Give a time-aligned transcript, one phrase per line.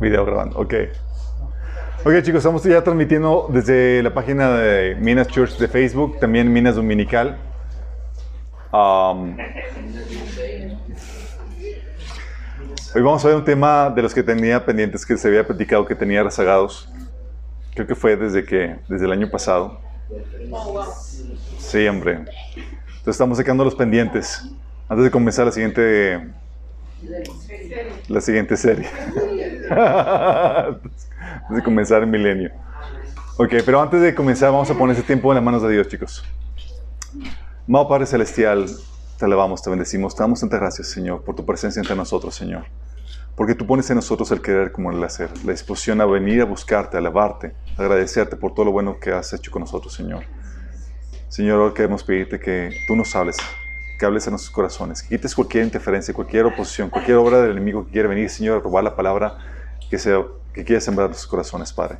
[0.00, 0.74] Video grabando, ok.
[2.04, 6.76] Ok chicos, estamos ya transmitiendo desde la página de Minas Church de Facebook, también Minas
[6.76, 7.36] Dominical.
[8.72, 9.36] Um,
[12.94, 15.84] hoy vamos a ver un tema de los que tenía pendientes que se había platicado
[15.84, 16.88] que tenía rezagados.
[17.74, 19.80] Creo que fue desde que desde el año pasado.
[21.58, 22.12] Sí, hombre.
[22.14, 24.48] Entonces estamos sacando los pendientes
[24.88, 26.28] antes de comenzar la siguiente
[28.08, 28.88] la siguiente serie.
[29.70, 32.50] antes de comenzar el milenio.
[33.36, 35.88] Ok, pero antes de comenzar vamos a poner ese tiempo en las manos de Dios,
[35.88, 36.24] chicos.
[37.68, 38.66] Amado Padre Celestial,
[39.18, 42.64] te alabamos, te bendecimos, te damos tantas gracias, Señor, por tu presencia entre nosotros, Señor.
[43.36, 46.44] Porque tú pones en nosotros el querer como el hacer, la disposición a venir a
[46.44, 50.24] buscarte, a alabarte, agradecerte por todo lo bueno que has hecho con nosotros, Señor.
[51.28, 53.36] Señor, hoy queremos pedirte que tú nos hables,
[53.98, 57.84] que hables en nuestros corazones, que quites cualquier interferencia, cualquier oposición, cualquier obra del enemigo
[57.84, 59.38] que quiera venir, Señor, a robar la palabra
[59.90, 60.22] que, sea,
[60.54, 61.98] que quiera sembrar en nuestros corazones, Padre.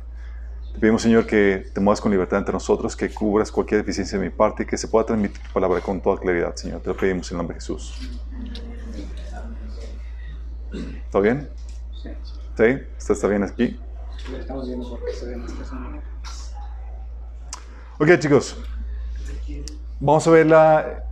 [0.73, 4.23] Te pedimos, Señor, que te muevas con libertad entre nosotros, que cubras cualquier deficiencia de
[4.23, 6.79] mi parte y que se pueda transmitir tu palabra con toda claridad, Señor.
[6.81, 8.09] Te lo pedimos en el nombre de Jesús.
[11.11, 11.49] ¿Todo bien?
[12.01, 12.09] Sí.
[12.55, 12.63] ¿Sí?
[12.97, 13.77] ¿Usted está bien aquí?
[14.39, 15.35] Estamos viendo porque se
[17.97, 18.55] Ok, chicos.
[19.99, 21.08] Vamos a ver la,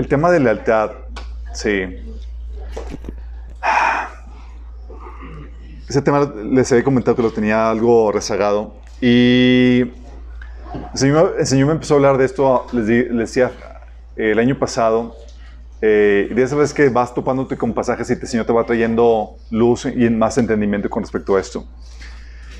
[0.00, 0.92] el tema de lealtad.
[1.52, 1.84] Sí.
[5.88, 8.74] Ese tema les había comentado que lo tenía algo rezagado.
[9.00, 9.82] Y
[10.92, 13.52] el Señor, me empezó a hablar de esto, les, decía,
[14.16, 15.16] el año pasado.
[15.82, 18.64] Eh, y de esas veces que vas topándote con pasajes y el Señor te va
[18.64, 21.66] trayendo luz y más entendimiento con respecto a esto.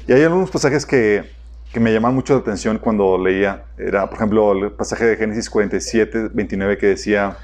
[0.06, 1.30] Y hay algunos pasajes que,
[1.72, 3.64] que me llaman mucho la atención cuando leía.
[3.78, 7.36] Era, por ejemplo, el pasaje de Génesis 47, 29 que decía,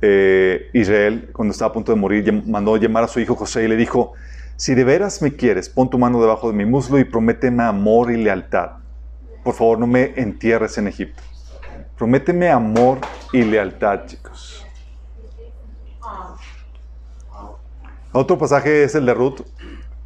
[0.00, 3.68] eh, Israel, cuando estaba a punto de morir, mandó llamar a su hijo José y
[3.68, 4.12] le dijo,
[4.56, 8.10] si de veras me quieres, pon tu mano debajo de mi muslo y prométeme amor
[8.10, 8.72] y lealtad.
[9.42, 11.22] Por favor, no me entierres en Egipto.
[11.96, 12.98] Prométeme amor
[13.32, 14.66] y lealtad, chicos.
[18.12, 19.40] Otro pasaje es el de Ruth,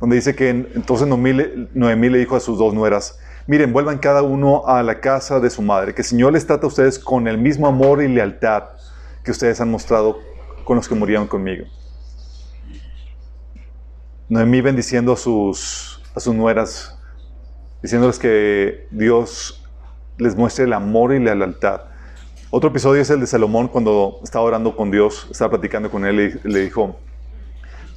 [0.01, 4.67] donde dice que entonces Noemí le dijo a sus dos nueras, miren, vuelvan cada uno
[4.67, 7.39] a la casa de su madre, que el Señor les trata a ustedes con el
[7.39, 8.65] mismo amor y lealtad
[9.25, 10.19] que ustedes han mostrado
[10.65, 11.67] con los que murieron conmigo.
[14.29, 16.97] Noemí bendiciendo a sus, a sus nueras,
[17.83, 19.65] diciéndoles que Dios
[20.19, 21.83] les muestre el amor y la lealtad.
[22.51, 26.41] Otro episodio es el de Salomón cuando estaba orando con Dios, estaba platicando con él
[26.45, 26.99] y le dijo,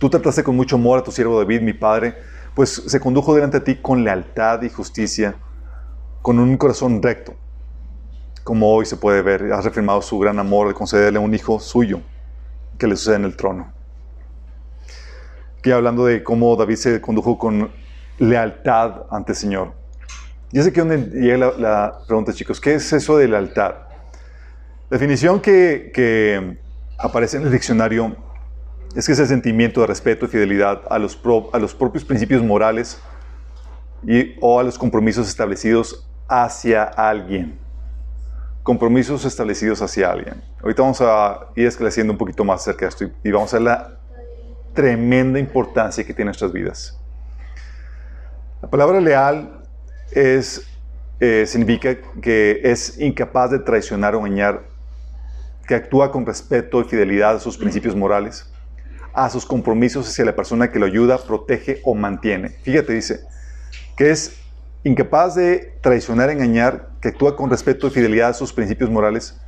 [0.01, 2.15] tú trataste con mucho amor a tu siervo David, mi padre,
[2.53, 5.35] pues se condujo delante de ti con lealtad y justicia,
[6.21, 7.35] con un corazón recto.
[8.43, 12.01] Como hoy se puede ver, has reafirmado su gran amor de concederle un hijo suyo
[12.77, 13.71] que le suceda en el trono
[15.61, 17.71] que hablando de cómo David se condujo con
[18.17, 19.73] lealtad ante el Señor.
[20.51, 23.75] Y sé que donde llega la, pregunta, chicos, ¿qué es eso de lealtad?
[24.89, 26.57] La definición que,
[26.97, 28.15] aparece en el diccionario
[28.95, 31.19] es que es el sentimiento de respeto y fidelidad a los,
[31.53, 33.01] a los propios principios morales
[34.05, 37.57] y, o a los compromisos establecidos hacia alguien.
[38.63, 40.43] Compromisos establecidos hacia alguien.
[40.61, 43.63] Ahorita vamos a ir esclareciendo un poquito más acerca de esto y vamos a ver
[43.63, 43.97] la
[44.73, 46.97] tremenda importancia que tiene en nuestras vidas.
[48.61, 49.63] La palabra leal
[50.11, 50.67] es,
[51.19, 54.61] eh, significa que es incapaz de traicionar o engañar,
[55.67, 58.51] que actúa con respeto y fidelidad a sus principios morales,
[59.13, 62.49] a sus compromisos hacia la persona que lo ayuda, protege o mantiene.
[62.49, 63.21] Fíjate, dice,
[63.97, 64.37] que es
[64.83, 69.39] incapaz de traicionar, engañar, que actúa con respeto y fidelidad a sus principios morales,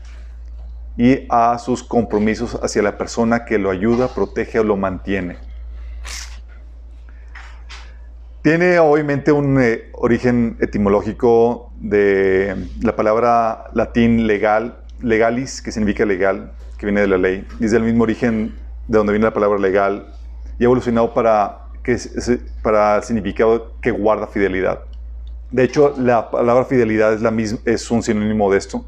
[0.98, 5.38] y a sus compromisos hacia la persona que lo ayuda, protege o lo mantiene.
[8.44, 16.52] Tiene obviamente un eh, origen etimológico de la palabra latín legal, legalis, que significa legal,
[16.78, 18.54] que viene de la ley, y es del mismo origen
[18.88, 20.08] de donde viene la palabra legal,
[20.60, 21.98] y ha evolucionado para, que,
[22.62, 24.82] para el significado que guarda fidelidad.
[25.52, 28.86] De hecho, la palabra fidelidad es, la misma, es un sinónimo de esto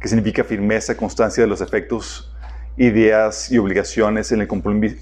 [0.00, 2.32] que significa firmeza, constancia de los efectos,
[2.76, 4.48] ideas y obligaciones en el,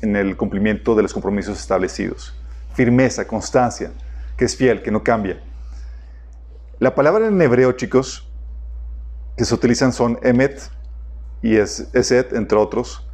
[0.02, 2.34] en el cumplimiento de los compromisos establecidos.
[2.74, 3.92] Firmeza, constancia,
[4.36, 5.40] que es fiel, que no cambia.
[6.78, 8.28] La palabra en hebreo, chicos,
[9.36, 10.70] que se utilizan son emet
[11.42, 13.05] y es, eset, entre otros.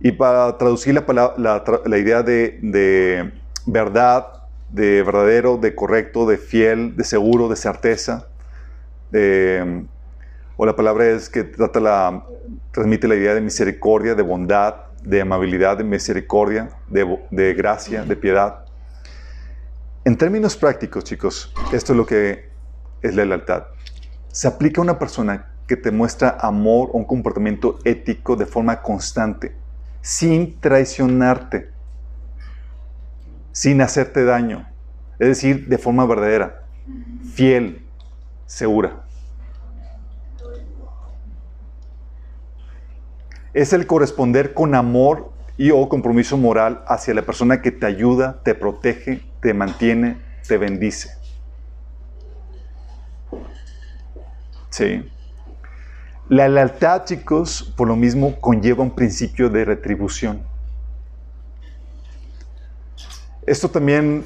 [0.00, 3.32] Y para traducir la, la, la idea de, de,
[3.66, 4.26] verdad,
[4.70, 8.28] de verdadero, de correcto, de fiel, de seguro, de certeza,
[9.10, 9.86] de,
[10.56, 12.24] o la palabra es que trata la,
[12.72, 18.64] transmite la idea de misericordia, de bondad, de amabilidad, de misericordia, de, gracia, de piedad.
[20.04, 22.48] En términos prácticos, chicos, esto es lo que
[23.02, 23.64] es la lealtad.
[24.28, 28.80] Se aplica a una persona que te muestra amor o un comportamiento ético de forma
[28.80, 29.54] constante,
[30.06, 31.72] sin traicionarte,
[33.50, 34.68] sin hacerte daño,
[35.18, 36.62] es decir, de forma verdadera,
[37.34, 37.84] fiel,
[38.46, 39.04] segura.
[43.52, 48.40] Es el corresponder con amor y o compromiso moral hacia la persona que te ayuda,
[48.44, 51.10] te protege, te mantiene, te bendice.
[54.70, 55.10] Sí.
[56.28, 60.42] La lealtad, chicos, por lo mismo conlleva un principio de retribución.
[63.46, 64.24] Esto también,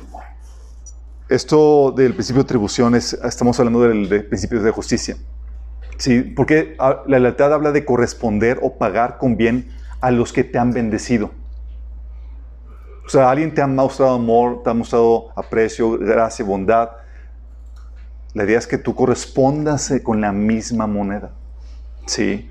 [1.28, 5.16] esto del principio de retribución, es, estamos hablando del, de principios de justicia.
[5.98, 9.70] Sí, porque ah, la lealtad habla de corresponder o pagar con bien
[10.00, 11.30] a los que te han bendecido.
[13.04, 16.92] O sea, alguien te ha mostrado amor, te ha mostrado aprecio, gracia, bondad.
[18.32, 21.32] La idea es que tú correspondas eh, con la misma moneda.
[22.10, 22.48] Sí.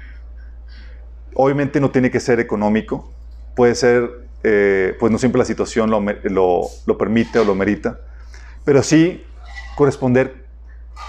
[1.34, 3.12] Obviamente no tiene que ser económico.
[3.58, 4.10] Puede ser,
[4.44, 6.02] eh, pues no siempre la situación lo,
[6.86, 8.00] lo, permite o lo merita.
[8.64, 9.22] Pero sí
[9.76, 10.46] corresponder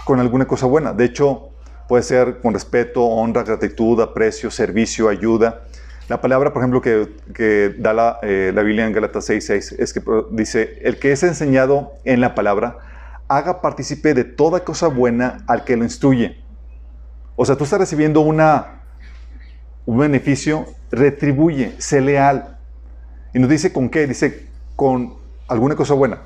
[0.05, 0.93] con alguna cosa buena.
[0.93, 1.51] De hecho,
[1.87, 5.63] puede ser con respeto, honra, gratitud, aprecio, servicio, ayuda.
[6.09, 10.03] La palabra, por ejemplo, que, da la, eh, la, Biblia en Galatas 6.6 es que
[10.33, 12.79] dice, el que es enseñado en la palabra,
[13.29, 16.50] haga partícipe de toda cosa buena al que lo instruye.
[17.43, 18.83] O sea, tú estás recibiendo una,
[19.87, 22.59] un beneficio, retribuye, sé leal.
[23.33, 24.47] Y nos dice con qué, dice
[24.77, 25.15] con
[25.49, 26.21] alguna cosa buena.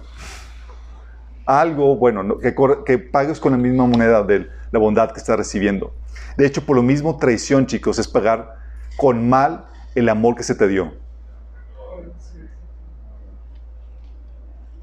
[1.47, 5.95] Algo bueno, que, pagues con la misma moneda de la bondad que estás recibiendo.
[6.37, 8.57] De hecho, por lo mismo, traición, chicos, es pagar
[8.97, 10.95] con mal el amor que se te dio.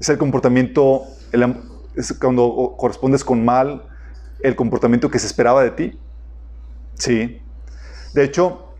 [0.00, 1.02] Es el comportamiento,
[1.94, 3.84] es cuando correspondes con mal
[4.40, 5.98] el comportamiento que se esperaba de ti.
[6.94, 7.40] Sí.
[8.14, 8.74] De hecho,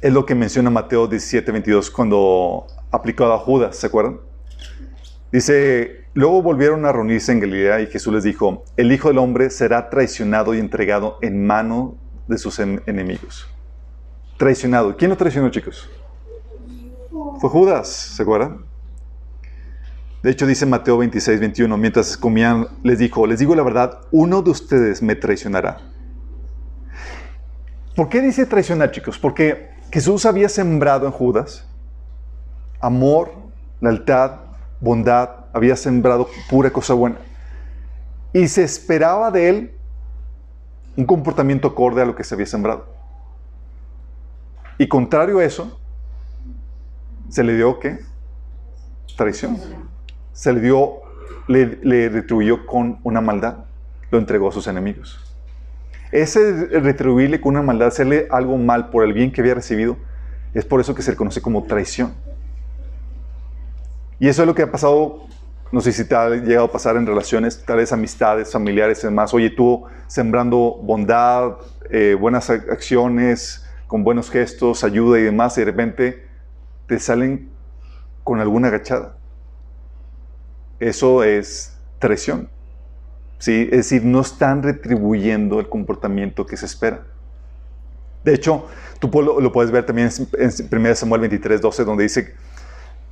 [0.00, 4.20] es lo que menciona Mateo 17, 22 cuando aplicó a Judas, ¿se acuerdan?
[5.32, 9.50] Dice, luego volvieron a reunirse en Galilea y Jesús les dijo, el Hijo del Hombre
[9.50, 11.96] será traicionado y entregado en mano
[12.28, 13.48] de sus enemigos
[14.36, 14.96] traicionado.
[14.96, 15.88] ¿Quién lo traicionó, chicos?
[17.40, 18.64] Fue Judas, ¿se acuerdan?
[20.22, 24.42] De hecho, dice Mateo 26, 21, mientras comían, les dijo, les digo la verdad, uno
[24.42, 25.78] de ustedes me traicionará.
[27.94, 29.18] ¿Por qué dice traicionar, chicos?
[29.18, 31.68] Porque Jesús había sembrado en Judas
[32.84, 33.32] amor,
[33.80, 34.40] lealtad,
[34.80, 37.16] bondad, había sembrado pura cosa buena.
[38.32, 39.74] Y se esperaba de él
[40.96, 42.86] un comportamiento acorde a lo que se había sembrado.
[44.76, 45.80] Y contrario a eso,
[47.30, 48.00] se le dio qué?
[49.16, 49.56] Traición.
[50.32, 51.00] Se le dio,
[51.46, 53.64] le, le retribuyó con una maldad.
[54.10, 55.23] Lo entregó a sus enemigos.
[56.14, 59.96] Ese retribuirle con una maldad, hacerle algo mal por el bien que había recibido,
[60.54, 62.14] es por eso que se le conoce como traición.
[64.20, 65.26] Y eso es lo que ha pasado,
[65.72, 69.08] no sé si te ha llegado a pasar en relaciones, tal vez amistades, familiares y
[69.08, 69.34] demás.
[69.34, 71.56] Oye, tú sembrando bondad,
[71.90, 76.28] eh, buenas acciones, con buenos gestos, ayuda y demás, y de repente
[76.86, 77.50] te salen
[78.22, 79.16] con alguna agachada.
[80.78, 82.48] Eso es traición.
[83.38, 83.68] ¿Sí?
[83.70, 87.02] Es decir, no están retribuyendo el comportamiento que se espera.
[88.24, 88.66] De hecho,
[88.98, 92.34] tú lo, puedes ver también en 1 Samuel 23, 12, donde dice,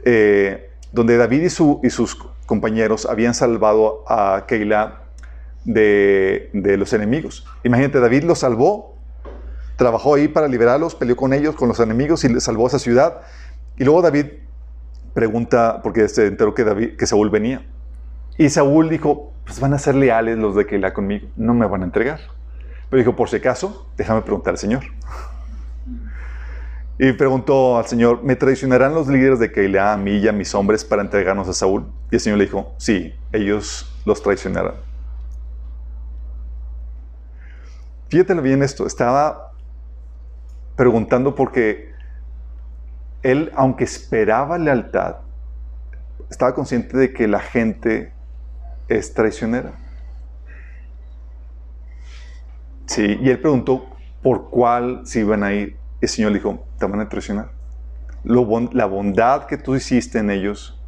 [0.04, 5.02] eh, donde David y, sus compañeros habían salvado a Keilah
[5.64, 7.46] de, los enemigos.
[7.62, 8.92] Imagínate, David los salvó
[9.76, 13.22] trabajó ahí para liberarlos, peleó con ellos, con los enemigos y salvó a esa ciudad.
[13.76, 14.26] Y luego David
[15.12, 17.66] pregunta, porque se enteró que, David, que Saúl venía.
[18.38, 21.82] Y Saúl dijo, pues van a ser leales los de Keilah conmigo, no me van
[21.82, 22.20] a entregar.
[22.88, 24.84] Pero dijo, por si acaso, déjame preguntar al Señor.
[26.98, 30.54] Y preguntó al Señor, ¿me traicionarán los líderes de Keilah a mí y a mis
[30.54, 31.86] hombres para entregarnos a Saúl?
[32.10, 34.74] Y el Señor le dijo, sí, ellos los traicionarán.
[38.08, 39.52] Fíjate bien esto, estaba
[40.76, 41.92] preguntando porque
[43.22, 45.16] él, aunque esperaba lealtad,
[46.28, 48.12] estaba consciente de que la gente
[48.96, 49.72] es traicionera.
[52.86, 53.86] Sí, y él preguntó
[54.22, 55.76] por cuál se iban a ir.
[56.00, 57.50] Y el Señor dijo, te van a traicionar.
[58.24, 60.80] la bondad que tú hiciste en ellos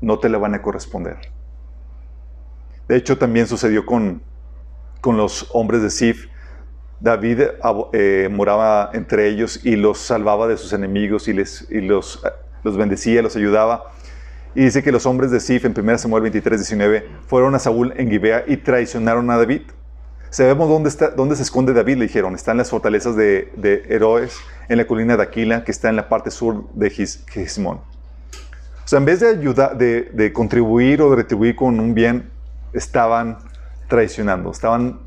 [0.00, 1.18] no te la van a corresponder.
[2.88, 4.22] De hecho, también sucedió con,
[5.00, 6.30] con los hombres de Sif
[7.00, 7.40] David
[7.92, 12.22] eh, moraba entre ellos y los salvaba de sus enemigos y, les, los,
[12.62, 13.90] los bendecía, los ayudaba.
[14.54, 17.92] Y dice que los hombres de Sif en 1 Samuel 23, 19 fueron a Saúl
[17.96, 19.62] en Gibea y traicionaron a David.
[20.30, 22.34] Sabemos dónde, dónde se esconde David, le dijeron.
[22.34, 24.36] Está en las fortalezas de, de Heroes,
[24.68, 27.78] en la colina de Aquila, que está en la parte sur de Gismón.
[27.78, 32.30] O sea, en vez de ayudar, de, de contribuir o de retribuir con un bien,
[32.72, 33.38] estaban
[33.88, 35.00] traicionando, estaban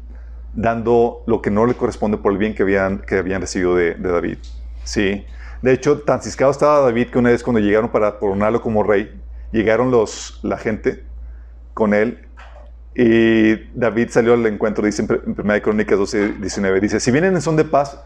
[0.53, 3.95] dando lo que no le corresponde por el bien que habían, que habían recibido de,
[3.95, 4.37] de David.
[4.83, 5.25] Sí.
[5.61, 9.22] De hecho, tan ciscado estaba David que una vez cuando llegaron para coronarlo como rey,
[9.53, 11.03] llegaron los, la gente
[11.73, 12.27] con él
[12.95, 17.41] y David salió al encuentro, dice en 1 Crónicas 12, 19, dice, si vienen en
[17.41, 17.99] son de paz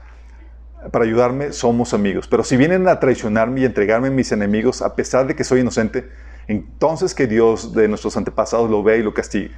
[0.92, 4.96] para ayudarme, somos amigos, pero si vienen a traicionarme y entregarme a mis enemigos, a
[4.96, 6.10] pesar de que soy inocente,
[6.48, 9.52] entonces que Dios de nuestros antepasados lo vea y lo castigue.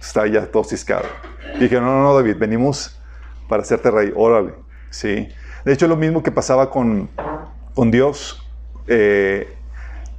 [0.00, 1.04] Está ya todo ciscado.
[1.60, 2.98] dije, no, no, no, David, venimos
[3.48, 4.54] para hacerte rey, órale.
[4.88, 5.28] Sí.
[5.64, 7.10] De hecho, lo mismo que pasaba con,
[7.74, 8.42] con Dios.
[8.86, 9.54] Eh,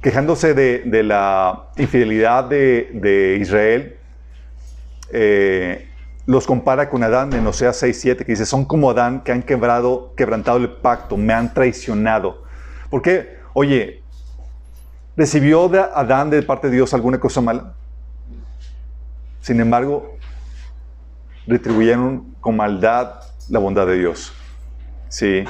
[0.04, 3.96] quejándose de, la infidelidad de, Israel,
[5.10, 5.88] eh,
[6.26, 10.12] los compara con Adán en Oseas 6.7, que dice, son como Adán que han quebrado,
[10.14, 12.42] quebrantado el pacto, me han traicionado.
[12.90, 13.38] ¿Por qué?
[13.54, 14.02] Oye,
[15.16, 17.72] ¿recibió de Adán de parte de Dios alguna cosa mala?
[19.40, 20.18] Sin embargo,
[21.46, 24.34] retribuyeron con maldad la bondad de Dios.
[25.08, 25.44] Sí.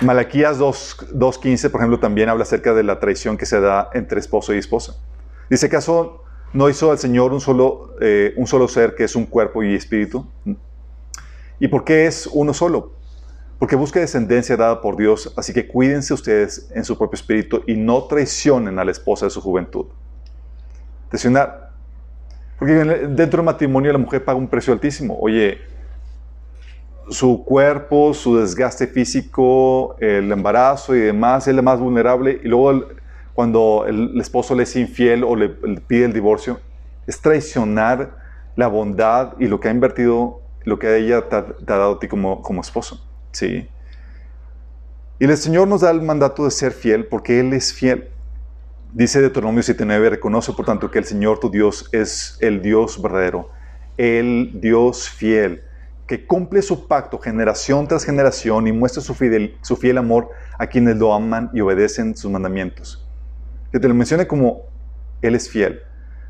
[0.00, 4.54] Malaquías 2.15, por ejemplo, también habla acerca de la traición que se da entre esposo
[4.54, 4.94] y esposa.
[5.50, 9.26] Dice, ¿acaso no hizo al Señor un solo, eh, un solo ser que es un
[9.26, 10.24] cuerpo y espíritu?
[11.58, 12.92] ¿Y por qué es uno solo?
[13.58, 17.74] Porque busca descendencia dada por Dios, así que cuídense ustedes en su propio espíritu y
[17.74, 19.86] no traicionen a la esposa de su juventud.
[21.08, 21.72] Traicionar.
[22.56, 25.18] Porque dentro del matrimonio la mujer paga un precio altísimo.
[25.20, 25.58] Oye,
[27.10, 32.40] su cuerpo, su desgaste físico, el embarazo y demás, es la más vulnerable.
[32.42, 32.86] Y luego
[33.34, 36.60] cuando el, esposo le es infiel o le, pide el divorcio,
[37.06, 38.16] es traicionar
[38.56, 42.08] la bondad y lo que ha invertido, lo que ella te, ha dado a ti
[42.08, 43.04] como, como esposo.
[43.32, 43.68] ¿sí?
[45.18, 48.08] Y el Señor nos da el mandato de ser fiel porque Él es fiel.
[48.92, 53.50] Dice Deuteronomio 7.9, reconoce por tanto que el Señor tu Dios es el Dios verdadero,
[53.98, 55.62] el Dios fiel
[56.08, 59.14] que cumple su pacto generación tras generación y muestra su,
[59.60, 63.06] su fiel amor a quienes lo aman y obedecen sus mandamientos.
[63.70, 64.62] Que te lo mencione como
[65.20, 65.82] Él es fiel,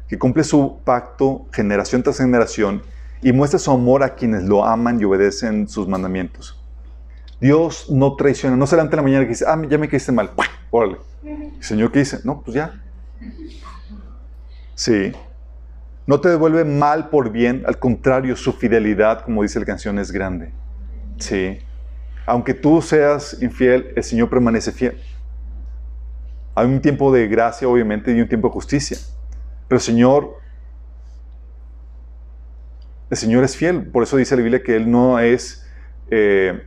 [0.09, 2.83] que cumple su pacto generación tras generación
[3.23, 6.61] y muestra su amor a quienes lo aman y obedecen sus mandamientos.
[7.41, 10.11] Dios no traiciona, no se levanta en la mañana y dice, ah, ya me quedé
[10.11, 10.33] mal,
[10.71, 10.97] órale.
[11.61, 12.19] Señor, ¿qué dice?
[12.25, 12.83] No, pues ya.
[14.75, 15.13] Sí.
[16.09, 20.11] No te devuelve mal por bien, al contrario, su fidelidad, como dice la canción, es
[20.11, 20.53] grande.
[21.19, 21.59] Sí.
[22.25, 24.99] Aunque tú seas infiel, el Señor permanece fiel.
[26.55, 28.97] Hay un tiempo de gracia, obviamente, y un tiempo de justicia.
[29.69, 30.39] Pero el Señor,
[33.11, 33.89] el Señor es fiel.
[33.89, 35.69] Por eso dice la Biblia que Él no es,
[36.11, 36.63] eh,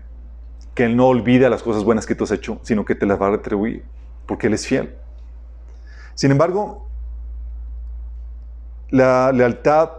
[0.75, 3.19] que Él no olvida las cosas buenas que tú has hecho, sino que te las
[3.19, 3.83] va a retribuir,
[4.27, 4.93] porque Él es fiel.
[6.13, 6.90] Sin embargo,
[8.91, 9.89] la lealtad,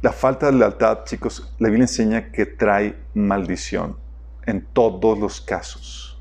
[0.00, 3.96] la falta de lealtad, chicos, la Biblia enseña que trae maldición
[4.46, 6.18] en todos los casos.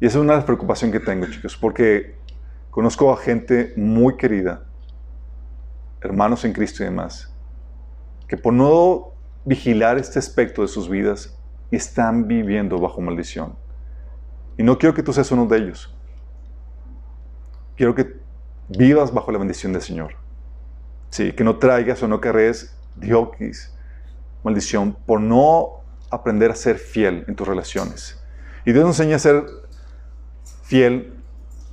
[0.00, 2.16] Y esa es una preocupación que tengo, chicos, porque
[2.70, 4.64] conozco a gente muy querida,
[6.00, 7.32] hermanos en Cristo y demás,
[8.26, 9.12] que por no
[9.44, 11.38] vigilar este aspecto de sus vidas,
[11.70, 13.56] están viviendo bajo maldición.
[14.56, 15.94] Y no quiero que tú seas uno de ellos.
[17.76, 18.18] Quiero que
[18.68, 20.14] vivas bajo la bendición del Señor.
[21.10, 23.72] Sí, que no traigas o no cargues diokis,
[24.44, 28.22] maldición, por no aprender a ser fiel en tus relaciones.
[28.64, 29.44] Y Dios nos enseña a ser
[30.62, 31.14] fiel,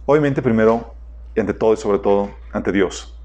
[0.06, 0.94] obviamente primero
[1.36, 3.20] y ante todo y sobre todo ante Dios.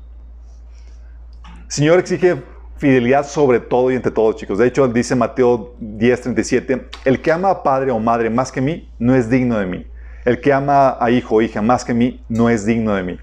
[1.68, 2.42] Señor exige
[2.78, 4.58] fidelidad sobre todo y ante todo, chicos.
[4.58, 8.90] De hecho, dice Mateo 10:37, el que ama a padre o madre más que mí,
[8.98, 9.86] no es digno de mí.
[10.24, 13.18] El que ama a hijo o hija más que mí, no es digno de mí.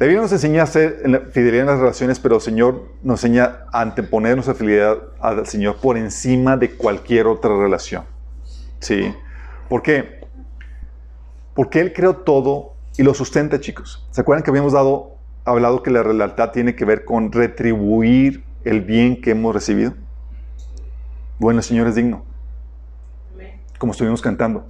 [0.00, 3.66] La Biblia nos enseña a hacer fidelidad en las relaciones, pero el Señor nos enseña
[3.70, 8.04] a anteponer nuestra fidelidad al Señor por encima de cualquier otra relación.
[8.78, 9.14] ¿Sí?
[9.68, 10.20] ¿Por qué?
[11.52, 14.08] Porque Él creó todo y lo sustenta, chicos.
[14.10, 18.80] ¿Se acuerdan que habíamos dado, hablado que la lealtad tiene que ver con retribuir el
[18.80, 19.92] bien que hemos recibido?
[21.38, 22.24] Bueno, el Señor es digno.
[23.76, 24.64] Como estuvimos cantando.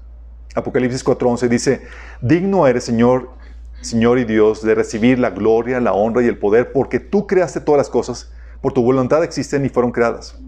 [0.56, 1.82] Apocalipsis 4:11 dice,
[2.20, 3.38] digno eres, Señor,
[3.80, 7.60] Señor y Dios, de recibir la gloria, la honra y el poder, porque tú creaste
[7.60, 10.38] todas las cosas, por tu voluntad existen y fueron creadas.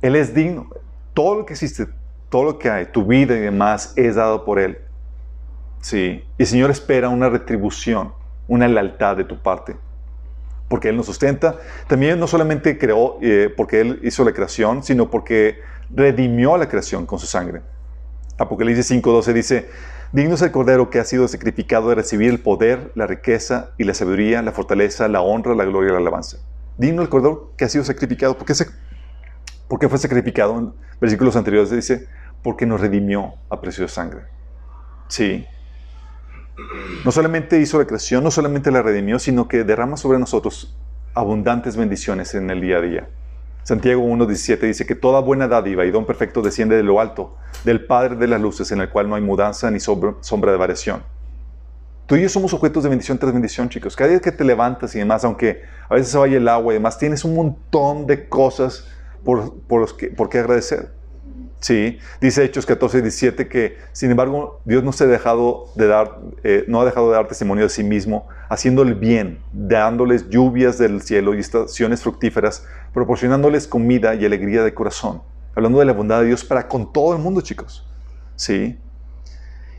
[0.00, 0.68] Él es digno.
[1.12, 1.88] Todo lo que existe,
[2.28, 4.78] todo lo que hay, tu vida y demás, es dado por Él.
[5.80, 6.22] Sí.
[6.38, 8.12] Y Señor espera una retribución,
[8.46, 9.76] una lealtad de tu parte.
[10.68, 11.56] Porque Él nos sustenta.
[11.88, 15.58] También no solamente creó eh, porque Él hizo la creación, sino porque
[15.90, 17.62] redimió la creación con su sangre.
[18.36, 19.68] Apocalipsis 5.12 dice,
[20.12, 23.84] digno es el Cordero que ha sido sacrificado de recibir el poder, la riqueza y
[23.84, 26.38] la sabiduría, la fortaleza, la honra, la gloria y la alabanza.
[26.76, 28.36] Digno el Cordero que ha sido sacrificado.
[28.36, 28.66] ¿Por qué, se,
[29.68, 30.58] ¿Por qué fue sacrificado?
[30.58, 32.08] En versículos anteriores dice,
[32.42, 34.22] porque nos redimió a precio de sangre.
[35.08, 35.46] Sí.
[37.04, 40.76] No solamente hizo la creación, no solamente la redimió, sino que derrama sobre nosotros
[41.14, 43.08] abundantes bendiciones en el día a día.
[43.62, 47.84] Santiago 1.17 dice que toda buena dádiva y don perfecto desciende de lo alto, del
[47.84, 51.02] Padre de las luces, en el cual no hay mudanza ni sombra de variación.
[52.08, 53.94] Tú y yo somos objetos de bendición tras bendición, chicos.
[53.94, 55.60] Cada día que te levantas y demás, aunque
[55.90, 58.86] a veces se vaya el agua y demás, tienes un montón de cosas
[59.22, 60.97] por, por, los que, por qué agradecer.
[61.60, 66.20] Sí, dice Hechos 14, 17 que, sin embargo, Dios no, se ha dejado de dar,
[66.44, 70.78] eh, no ha dejado de dar testimonio de sí mismo, haciendo el bien, dándoles lluvias
[70.78, 75.20] del cielo y estaciones fructíferas, proporcionándoles comida y alegría de corazón.
[75.56, 77.84] Hablando de la bondad de Dios para con todo el mundo, chicos.
[78.36, 78.78] Sí.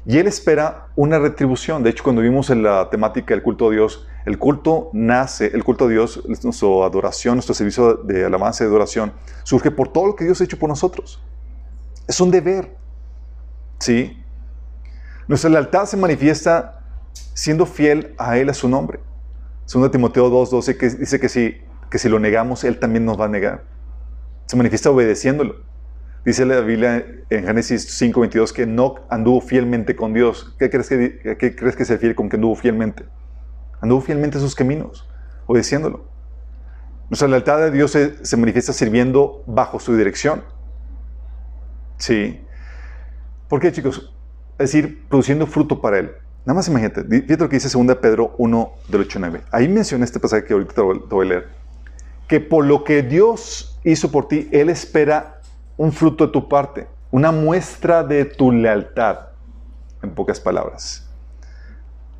[0.05, 1.81] Y Él espera una retribución.
[1.81, 5.63] De hecho, cuando vimos en la temática del culto a Dios, el culto nace, el
[5.63, 6.49] culto a Dios, nuestra
[6.85, 10.59] adoración, nuestro servicio de alabanza y adoración, surge por todo lo que Dios ha hecho
[10.59, 11.21] por nosotros.
[12.09, 12.75] Es un deber.
[13.77, 14.17] ¿Sí?
[15.27, 16.81] Nuestra lealtad se manifiesta
[17.35, 18.99] siendo fiel a Él, a su nombre.
[19.71, 21.57] 2 Timoteo 2.12 que dice que si,
[21.91, 23.63] que si lo negamos, Él también nos va a negar.
[24.47, 25.57] Se manifiesta obedeciéndolo.
[26.25, 30.55] Dice la Biblia en Génesis 5.22 que no anduvo fielmente con Dios.
[30.57, 33.05] ¿Qué crees que, qué crees que se fiel con que anduvo fielmente?
[33.81, 35.07] Anduvo fielmente sus caminos,
[35.45, 36.07] obedeciéndolo.
[37.11, 40.41] Nuestra lealtad a Dios se, se manifiesta sirviendo bajo su dirección.
[41.99, 42.41] Sí.
[43.47, 44.11] ¿Por qué, chicos?
[44.57, 46.11] Es decir, produciendo fruto para Él.
[46.45, 49.41] Nada más imagínate, fíjate lo que dice 2 Pedro 1 del 8 9.
[49.51, 51.49] Ahí menciona este pasaje que ahorita te voy a leer.
[52.27, 55.41] Que por lo que Dios hizo por ti, Él espera
[55.77, 59.29] un fruto de tu parte, una muestra de tu lealtad,
[60.01, 61.08] en pocas palabras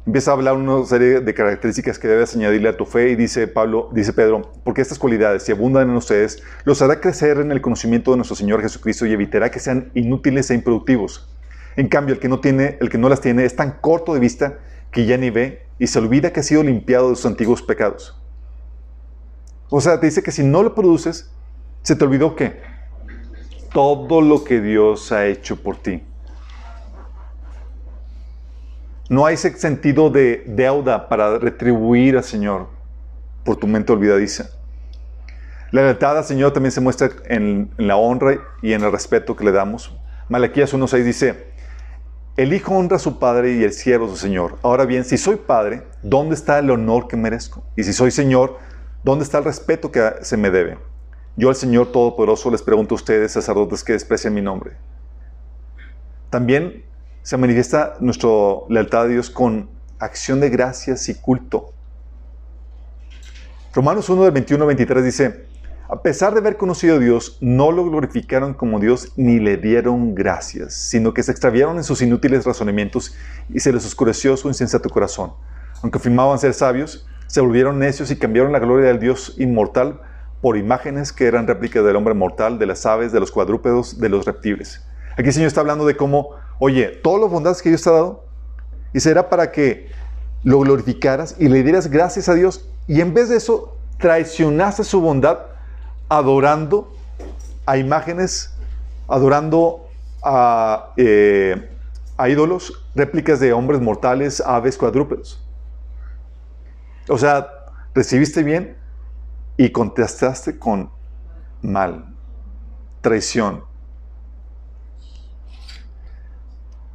[0.06, 3.48] empieza a hablar una serie de características que debes añadirle a tu fe y dice
[3.48, 7.62] Pablo, dice Pedro, porque estas cualidades, si abundan en ustedes, los hará crecer en el
[7.62, 11.30] conocimiento de nuestro Señor Jesucristo y evitará que sean inútiles e improductivos.
[11.76, 14.20] En cambio, el que no tiene, el que no las tiene es tan corto de
[14.20, 14.60] vista
[14.92, 18.20] que ya ni ve y se olvida que ha sido limpiado de sus antiguos pecados.
[19.70, 21.32] O sea, te dice que si no lo produces,
[21.84, 22.60] se te olvidó que
[23.72, 26.04] todo lo que Dios ha hecho por ti.
[29.10, 32.68] No hay ese sentido de deuda para retribuir al Señor
[33.44, 34.52] por tu mente olvidadiza.
[35.72, 39.44] La lealtad al Señor también se muestra en, la honra y en el respeto que
[39.44, 39.96] le damos.
[40.30, 41.48] Malaquías 1.6 dice,
[42.38, 44.60] el Hijo honra a su Padre y el siervo a su Señor.
[44.62, 47.64] Ahora bien, si soy Padre, ¿dónde está el honor que merezco?
[47.76, 48.60] Y si soy Señor,
[49.04, 50.78] ¿dónde está el respeto que se me debe?
[51.36, 54.74] Yo al Señor Todopoderoso les pregunto a ustedes, sacerdotes, que desprecian mi nombre.
[56.30, 56.84] También
[57.24, 58.30] se manifiesta nuestra
[58.70, 61.74] lealtad a Dios con acción de gracias y culto.
[63.74, 65.46] Romanos 1 del 21 al 23 dice,
[65.92, 70.14] a pesar de haber conocido a Dios, no lo glorificaron como Dios ni le dieron
[70.14, 73.16] gracias, sino que se extraviaron en sus inútiles razonamientos
[73.50, 75.34] y se les oscureció su insensato corazón.
[75.82, 80.00] Aunque afirmaban ser sabios, se volvieron necios y cambiaron la gloria del Dios inmortal
[80.42, 84.10] por imágenes que eran réplicas del hombre mortal, de las aves, de los cuadrúpedos, de
[84.10, 84.86] los reptiles.
[85.14, 87.94] Aquí el Señor está hablando de cómo oye, todas las bondades que Dios te ha
[87.94, 88.26] dado,
[88.94, 89.90] y será para que
[90.44, 95.02] lo glorificaras y le dieras gracias a Dios, y en vez de eso, traicionaste su
[95.02, 95.40] bondad
[96.08, 96.94] adorando
[97.66, 98.54] a imágenes,
[99.08, 99.88] adorando
[100.24, 101.70] a, eh,
[102.18, 105.46] a ídolos, réplicas de hombres mortales, aves, cuadrúpedos.
[107.08, 107.48] O sea,
[107.94, 108.78] recibiste bien
[109.58, 110.90] y contestaste con
[111.62, 112.16] mal,
[113.02, 113.64] traición,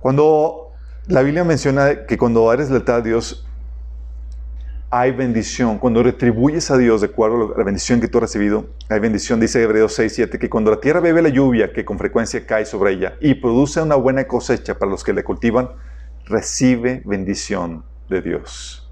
[0.05, 0.73] Cuando
[1.07, 3.49] la Biblia menciona que cuando eres lealtad a Dios,
[4.91, 5.79] hay bendición.
[5.79, 9.41] Cuando retribuyes a Dios de acuerdo a la bendición que tú has recibido, hay bendición,
[9.41, 12.67] dice Hebreos 6, 7, que cuando la tierra bebe la lluvia que con frecuencia cae
[12.67, 15.71] sobre ella y produce una buena cosecha para los que le cultivan,
[16.27, 18.87] recibe bendición de Dios.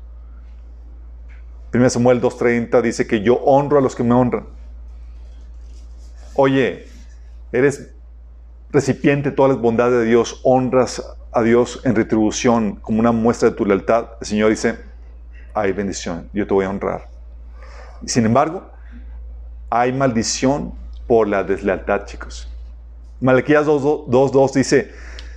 [1.74, 4.46] 1 Samuel 2.30 dice que yo honro a los que me honran.
[6.36, 6.86] Oye,
[7.52, 7.92] eres
[8.72, 13.56] recipiente todas las bondades de Dios, honras a Dios en retribución como una muestra de
[13.56, 14.78] tu lealtad, el Señor dice,
[15.54, 17.08] hay bendición, yo te voy a honrar.
[18.06, 18.70] Sin embargo,
[19.70, 20.72] hay maldición
[21.06, 22.48] por la deslealtad, chicos.
[23.20, 24.90] Malaquías 2.2 dice,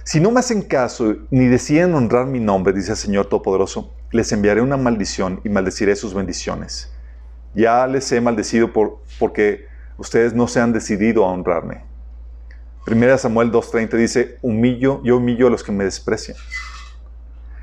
[0.04, 4.32] si no me hacen caso ni deciden honrar mi nombre, dice el Señor Todopoderoso, les
[4.32, 6.92] enviaré una maldición y maldeciré sus bendiciones.
[7.54, 9.66] Ya les he maldecido por, porque
[9.98, 11.84] ustedes no se han decidido a honrarme.
[12.86, 16.38] Primera Samuel 2.30 dice, humillo, yo humillo a los que me desprecian.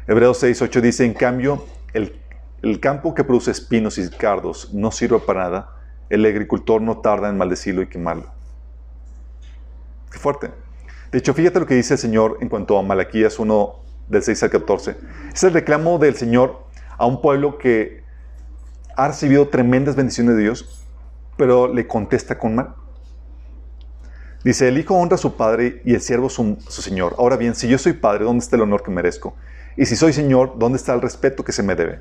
[0.09, 2.21] Hebreos 6.8 dice, en cambio, el,
[2.61, 5.77] el campo que produce espinos y cardos no sirve para nada,
[6.11, 8.33] el agricultor no tarda en maldecirlo y quemarlo.
[10.11, 10.51] Qué fuerte.
[11.13, 14.43] De hecho, fíjate lo que dice el Señor en cuanto a Malaquías 1, del 6
[14.43, 14.97] al 14.
[15.33, 16.67] Es el reclamo del Señor
[16.99, 18.03] a un pueblo que
[18.97, 20.85] ha recibido tremendas bendiciones de Dios,
[21.37, 22.75] pero le contesta con mal.
[24.45, 27.15] Dice, el hijo honra a su padre y el siervo su, su señor.
[27.19, 29.37] Ahora bien, si yo soy padre, ¿dónde está el honor que merezco?
[29.77, 32.01] Y si soy señor, ¿dónde está el respeto que se me debe?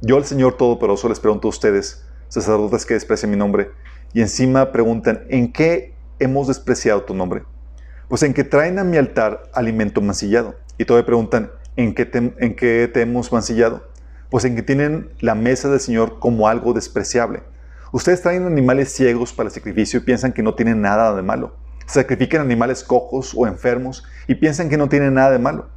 [0.00, 3.70] Yo, el Señor Todopoderoso, les pregunto a ustedes, sacerdotes que desprecian mi nombre,
[4.12, 7.42] y encima preguntan, ¿en qué hemos despreciado tu nombre?
[8.08, 10.54] Pues en que traen a mi altar alimento mancillado.
[10.78, 13.88] Y todavía preguntan, ¿en qué te, en qué te hemos mancillado?
[14.30, 17.42] Pues en que tienen la mesa del Señor como algo despreciable.
[17.90, 21.54] Ustedes traen animales ciegos para el sacrificio y piensan que no tienen nada de malo.
[21.88, 25.70] Sacrifican animales cojos o enfermos y piensan que no tienen nada de malo.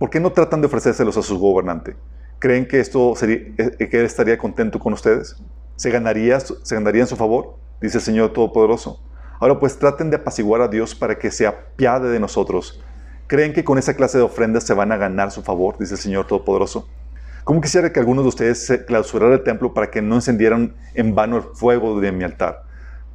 [0.00, 1.94] ¿Por qué no tratan de ofrecérselos a su gobernante?
[2.40, 5.36] ¿Creen que esto sería, eh, que él estaría contento con ustedes?
[5.76, 7.54] ¿Se ganaría, ¿Se ganaría en su favor?
[7.80, 9.00] Dice el Señor Todopoderoso.
[9.38, 12.82] Ahora pues traten de apaciguar a Dios para que se apiade de nosotros.
[13.28, 15.76] ¿Creen que con esa clase de ofrendas se van a ganar su favor?
[15.78, 16.88] Dice el Señor Todopoderoso.
[17.44, 21.14] ¿Cómo quisiera que algunos de ustedes se clausuraran el templo para que no encendieran en
[21.14, 22.64] vano el fuego de mi altar?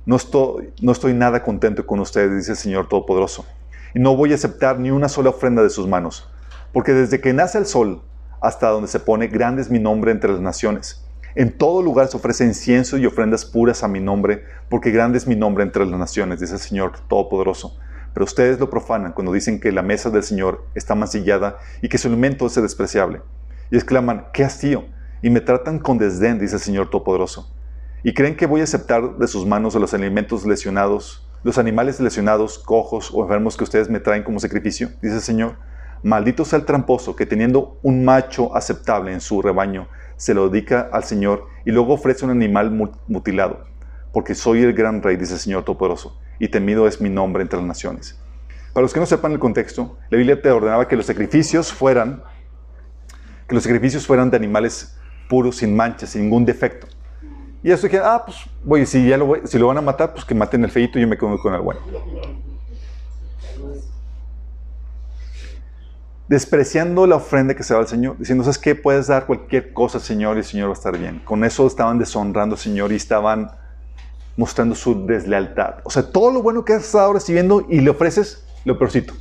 [0.08, 3.46] No estoy, nada contento con ustedes, dice el Señor Todopoderoso.
[3.94, 6.30] Y no voy a aceptar ni una sola ofrenda de sus manos.
[6.72, 8.02] Porque desde que nace el sol
[8.40, 11.06] hasta donde se pone, grande es mi nombre entre las naciones.
[11.36, 15.28] En todo lugar se ofrece incienso y ofrendas puras a mi nombre, porque grande es
[15.28, 17.78] mi nombre entre las naciones, dice el Señor Todopoderoso.
[18.14, 21.98] Pero ustedes lo profanan cuando dicen que la mesa del Señor está mancillada y que
[21.98, 23.24] su alimento es despreciable.
[23.72, 24.86] Y exclaman, qué hastío,
[25.22, 27.52] y me tratan con desdén, dice el Señor Todopoderoso.
[28.08, 32.58] Y creen que voy a aceptar de sus manos los alimentos lesionados, los animales lesionados,
[32.58, 35.58] cojos o enfermos que ustedes me traen como sacrificio, dice el Señor.
[36.04, 40.88] Maldito sea el tramposo que teniendo un macho aceptable en su rebaño, se lo dedica
[40.90, 42.72] al Señor y luego ofrece un animal
[43.08, 43.66] mutilado.
[44.14, 47.60] Porque soy el gran rey, dice el Señor Todopoderoso, y temido es mi nombre entre
[47.60, 48.18] las naciones.
[48.72, 52.24] Para los que no sepan el contexto, la Biblia te ordenaba que los sacrificios fueran,
[53.50, 56.88] que los sacrificios fueran de animales puros, sin manchas, sin ningún defecto.
[57.68, 60.14] Y eso dije, ah, pues, voy, si, ya lo voy, si lo van a matar,
[60.14, 61.82] pues que maten el feito y yo me quedo con el bueno.
[66.30, 68.74] despreciando la ofrenda que se da al Señor, diciendo, ¿sabes qué?
[68.74, 71.20] Puedes dar cualquier cosa, Señor, y el Señor va a estar bien.
[71.26, 73.52] Con eso estaban deshonrando al Señor y estaban
[74.38, 75.82] mostrando su deslealtad.
[75.84, 79.14] O sea, todo lo bueno que has estado recibiendo y le ofreces, lo peorcito.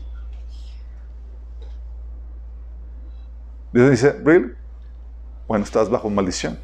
[3.72, 4.52] Dios dice, ¿really?
[5.48, 6.56] Bueno, estás bajo maldición.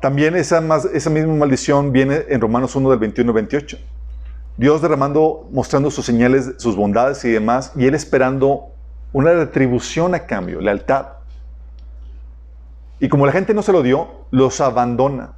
[0.00, 3.78] También esa, más, esa misma maldición viene en Romanos 1 del 21 al 28.
[4.56, 8.68] Dios derramando, mostrando sus señales, sus bondades y demás, y Él esperando
[9.12, 11.06] una retribución a cambio, lealtad.
[13.00, 15.34] Y como la gente no se lo dio, los abandona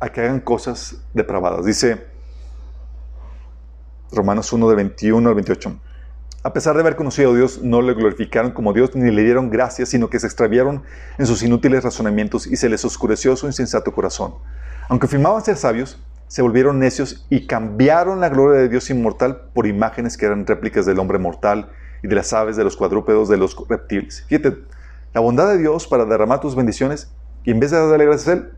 [0.00, 1.64] a que hagan cosas depravadas.
[1.64, 2.06] Dice
[4.10, 5.80] Romanos 1 de 21 al 28.
[6.44, 9.48] A pesar de haber conocido a Dios, no le glorificaron como Dios ni le dieron
[9.48, 10.82] gracias, sino que se extraviaron
[11.16, 14.34] en sus inútiles razonamientos y se les oscureció su insensato corazón.
[14.88, 19.68] Aunque afirmaban ser sabios, se volvieron necios y cambiaron la gloria de Dios inmortal por
[19.68, 21.70] imágenes que eran réplicas del hombre mortal
[22.02, 24.24] y de las aves, de los cuadrúpedos, de los reptiles.
[24.26, 24.56] Fíjate,
[25.14, 27.12] la bondad de Dios para derramar tus bendiciones
[27.44, 28.52] y en vez de darle gracias a Él,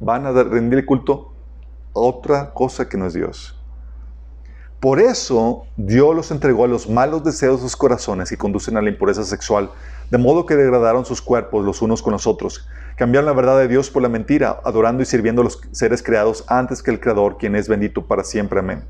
[0.00, 1.34] van a rendir culto
[1.94, 3.61] a otra cosa que no es Dios.
[4.82, 8.82] Por eso Dios los entregó a los malos deseos de sus corazones y conducen a
[8.82, 9.70] la impureza sexual,
[10.10, 12.66] de modo que degradaron sus cuerpos los unos con los otros
[12.96, 16.44] Cambiaron la verdad de Dios por la mentira, adorando y sirviendo a los seres creados
[16.48, 18.58] antes que el Creador, quien es bendito para siempre.
[18.58, 18.82] Amén.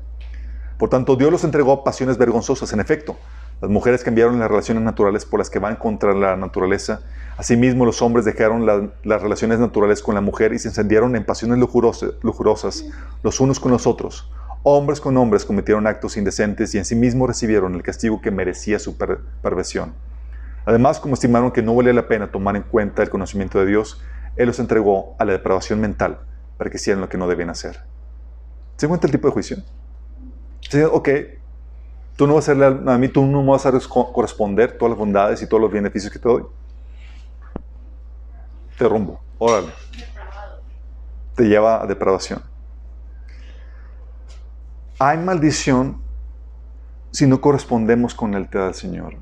[0.79, 2.73] Por tanto, Dios los entregó a pasiones vergonzosas.
[2.73, 3.15] En efecto,
[3.61, 7.01] las mujeres cambiaron las relaciones naturales por las que van contra la naturaleza.
[7.37, 11.59] Asimismo, los hombres dejaron las relaciones naturales con la mujer y se encendieron en pasiones
[11.59, 12.85] lujurosas,
[13.21, 14.27] los unos con los otros.
[14.65, 18.79] Hombres con hombres cometieron actos indecentes y en sí mismos recibieron el castigo que merecía
[18.79, 19.93] su perversión.
[20.65, 24.01] Además, como estimaron que no valía la pena tomar en cuenta el conocimiento de Dios,
[24.37, 26.19] Él los entregó a la depravación mental
[26.57, 27.81] para que hicieran lo que no debían hacer.
[28.77, 29.57] ¿Se cuenta el tipo de juicio?
[30.91, 31.09] ok,
[32.15, 33.71] tú no vas a hacerle a mí, tú no vas a
[34.13, 36.45] corresponder todas las bondades y todos los beneficios que te doy.
[38.77, 39.67] Te rumbo, órale.
[41.35, 42.52] Te lleva a depravación.
[45.05, 46.01] Hay maldición
[47.11, 49.15] si no correspondemos con la lealtad al Señor.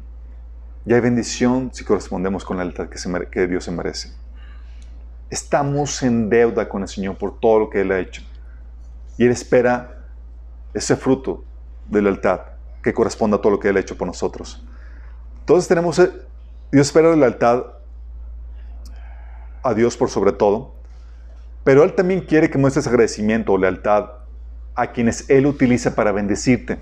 [0.86, 4.12] Y hay bendición si correspondemos con la lealtad que, que Dios se merece.
[5.32, 8.22] Estamos en deuda con el Señor por todo lo que Él ha hecho.
[9.18, 10.06] Y Él espera
[10.74, 11.44] ese fruto
[11.90, 12.42] de lealtad
[12.84, 14.64] que corresponda a todo lo que Él ha hecho por nosotros.
[15.40, 16.12] Entonces tenemos, eh,
[16.72, 17.64] Dios espera la lealtad
[19.64, 20.76] a Dios por sobre todo,
[21.64, 24.21] pero Él también quiere que muestres agradecimiento o lealtad
[24.76, 26.80] a quienes Él utiliza para bendecirte,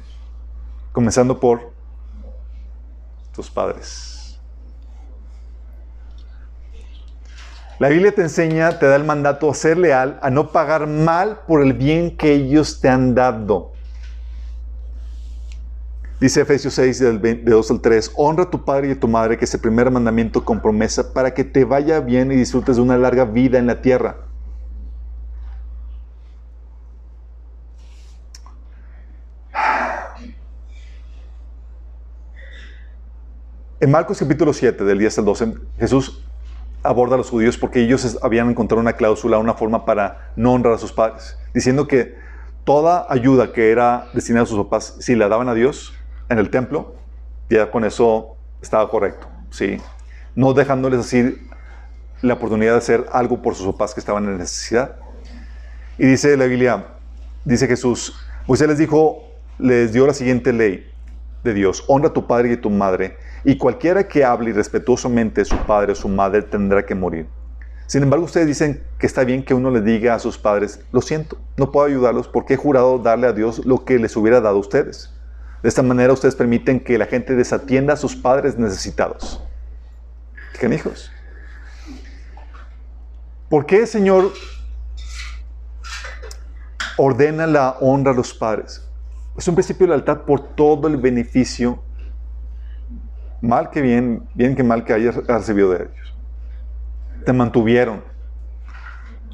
[0.91, 1.71] comenzando por
[3.33, 4.39] tus padres.
[7.79, 11.39] La Biblia te enseña, te da el mandato a ser leal, a no pagar mal
[11.47, 13.71] por el bien que ellos te han dado.
[16.19, 19.37] Dice Efesios 6, del 2 al 3, honra a tu padre y a tu madre,
[19.37, 22.81] que es el primer mandamiento con promesa, para que te vaya bien y disfrutes de
[22.81, 24.28] una larga vida en la tierra.
[33.81, 36.21] En Marcos capítulo 7, del 10 al 12, Jesús
[36.83, 40.73] aborda a los judíos porque ellos habían encontrado una cláusula, una forma para no honrar
[40.73, 42.13] a sus padres, diciendo que
[42.65, 45.93] toda ayuda que era destinada a sus papás, si la daban a Dios
[46.27, 46.95] en el templo,
[47.49, 49.77] ya con eso estaba correcto, ¿sí?
[50.35, 51.37] No dejándoles así
[52.21, 54.97] la oportunidad de hacer algo por sus papás que estaban en necesidad.
[55.97, 56.85] Y dice la Biblia,
[57.45, 58.13] dice Jesús,
[58.45, 59.23] Moisés les dijo,
[59.57, 60.85] les dio la siguiente ley
[61.45, 65.41] de Dios, honra a tu padre y a tu madre, y cualquiera que hable irrespetuosamente
[65.41, 67.27] de su padre o su madre tendrá que morir.
[67.87, 71.01] Sin embargo, ustedes dicen que está bien que uno le diga a sus padres, lo
[71.01, 74.57] siento, no puedo ayudarlos porque he jurado darle a Dios lo que les hubiera dado
[74.57, 75.11] a ustedes.
[75.63, 79.43] De esta manera ustedes permiten que la gente desatienda a sus padres necesitados.
[80.59, 81.11] ¿Qué hijos?
[83.49, 84.31] ¿Por qué el Señor
[86.97, 88.85] ordena la honra a los padres?
[89.35, 91.81] Es un principio de lealtad por todo el beneficio
[93.41, 96.15] mal que bien, bien que mal que hayas recibido de ellos.
[97.25, 98.03] Te mantuvieron,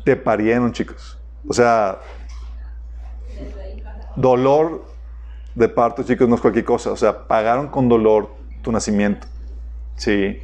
[0.03, 1.19] te parieron, chicos.
[1.47, 1.99] O sea,
[4.15, 4.85] dolor
[5.53, 6.91] de parto, chicos, no es cualquier cosa.
[6.91, 9.27] O sea, pagaron con dolor tu nacimiento.
[9.95, 10.39] Sí.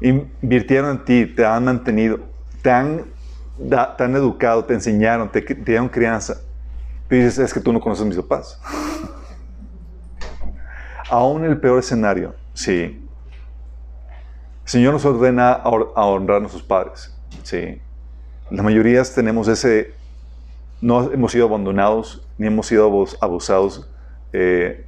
[0.00, 2.20] Invirtieron en ti, te han mantenido,
[2.62, 3.06] te han,
[3.68, 6.38] te han educado, te enseñaron, te, te dieron crianza.
[7.10, 8.60] Y dices, es que tú no conoces a mis papás.
[11.10, 13.02] Aún el peor escenario, sí.
[14.64, 15.68] El Señor nos ordena a
[16.04, 17.80] honrar a nuestros padres, sí.
[18.50, 19.92] La mayoría tenemos ese,
[20.80, 23.88] no hemos sido abandonados, ni hemos sido abusados
[24.32, 24.86] eh,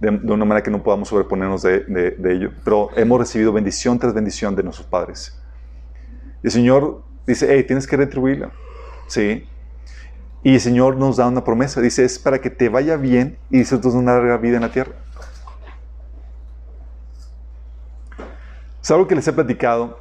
[0.00, 4.56] de, una manera que no podamos sobreponernos de, ello, pero hemos recibido bendición tras bendición
[4.56, 5.38] de nuestros padres.
[6.42, 8.50] El Señor dice, hey, tienes que retribuirla,
[9.06, 9.46] sí.
[10.42, 13.58] Y el Señor nos da una promesa, dice, es para que te vaya bien y
[13.58, 14.92] disfrutes de una larga vida en la tierra.
[18.82, 20.00] Es algo que les he platicado.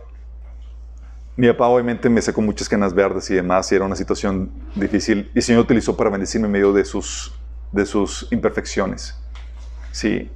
[1.35, 5.29] Mi papá obviamente me sacó muchas canas verdes y demás, y era una situación difícil.
[5.35, 7.33] Y el Señor utilizó para bendecirme en medio de sus,
[7.71, 9.15] de sus imperfecciones.
[9.91, 10.31] Sí.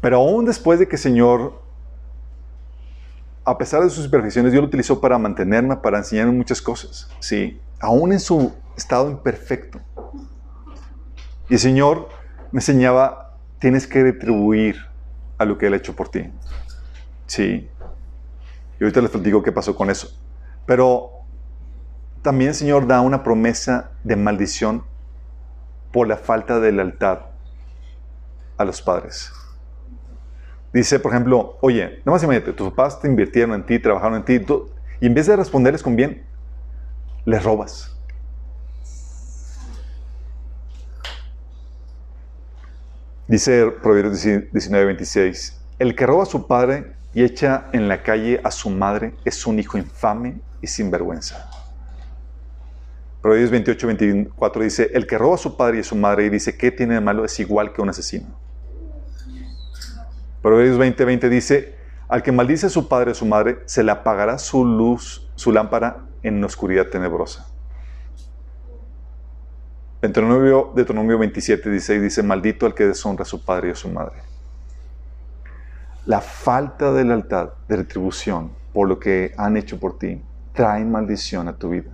[0.00, 1.60] Pero aún después de que el Señor,
[3.44, 7.10] a pesar de sus imperfecciones, Dios lo utilizó para mantenerme, para enseñarme muchas cosas.
[7.18, 7.60] Sí.
[7.80, 9.80] Aún en su estado imperfecto.
[11.48, 12.08] Y el Señor
[12.52, 14.76] me enseñaba, tienes que retribuir
[15.36, 16.30] a lo que Él ha hecho por ti.
[17.26, 17.68] Sí.
[18.82, 20.08] Y ahorita les platico qué pasó con eso.
[20.66, 21.12] Pero
[22.20, 24.82] también el Señor da una promesa de maldición
[25.92, 27.20] por la falta de lealtad
[28.56, 29.30] a los padres.
[30.72, 34.24] Dice, por ejemplo, oye, nada más imagínate, tus papás te invirtieron en ti, trabajaron en
[34.24, 34.44] ti,
[35.00, 36.26] y en vez de responderles con bien,
[37.24, 37.96] les robas.
[43.28, 48.40] Dice Proverbios 19, 26, el que roba a su padre y echa en la calle
[48.42, 51.48] a su madre es un hijo infame y sin vergüenza.
[53.20, 56.30] Proverbios 28, 24 dice, el que roba a su padre y a su madre y
[56.30, 57.24] dice, ¿qué tiene de malo?
[57.24, 58.26] Es igual que un asesino.
[60.40, 61.76] Proverbios 20, 20 dice,
[62.08, 65.30] al que maldice a su padre y a su madre, se le apagará su luz,
[65.36, 67.46] su lámpara en la oscuridad tenebrosa.
[70.00, 73.88] Deuteronomio, Deuteronomio 27, 16 dice, maldito al que deshonra a su padre y a su
[73.88, 74.31] madre
[76.06, 81.48] la falta de lealtad, de retribución por lo que han hecho por ti, trae maldición
[81.48, 81.90] a tu vida.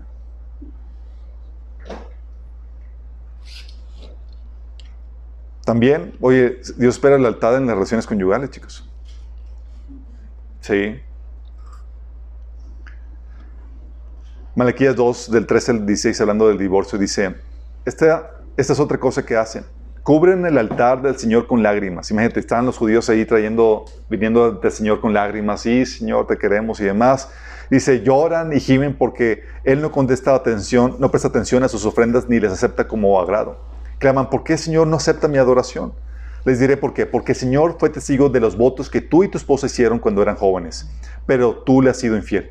[5.64, 8.88] También, oye, Dios espera lealtad en las relaciones conyugales, chicos.
[10.60, 10.98] Sí.
[14.54, 17.36] Malaquías 2, del 13 al 16, hablando del divorcio, dice,
[17.84, 19.64] esta esta es otra cosa que hacen.
[20.08, 22.10] Cubren el altar del Señor con lágrimas.
[22.10, 25.60] Imagínate, están los judíos ahí trayendo, viniendo del Señor con lágrimas.
[25.60, 27.30] Sí, Señor, te queremos y demás.
[27.70, 32.26] Dice, lloran y gimen porque Él no contesta atención, no presta atención a sus ofrendas
[32.26, 33.58] ni les acepta como agrado.
[33.98, 35.92] Claman, ¿por qué Señor no acepta mi adoración?
[36.46, 37.04] Les diré por qué.
[37.04, 40.22] Porque el Señor fue testigo de los votos que tú y tu esposa hicieron cuando
[40.22, 40.90] eran jóvenes,
[41.26, 42.50] pero tú le has sido infiel.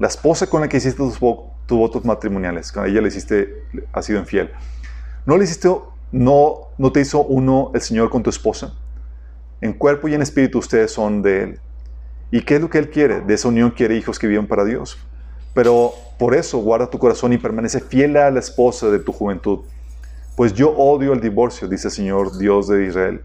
[0.00, 1.55] La esposa con la que hiciste tus, votos
[2.04, 4.50] matrimoniales, con ella le hiciste, ha sido infiel.
[5.24, 5.68] ¿No le hiciste,
[6.12, 8.74] no, no te hizo uno el Señor con tu esposa?
[9.60, 11.60] En cuerpo y en espíritu ustedes son de Él.
[12.30, 13.20] ¿Y qué es lo que Él quiere?
[13.20, 14.98] De esa unión quiere hijos que vivan para Dios.
[15.54, 19.60] Pero por eso guarda tu corazón y permanece fiel a la esposa de tu juventud.
[20.36, 23.22] Pues yo odio el divorcio, dice el Señor Dios de Israel.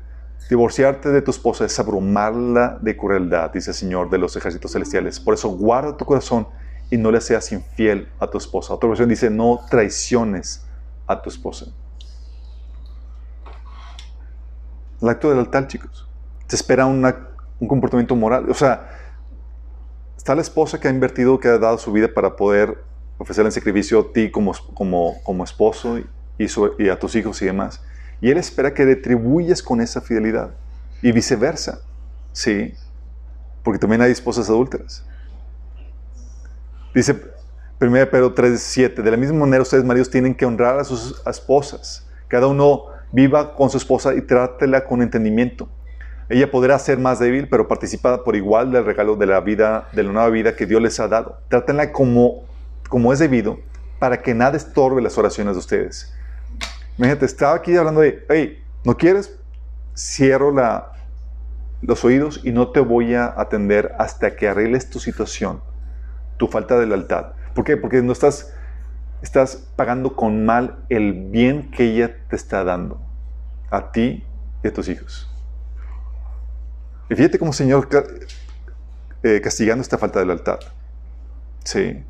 [0.49, 5.19] Divorciarte de tu esposa es abrumarla de crueldad, dice el Señor de los ejércitos celestiales.
[5.19, 6.47] Por eso guarda tu corazón
[6.91, 8.73] y no le seas infiel a tu esposa.
[8.73, 10.63] Otra versión dice, no traiciones
[11.07, 11.67] a tu esposa.
[15.01, 16.07] El acto del altar, chicos.
[16.47, 18.49] Se espera un comportamiento moral.
[18.49, 18.89] O sea,
[20.17, 22.83] está la esposa que ha invertido, que ha dado su vida para poder
[23.17, 26.05] ofrecerle en sacrificio a ti como, como, como esposo y,
[26.77, 27.81] y a tus hijos y demás.
[28.19, 30.51] Y Él espera que retribuyas con esa fidelidad.
[31.01, 31.79] Y viceversa.
[32.33, 32.73] Sí.
[33.63, 35.05] Porque también hay esposas adúlteras.
[36.93, 37.15] Dice
[37.79, 39.01] 1 Pedro 3:7.
[39.01, 42.07] De la misma manera, ustedes, maridos, tienen que honrar a sus esposas.
[42.27, 45.69] Cada uno viva con su esposa y trátela con entendimiento.
[46.29, 50.03] Ella podrá ser más débil, pero participa por igual del regalo de la vida, de
[50.03, 51.39] la nueva vida que Dios les ha dado.
[51.49, 52.43] Trátenla como,
[52.87, 53.59] como es debido,
[53.99, 56.13] para que nada estorbe las oraciones de ustedes.
[56.97, 59.37] Imagínate, estaba aquí hablando de, hey, ¿no quieres?
[59.93, 60.93] Cierro la,
[61.81, 65.61] los oídos y no te voy a atender hasta que arregles tu situación,
[66.41, 67.33] tu falta de lealtad.
[67.53, 67.77] ¿Por qué?
[67.77, 68.51] Porque no estás,
[69.21, 72.99] estás pagando con mal el bien que ella te está dando
[73.69, 74.25] a ti
[74.63, 75.31] y a tus hijos.
[77.11, 77.87] Y fíjate cómo Señor
[79.21, 80.57] eh, castigando esta falta de lealtad.
[81.63, 82.03] Sí.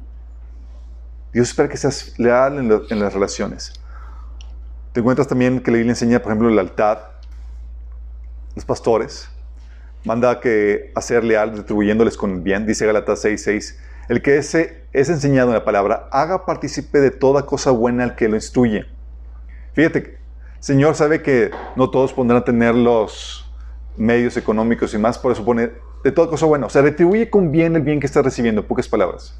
[1.33, 2.57] Dios espera que seas leal
[2.89, 3.73] en las relaciones.
[4.93, 6.99] Te encuentras también que la Biblia enseña, por ejemplo, lealtad.
[8.55, 9.27] Los pastores
[10.05, 13.90] manda que a ser leal retribuyéndoles con el bien, dice Galatas 6:6.
[14.09, 18.15] El que ese es enseñado en la palabra, haga partícipe de toda cosa buena al
[18.15, 18.85] que lo instruye.
[19.73, 20.17] Fíjate,
[20.59, 23.49] Señor sabe que no todos podrán tener los
[23.97, 25.71] medios económicos y más, por eso pone
[26.03, 26.65] de toda cosa buena.
[26.65, 29.37] O sea, retribuye con bien el bien que estás recibiendo, pocas palabras.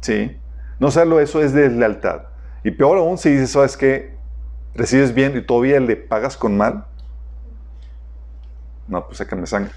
[0.00, 0.36] ¿Sí?
[0.80, 2.22] No hacerlo eso es de lealtad.
[2.64, 4.12] Y peor aún si dices, ¿sabes qué?
[4.74, 6.86] recibes bien y todavía le pagas con mal,
[8.88, 9.72] no, pues sácame sangre.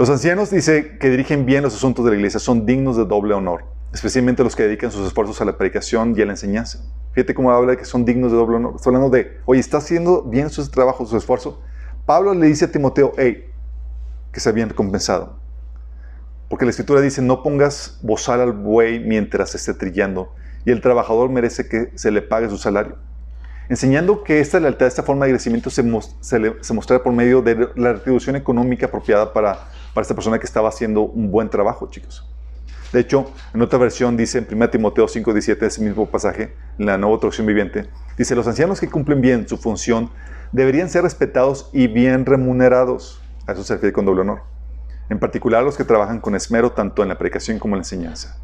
[0.00, 3.34] Los ancianos, dice, que dirigen bien los asuntos de la iglesia, son dignos de doble
[3.34, 6.78] honor, especialmente los que dedican sus esfuerzos a la predicación y a la enseñanza.
[7.12, 8.76] Fíjate cómo habla de que son dignos de doble honor.
[8.76, 11.60] Está hablando de, oye, está haciendo bien su trabajo, su esfuerzo.
[12.06, 13.44] Pablo le dice a Timoteo, hey,
[14.32, 15.36] que se habían recompensado.
[16.48, 20.32] Porque la escritura dice, no pongas bozal al buey mientras esté trillando,
[20.64, 22.96] y el trabajador merece que se le pague su salario.
[23.68, 25.84] Enseñando que esta lealtad, esta forma de agradecimiento se,
[26.20, 30.68] se, mostrara por medio de la retribución económica apropiada para, para esta persona que estaba
[30.68, 32.26] haciendo un buen trabajo, chicos.
[32.92, 36.98] De hecho, en otra versión dice en 1 Timoteo 5:17, ese mismo pasaje, en la
[36.98, 40.10] nueva traducción viviente, dice, los ancianos que cumplen bien su función
[40.52, 43.22] deberían ser respetados y bien remunerados.
[43.46, 44.42] A eso se refiere con doble honor.
[45.08, 48.38] En particular los que trabajan con esmero tanto en la predicación como en la enseñanza.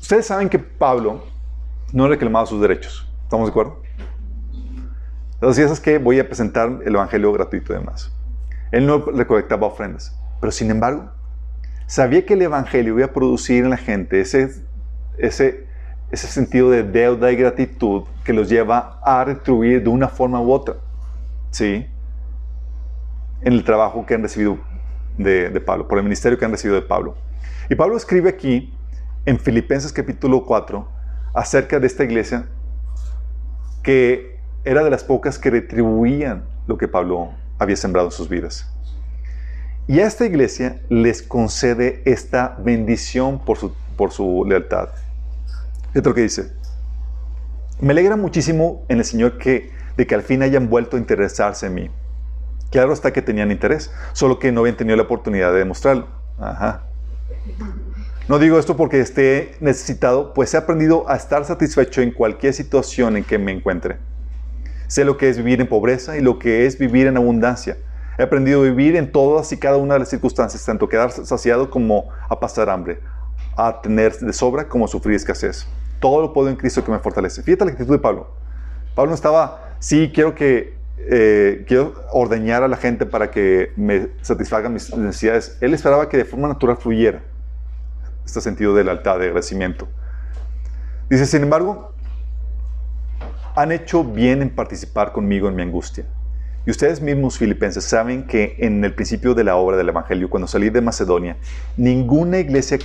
[0.00, 1.24] Ustedes saben que Pablo
[1.92, 3.08] no reclamaba sus derechos.
[3.22, 3.82] ¿Estamos de acuerdo?
[5.44, 8.10] Entonces, es que voy a presentar el evangelio gratuito y demás.
[8.72, 10.18] Él no recolectaba ofrendas.
[10.40, 11.10] Pero sin embargo,
[11.86, 14.48] sabía que el evangelio iba a producir en la gente ese,
[15.18, 15.66] ese,
[16.10, 20.50] ese sentido de deuda y gratitud que los lleva a retribuir de una forma u
[20.50, 20.76] otra.
[21.50, 21.86] ¿Sí?
[23.42, 24.56] En el trabajo que han recibido
[25.18, 27.16] de, de Pablo, por el ministerio que han recibido de Pablo.
[27.68, 28.74] Y Pablo escribe aquí
[29.26, 30.88] en Filipenses capítulo 4
[31.34, 32.46] acerca de esta iglesia
[33.82, 34.33] que
[34.64, 38.70] era de las pocas que retribuían lo que Pablo había sembrado en sus vidas.
[39.86, 44.88] Y a esta iglesia les concede esta bendición por su, por su lealtad.
[45.92, 46.52] Fíjate lo que dice.
[47.80, 51.66] Me alegra muchísimo en el Señor que, de que al fin hayan vuelto a interesarse
[51.66, 51.90] en mí.
[52.70, 56.08] Claro está que tenían interés, solo que no habían tenido la oportunidad de demostrarlo.
[58.26, 63.18] No digo esto porque esté necesitado, pues he aprendido a estar satisfecho en cualquier situación
[63.18, 63.98] en que me encuentre.
[64.94, 67.76] Sé lo que es vivir en pobreza y lo que es vivir en abundancia.
[68.16, 71.68] He aprendido a vivir en todas y cada una de las circunstancias, tanto quedar saciado
[71.68, 73.00] como a pasar hambre,
[73.56, 75.66] a tener de sobra como a sufrir escasez.
[75.98, 77.42] Todo lo puedo en Cristo que me fortalece.
[77.42, 78.36] Fíjate la actitud de Pablo.
[78.94, 84.10] Pablo no estaba, sí, quiero que eh, quiero ordeñar a la gente para que me
[84.22, 85.58] satisfagan mis necesidades.
[85.60, 87.20] Él esperaba que de forma natural fluyera
[88.24, 89.88] este sentido de lealtad, de agradecimiento.
[91.10, 91.93] Dice, sin embargo,
[93.54, 96.04] han hecho bien en participar conmigo en mi angustia.
[96.66, 100.46] Y ustedes mismos, filipenses, saben que en el principio de la obra del Evangelio, cuando
[100.46, 101.36] salí de Macedonia,
[101.76, 102.78] ninguna iglesia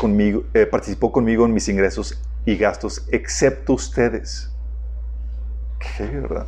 [0.53, 4.53] eh, participó conmigo en mis ingresos y gastos, excepto ustedes.
[5.79, 6.45] ¿Qué verdad?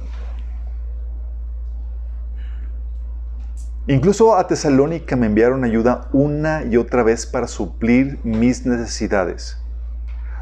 [3.87, 9.60] Incluso a Tesalónica me enviaron ayuda una y otra vez para suplir mis necesidades.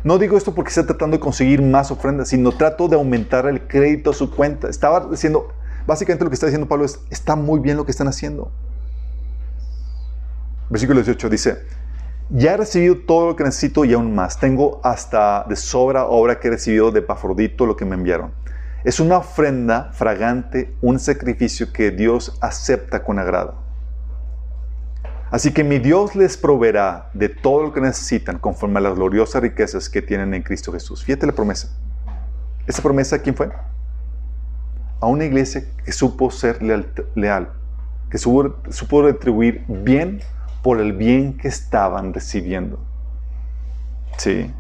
[0.04, 3.68] No digo esto porque esté tratando de conseguir más ofrendas, sino trato de aumentar el
[3.68, 4.70] crédito a su cuenta.
[4.70, 5.50] Estaba diciendo,
[5.86, 8.52] básicamente lo que está diciendo Pablo es, está muy bien lo que están haciendo.
[10.70, 11.58] Versículo 18 dice,
[12.30, 14.40] ya he recibido todo lo que necesito y aún más.
[14.40, 18.32] Tengo hasta de sobra obra que he recibido de Pafrodito lo que me enviaron.
[18.84, 23.69] Es una ofrenda fragante, un sacrificio que Dios acepta con agrado.
[25.32, 29.42] Así que mi Dios les proveerá de todo lo que necesitan conforme a las gloriosas
[29.42, 31.04] riquezas que tienen en Cristo Jesús.
[31.04, 31.70] Fíjate la promesa.
[32.66, 33.50] ¿Esa promesa quién fue?
[35.00, 37.52] A una iglesia que supo ser leal,
[38.10, 40.22] que supo, supo retribuir bien
[40.64, 42.80] por el bien que estaban recibiendo.
[44.18, 44.52] Sí.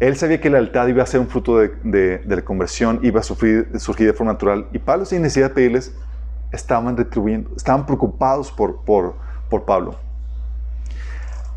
[0.00, 3.22] Él sabía que la lealtad iba a ser un fruto de, la conversión, iba a
[3.22, 4.66] surgir de forma natural.
[4.72, 5.94] Y Pablo, sin necesidad de pedirles,
[6.52, 9.16] estaban retribuyendo, estaban preocupados por, por,
[9.48, 9.96] por Pablo.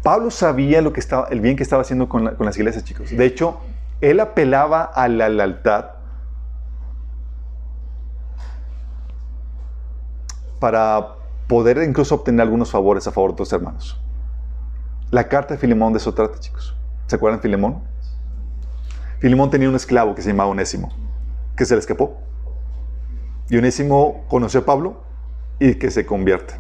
[0.04, 3.10] Pablo sabía lo que estaba, el bien que estaba haciendo con, con las iglesias, chicos.
[3.10, 3.60] De hecho,
[4.02, 5.86] él apelaba a la lealtad
[10.60, 11.16] para
[11.48, 14.00] poder incluso obtener algunos favores a favor de tus hermanos.
[15.12, 16.76] La carta de Filemón de eso trata, chicos.
[17.08, 17.84] ¿Se acuerdan de Filemón?
[19.20, 20.92] Filemón tenía un esclavo que se llamaba Onésimo,
[21.56, 22.18] que se le escapó.
[23.50, 25.04] Y Onésimo conoció a Pablo
[25.60, 26.56] y que se convierte.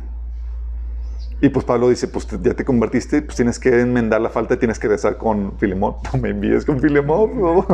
[1.42, 4.80] Y pues Pablo dice, pues ya te convertiste, pues tienes que enmendar la falta tienes
[4.80, 5.96] que rezar con Filemón.
[6.14, 7.66] No me envíes con Filemón,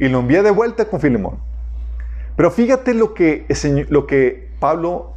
[0.00, 1.38] Y lo envía de vuelta con Filemón.
[2.36, 3.46] Pero fíjate lo que,
[3.90, 5.14] lo que Pablo,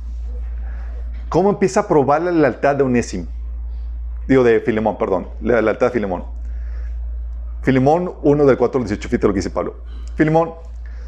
[1.29, 3.25] cómo empieza a probar la lealtad de Onésimo.
[4.27, 6.25] Digo, de Filemón, perdón, la lealtad de Filemón.
[7.63, 9.77] Filemón 1 del 4 al 18, fíjate lo que dice Pablo.
[10.15, 10.51] Filemón,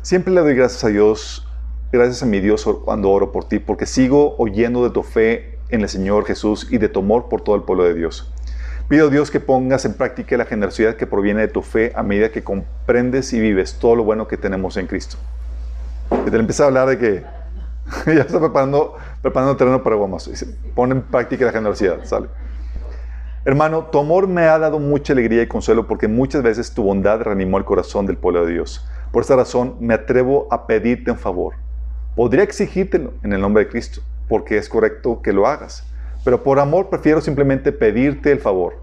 [0.04, 1.48] siempre le doy gracias a Dios,
[1.92, 5.82] gracias a mi Dios cuando oro por ti, porque sigo oyendo de tu fe en
[5.82, 8.32] el Señor Jesús y de tu amor por todo el pueblo de Dios.
[8.90, 12.04] Pido a Dios que pongas en práctica la generosidad que proviene de tu fe a
[12.04, 15.18] medida que comprendes y vives todo lo bueno que tenemos en Cristo.
[16.28, 17.24] Y te empieza a hablar de que
[18.14, 18.98] ya está preparando,
[19.58, 20.30] terreno para Guamas.
[20.76, 22.28] Pon en práctica la generosidad, ¿sale?
[23.46, 27.22] Hermano, tu amor me ha dado mucha alegría y consuelo porque muchas veces tu bondad
[27.22, 28.86] reanimó el corazón del pueblo de Dios.
[29.14, 31.54] Por esta razón me atrevo a pedirte un favor.
[32.16, 35.86] Podría exigírtelo en el nombre de Cristo, porque es correcto que lo hagas.
[36.26, 38.78] Pero por amor prefiero simplemente pedirte el favor.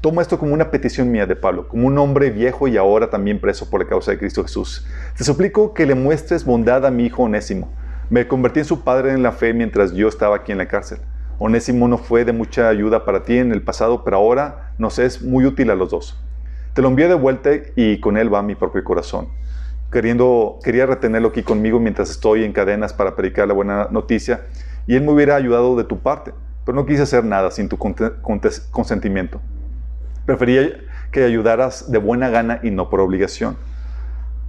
[0.00, 3.40] Toma esto como una petición mía de Pablo, como un hombre viejo y ahora también
[3.40, 4.88] preso por la causa de Cristo Jesús.
[5.16, 7.72] Te suplico que le muestres bondad a mi hijo Onésimo.
[8.08, 10.98] Me convertí en su padre en la fe mientras yo estaba aquí en la cárcel.
[11.38, 15.22] Onésimo no fue de mucha ayuda para ti en el pasado, pero ahora nos es
[15.22, 16.20] muy útil a los dos.
[16.74, 19.28] Te lo envié de vuelta y con él va mi propio corazón.
[19.90, 24.42] Queriendo, quería retenerlo aquí conmigo mientras estoy en cadenas para predicar la buena noticia
[24.86, 26.32] y él me hubiera ayudado de tu parte,
[26.64, 29.40] pero no quise hacer nada sin tu consentimiento.
[30.26, 30.80] Prefería
[31.10, 33.56] que ayudaras de buena gana y no por obligación.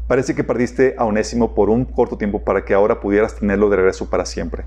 [0.07, 3.77] Parece que perdiste a Onésimo por un corto tiempo para que ahora pudieras tenerlo de
[3.77, 4.65] regreso para siempre.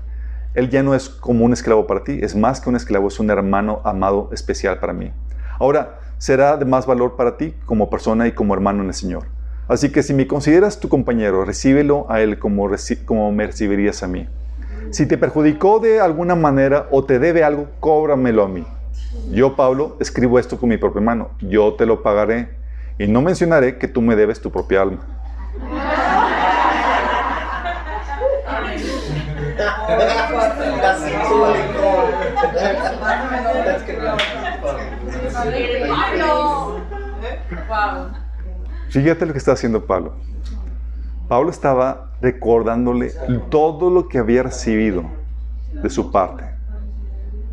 [0.55, 3.19] Él ya no es como un esclavo para ti, es más que un esclavo, es
[3.21, 5.13] un hermano amado especial para mí.
[5.57, 9.34] Ahora, será de más valor para ti como persona y como hermano en el Señor.
[9.67, 12.69] Así que si me consideras tu compañero, recíbelo a él como,
[13.05, 14.27] como me recibirías a mí.
[14.91, 18.65] Si te perjudicó de alguna manera o te debe algo, cóbramelo a mí.
[19.31, 21.31] Yo, Pablo, escribo esto con mi propia mano.
[21.41, 22.49] Yo te lo pagaré
[22.99, 24.99] y no mencionaré que tú me debes tu propia alma.
[38.95, 40.13] Fíjate lo que está haciendo Pablo.
[41.27, 43.11] Pablo estaba recordándole
[43.49, 45.03] todo lo que había recibido
[45.83, 46.45] de su parte.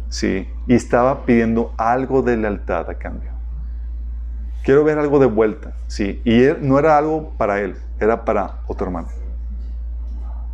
[0.08, 3.32] Sí, y estaba pidiendo algo de lealtad a cambio.
[4.62, 8.86] Quiero ver algo de vuelta, sí, y no era algo para él, era para otro
[8.86, 9.08] hermano.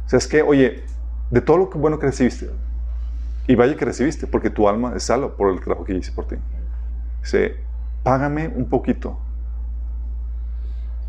[0.07, 0.85] O sea, es que, oye,
[1.31, 2.49] de todo lo que bueno que recibiste,
[3.47, 6.25] y vaya que recibiste, porque tu alma es salva por el trabajo que hice por
[6.25, 6.37] ti.
[7.21, 7.57] Dice,
[8.03, 9.19] págame un poquito,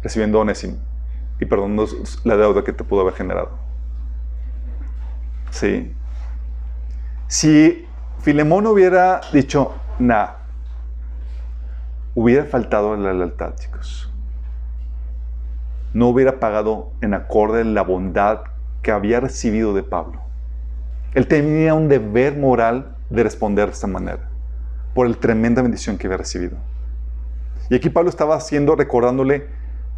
[0.01, 0.77] recibiendo onésimo
[1.39, 1.87] y perdonando
[2.23, 3.51] la deuda que te pudo haber generado.
[5.51, 5.93] Sí.
[7.27, 7.85] Si
[8.19, 10.39] Filemón hubiera dicho, nada,
[12.15, 14.11] hubiera faltado la lealtad, chicos.
[15.93, 18.41] No hubiera pagado en acorde la bondad
[18.81, 20.21] que había recibido de Pablo.
[21.13, 24.29] Él tenía un deber moral de responder de esta manera,
[24.93, 26.57] por el tremenda bendición que había recibido.
[27.69, 29.47] Y aquí Pablo estaba haciendo, recordándole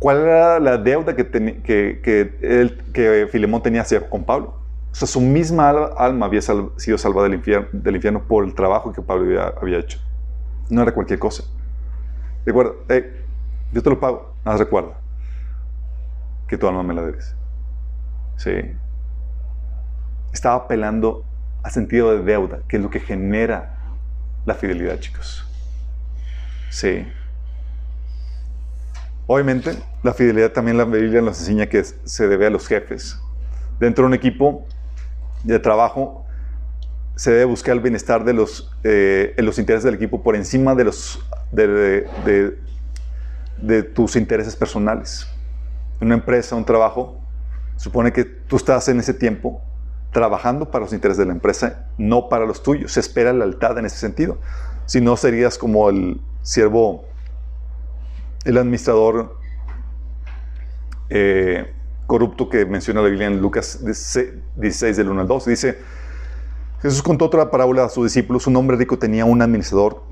[0.02, 4.56] cuál era la deuda que, que, que, que Filemón tenía hacia con Pablo.
[4.92, 8.92] O sea, su misma alma había sido salvada del infierno, del infierno, por el trabajo
[8.92, 10.00] que Pablo había, hecho.
[10.72, 11.44] No era cualquier cosa.
[12.44, 12.74] Recuerda,
[13.72, 14.98] yo te lo pago, nada recuerda
[16.48, 17.36] que tu alma me la debes.
[18.38, 18.54] Sí.
[20.34, 21.24] Estaba apelando
[21.62, 23.78] a sentido de deuda, que es lo que genera
[24.46, 25.48] la fidelidad, chicos.
[26.72, 27.06] Sí.
[29.34, 33.18] Obviamente, la fidelidad también la Biblia nos enseña que se debe a los jefes.
[33.80, 34.66] Dentro de un equipo
[35.46, 36.26] de trabajo,
[37.16, 40.84] se debe buscar el bienestar de los, eh, intereses del equipo por encima de,
[43.62, 45.26] de, tus intereses personales.
[46.02, 47.18] Una empresa, un trabajo,
[47.78, 49.62] supone que tú estás en ese tiempo
[50.12, 52.92] trabajando para los intereses de la empresa, no para los tuyos.
[52.92, 54.40] Se espera lealtad en ese sentido.
[54.88, 57.06] Si no, serías como el siervo
[58.46, 59.38] el administrador
[61.10, 61.74] eh,
[62.08, 65.46] corrupto que menciona la Biblia en Lucas 16 del 1 al 2.
[65.46, 65.78] Dice,
[66.82, 68.48] Jesús contó otra parábola a sus discípulos.
[68.48, 70.04] Un hombre rico tenía un administrador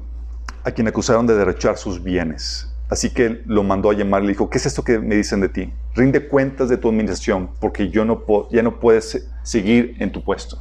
[0.63, 2.73] a quien acusaron de derrochar sus bienes.
[2.89, 5.41] Así que lo mandó a llamar y le dijo, ¿qué es esto que me dicen
[5.41, 5.71] de ti?
[5.95, 10.57] Rinde cuentas de tu administración porque yo no ya no puedes seguir en tu puesto.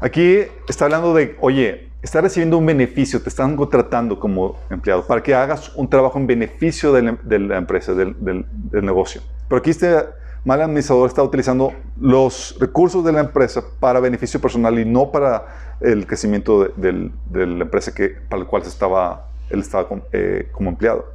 [0.00, 5.22] Aquí está hablando de, oye, estás recibiendo un beneficio, te están contratando como empleado para
[5.22, 9.22] que hagas un trabajo en beneficio de la, empresa, del, negocio.
[9.48, 9.96] Pero aquí este
[10.44, 15.76] mal administrador está utilizando los recursos de la empresa para beneficio personal y no para
[15.80, 21.06] el crecimiento de, la empresa que, para la cual estaba, él estaba eh, como empleado.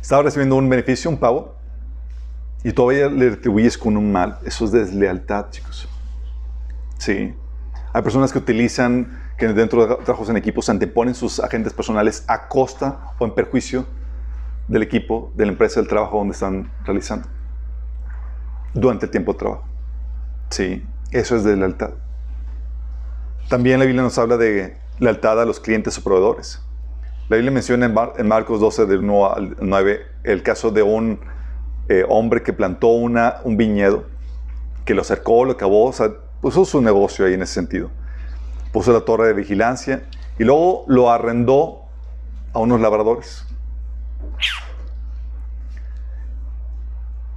[0.00, 1.54] Estaba recibiendo un beneficio, un pago,
[2.62, 5.88] y todavía le retribuyes con un mal, eso es deslealtad, chicos.
[6.98, 7.34] Sí.
[7.92, 12.24] Hay personas que utilizan, que dentro de trabajos en equipo se anteponen sus agentes personales
[12.28, 13.86] a costa o en perjuicio
[14.68, 17.28] del equipo, de la empresa, del trabajo donde están realizando.
[18.74, 19.64] Durante el tiempo de trabajo.
[20.50, 21.90] Sí, eso es deslealtad.
[23.48, 26.62] También la Biblia nos habla de lealtad a los clientes o proveedores.
[27.28, 27.86] La Biblia menciona
[28.16, 31.20] en, Marcos 12, del 1 al 9, el caso de un
[31.90, 34.04] eh, hombre que plantó un viñedo,
[34.84, 35.92] que lo acercó, lo acabó, o
[36.40, 37.90] puso su negocio ahí en ese sentido.
[38.70, 40.04] Puso la torre de vigilancia
[40.38, 41.80] y luego lo arrendó
[42.52, 43.44] a unos labradores.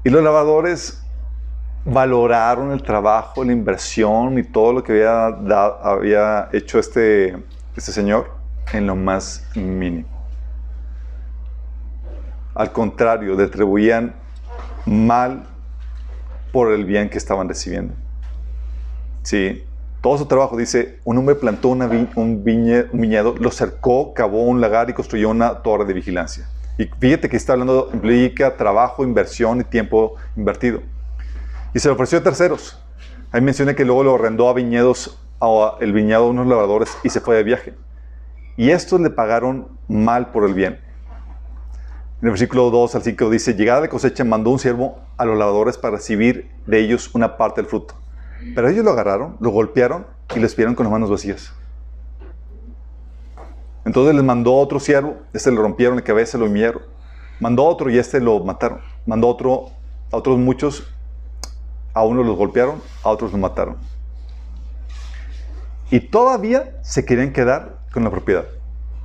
[0.03, 1.03] Y los labradores
[1.83, 7.43] valoraron el trabajo, la inversión y todo lo que había, hecho este,
[7.75, 8.29] este señor
[8.71, 10.07] en lo más mínimo.
[12.53, 14.21] Al contrario, atribuían
[14.85, 15.43] mal
[16.51, 17.93] por el bien que estaban recibiendo.
[19.23, 19.63] Sí,
[20.01, 24.93] todo su trabajo dice, un hombre plantó un, viñedo, lo cercó, cavó un lagar y
[24.93, 26.45] construyó una torre de vigilancia.
[26.77, 30.81] Y fíjate que está hablando, implica trabajo, inversión y tiempo invertido.
[31.73, 32.79] Y se lo ofreció a terceros.
[33.31, 37.09] Ahí menciona que luego lo arrendó a viñedos, a el viñedo de unos labradores y
[37.09, 37.73] se fue de viaje.
[38.57, 40.79] Y estos le pagaron mal por el bien.
[42.23, 45.37] En el versículo 2 al 5 dice, llegada de cosecha mandó un siervo a los
[45.37, 47.95] lavadores para recibir de ellos una parte del fruto.
[48.55, 51.51] Pero ellos lo agarraron, lo golpearon y lo despidieron con las manos vacías.
[53.83, 56.83] Entonces les mandó otro siervo, este le rompieron la cabeza, lo humillaron.
[57.41, 58.79] Mandó otro y este lo mataron.
[59.05, 59.71] Mandó otro,
[60.09, 60.87] a otros muchos,
[61.93, 63.75] a unos los golpearon, a otros los mataron.
[65.91, 68.45] Y todavía se querían quedar con la propiedad.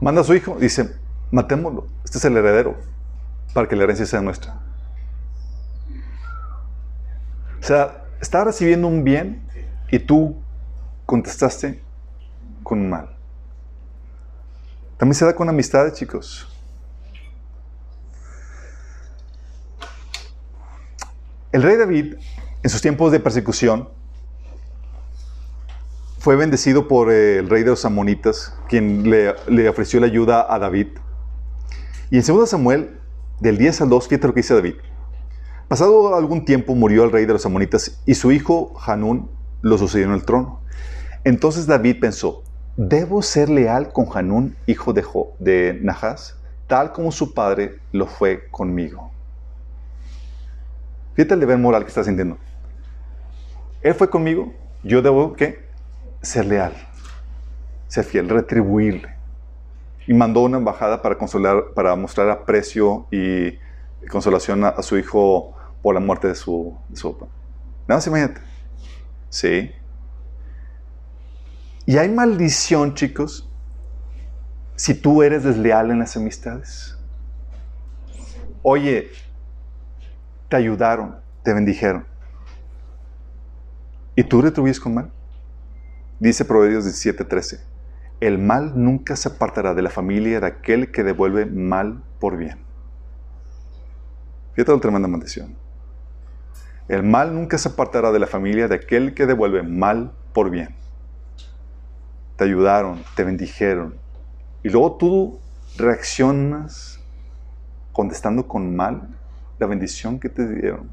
[0.01, 0.95] Manda a su hijo, dice,
[1.33, 2.77] matémoslo, este es el heredero
[3.53, 4.55] para que la herencia sea nuestra.
[7.61, 9.43] O sea, estaba recibiendo un bien
[9.91, 10.37] y tú
[11.07, 11.83] contestaste
[12.63, 13.17] con un mal.
[14.97, 16.47] También se da con amistades, chicos.
[21.53, 22.17] El rey David,
[22.63, 23.89] en sus tiempos de persecución,
[26.19, 30.59] fue bendecido por el rey de los amonitas, quien le, le ofreció la ayuda a
[30.59, 30.89] David.
[32.11, 32.99] Y en 2 Samuel
[33.41, 34.75] del 10 al 2, fíjate lo que dice David.
[35.69, 39.31] Pasado algún tiempo murió el rey de los amonitas y su hijo Hanún
[39.61, 40.61] lo sucedió en el trono.
[41.25, 42.43] Entonces David pensó,
[42.77, 45.05] ¿debo ser leal con Hanún, hijo de,
[45.39, 46.37] de Nahas,
[46.67, 49.11] tal como su padre lo fue conmigo?
[51.15, 52.39] Fíjate el deber moral que está sintiendo.
[53.83, 55.69] Él fue conmigo, yo debo ¿qué?
[56.23, 56.73] ser leal,
[57.89, 59.18] ser fiel, retribuirle.
[60.09, 63.59] Y mandó una embajada para consolar, para mostrar aprecio y
[64.09, 67.31] consolación a, su hijo por la muerte de su, de su papá.
[67.87, 68.41] Nada más imagínate.
[69.29, 69.71] Sí.
[71.87, 73.49] Y hay maldición, chicos,
[74.77, 76.97] si tú eres desleal en las amistades.
[78.63, 79.11] Oye,
[80.49, 82.07] te ayudaron, te bendijeron.
[84.17, 85.11] ¿Y tú retribuyes con mal?
[86.19, 87.61] Dice Proverbios 17:13,
[88.21, 92.59] el mal nunca se apartará de la familia de aquel que devuelve mal por bien.
[94.55, 95.57] Fíjate la tremenda maldición.
[96.89, 100.75] El mal nunca se apartará de la familia de aquel que devuelve mal por bien.
[102.37, 103.97] Te ayudaron, te bendijeron.
[104.65, 105.39] Y luego tú
[105.77, 107.01] reaccionas
[107.93, 109.09] contestando con mal
[109.59, 110.91] la bendición que te dieron.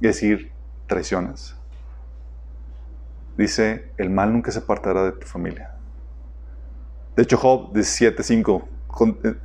[0.00, 0.52] Es decir,
[0.86, 1.56] traicionas.
[3.36, 5.77] Dice, el mal nunca se apartará de tu familia.
[7.18, 8.62] De hecho, Job 17.5,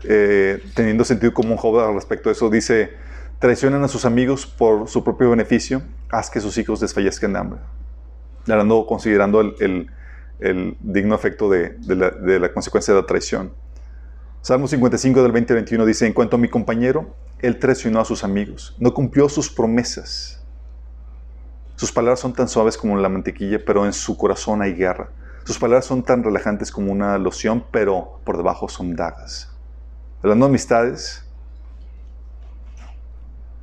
[0.03, 2.91] eh, teniendo sentido común Job al respecto de eso, dice,
[3.39, 7.59] traicionan a sus amigos por su propio beneficio, haz que sus hijos desfallezcan de hambre.
[8.47, 9.89] Hablando, considerando el,
[10.81, 13.51] digno efecto de, la, de, la, consecuencia de la traición.
[14.41, 18.05] Salmo 55 del 20 al 21 dice, en cuanto a mi compañero, él traicionó a
[18.05, 20.45] sus amigos, no cumplió sus promesas.
[21.75, 25.09] Sus palabras son tan suaves como la mantequilla, pero en su corazón hay guerra.
[25.43, 29.51] Sus palabras son tan relajantes como una loción, pero por debajo son dagas.
[30.21, 31.25] Hablando de amistades,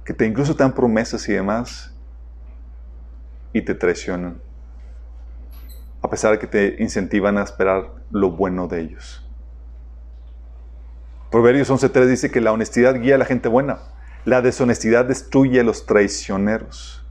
[0.05, 1.95] que te incluso te dan promesas y demás,
[3.53, 4.41] y te traicionan,
[6.03, 9.27] a pesar de que te incentivan a esperar lo bueno de ellos.
[11.31, 13.79] Proverbios 11.3 dice que la honestidad guía a la gente buena,
[14.25, 17.07] la deshonestidad destruye a los traicioneros.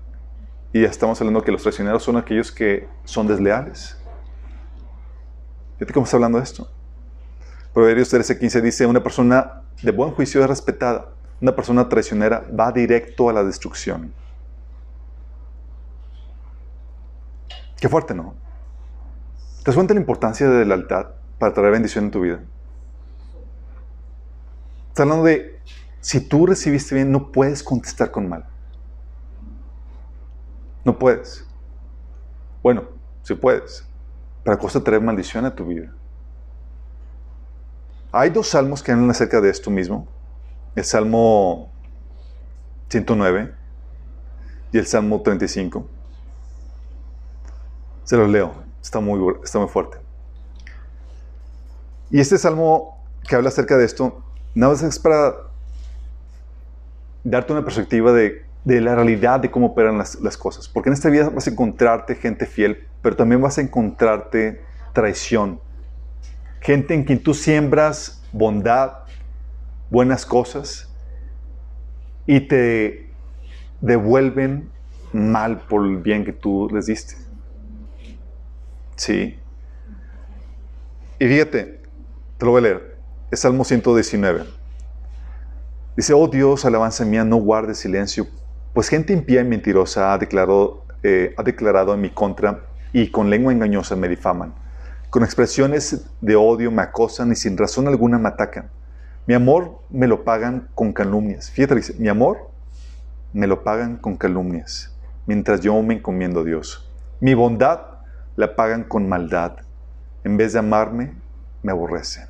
[0.74, 3.99] Y ya estamos hablando que los traicioneros son aquellos que son desleales.
[5.80, 6.68] Fíjate cómo está hablando de esto.
[7.74, 13.30] Proverbios 13:15 dice, una persona de buen juicio es respetada, una persona traicionera va directo
[13.30, 14.14] a la destrucción.
[17.80, 18.36] Qué fuerte, ¿no?
[19.64, 22.42] ¿Te das la importancia de la lealtad para traer bendición en tu vida?
[24.90, 25.62] Está hablando de,
[26.02, 28.46] si tú recibiste bien, no puedes contestar con mal.
[30.84, 31.48] No puedes.
[32.62, 32.84] Bueno,
[33.22, 33.89] sí puedes,
[34.50, 35.94] pero a costa traer maldición a tu vida.
[38.12, 40.08] Hay dos salmos que hablan acerca de esto mismo.
[40.76, 41.72] El Salmo
[42.88, 43.54] 109
[44.72, 45.88] y el Salmo 35.
[48.06, 50.00] Se los leo, está muy, está muy fuerte.
[52.10, 54.24] Y este salmo que habla acerca de esto,
[54.56, 55.36] nada más es para
[57.24, 60.68] darte una perspectiva de, la realidad de cómo operan las, las, cosas.
[60.68, 64.62] Porque en esta vida vas a encontrarte gente fiel, pero también vas a encontrarte
[64.94, 65.60] traición.
[66.62, 68.94] Gente en quien tú siembras bondad,
[69.90, 70.90] buenas cosas
[72.26, 73.10] y te
[73.82, 74.70] devuelven
[75.14, 77.16] mal por el bien que tú les diste.
[78.96, 79.40] Sí.
[81.18, 81.82] Y fíjate,
[82.38, 82.98] te lo voy a leer.
[83.32, 84.46] Es Salmo 119.
[85.96, 88.28] Dice, oh Dios, alabanza mía, no guarde silencio,
[88.74, 92.62] pues gente impía y mentirosa ha declarado, eh, ha declarado en mi contra
[92.94, 94.54] y con lengua engañosa me difaman.
[95.10, 98.70] Con expresiones de odio me acosan y sin razón alguna me atacan.
[99.26, 101.52] Mi amor me lo pagan con calumnias.
[101.52, 102.52] Fíjate, dice, mi amor
[103.34, 104.96] me lo pagan con calumnias,
[105.26, 106.90] mientras yo me encomiendo a Dios.
[107.20, 107.82] Mi bondad
[108.36, 109.58] la pagan con maldad.
[110.24, 111.14] En vez de amarme,
[111.64, 112.29] me aborrecen.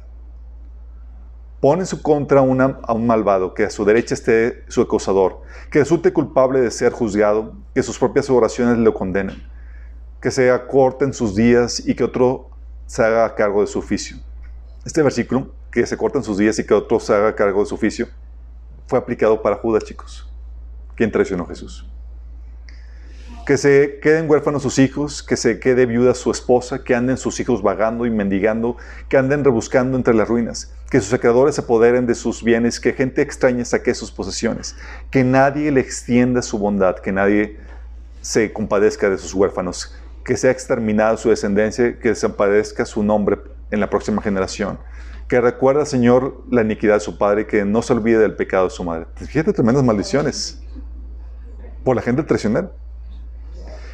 [1.59, 5.79] Pone en su contra a un malvado, que a su derecha esté su acusador, que
[5.79, 9.43] resulte culpable de ser juzgado, que sus propias oraciones lo condenen,
[10.21, 12.49] que se acorten sus días y que otro
[12.85, 14.17] se haga cargo de su oficio.
[14.85, 17.75] Este versículo que se cortan sus días y que otro se haga cargo de su
[17.75, 18.07] oficio,
[18.87, 20.31] fue aplicado para Judas, chicos,
[20.95, 21.87] quien traicionó a Jesús.
[23.49, 27.39] Que se queden huérfanos sus hijos, que se quede viuda su esposa, que anden sus
[27.39, 28.77] hijos vagando y mendigando,
[29.07, 32.93] que anden rebuscando entre las ruinas, que sus sacadores se apoderen de sus bienes, que
[32.93, 34.75] gente extraña saque sus posesiones,
[35.09, 37.57] que nadie le extienda su bondad, que nadie
[38.21, 43.39] se compadezca de sus huérfanos, que sea exterminada su descendencia, que desaparezca su nombre
[43.71, 44.77] en la próxima generación.
[45.27, 48.69] Que recuerda, Señor, la iniquidad de su padre que no se olvide del pecado de
[48.69, 49.07] su madre.
[49.15, 50.61] Fíjate tremendas maldiciones
[51.83, 52.69] por la gente traicionera.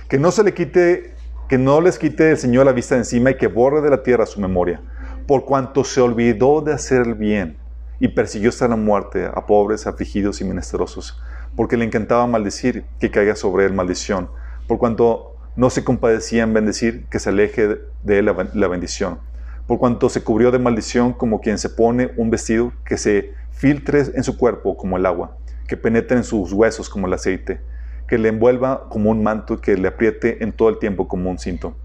[0.08, 1.16] Que no se le quite,
[1.50, 4.28] que no les quite el Señor la vista encima y que borre de la tierra
[4.28, 4.82] su memoria,
[5.28, 7.58] por cuanto se olvidó de hacer el bien
[8.00, 11.20] y persiguió hasta la muerte a pobres, afligidos y menesterosos,
[11.56, 14.30] porque le encantaba maldecir, que caiga sobre él maldición,
[14.68, 19.20] por cuanto no se compadecía en bendecir, que se aleje de él la bendición,
[19.66, 24.04] por cuanto se cubrió de maldición como quien se pone un vestido que se filtre
[24.14, 25.38] en su cuerpo como el agua,
[25.68, 27.62] que penetre en sus huesos como el aceite,
[28.08, 31.30] que le envuelva como un manto y que le apriete en todo el tiempo como
[31.30, 31.76] un cinto.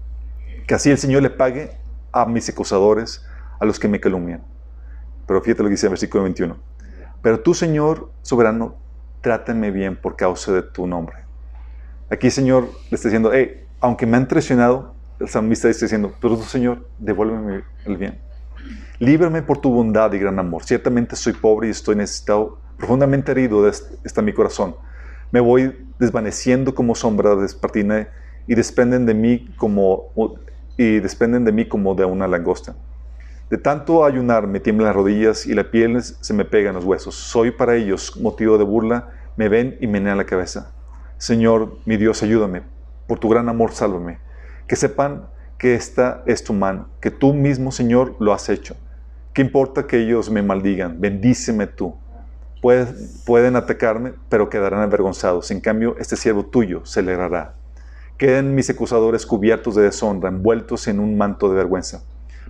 [0.67, 1.71] Que así el Señor le pague
[2.11, 3.25] a mis acusadores,
[3.59, 4.43] a los que me calumnian.
[5.27, 6.57] Pero fíjate lo que dice el versículo 21.
[7.21, 8.75] Pero tú, Señor soberano,
[9.21, 11.17] trátame bien por causa de tu nombre.
[12.09, 16.37] Aquí, Señor, le está diciendo, hey, aunque me han traicionado, el salmista está diciendo, pero
[16.37, 18.19] tú, Señor, devuélveme el bien.
[18.99, 20.63] Líbrame por tu bondad y gran amor.
[20.63, 24.75] Ciertamente soy pobre y estoy necesitado, profundamente herido está mi corazón
[25.31, 27.35] me voy desvaneciendo como sombra
[28.47, 30.11] y desprenden de mí como
[30.77, 32.75] y desprenden de mí como de una langosta.
[33.49, 36.85] De tanto ayunar me tiemblan las rodillas y la piel se me pega en los
[36.85, 37.15] huesos.
[37.15, 40.73] Soy para ellos motivo de burla, me ven y menean la cabeza.
[41.17, 42.63] Señor, mi Dios, ayúdame.
[43.07, 44.19] Por tu gran amor, sálvame.
[44.67, 45.27] Que sepan
[45.57, 48.75] que esta es tu mano, que tú mismo, Señor, lo has hecho.
[49.33, 50.99] ¿Qué importa que ellos me maldigan?
[50.99, 51.95] Bendíceme tú
[52.61, 55.49] pueden atacarme, pero quedarán avergonzados.
[55.51, 57.55] En cambio, este siervo tuyo se alegrará.
[58.17, 62.03] Queden mis acusadores cubiertos de deshonra, envueltos en un manto de vergüenza.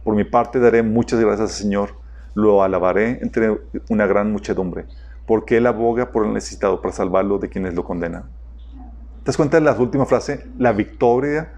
[0.03, 1.95] Por mi parte daré muchas gracias al Señor,
[2.33, 4.85] lo alabaré entre una gran muchedumbre,
[5.25, 8.23] porque Él aboga por el necesitado para salvarlo de quienes lo condenan.
[8.23, 10.45] ¿Te das cuenta de la última frase?
[10.57, 11.53] La victoria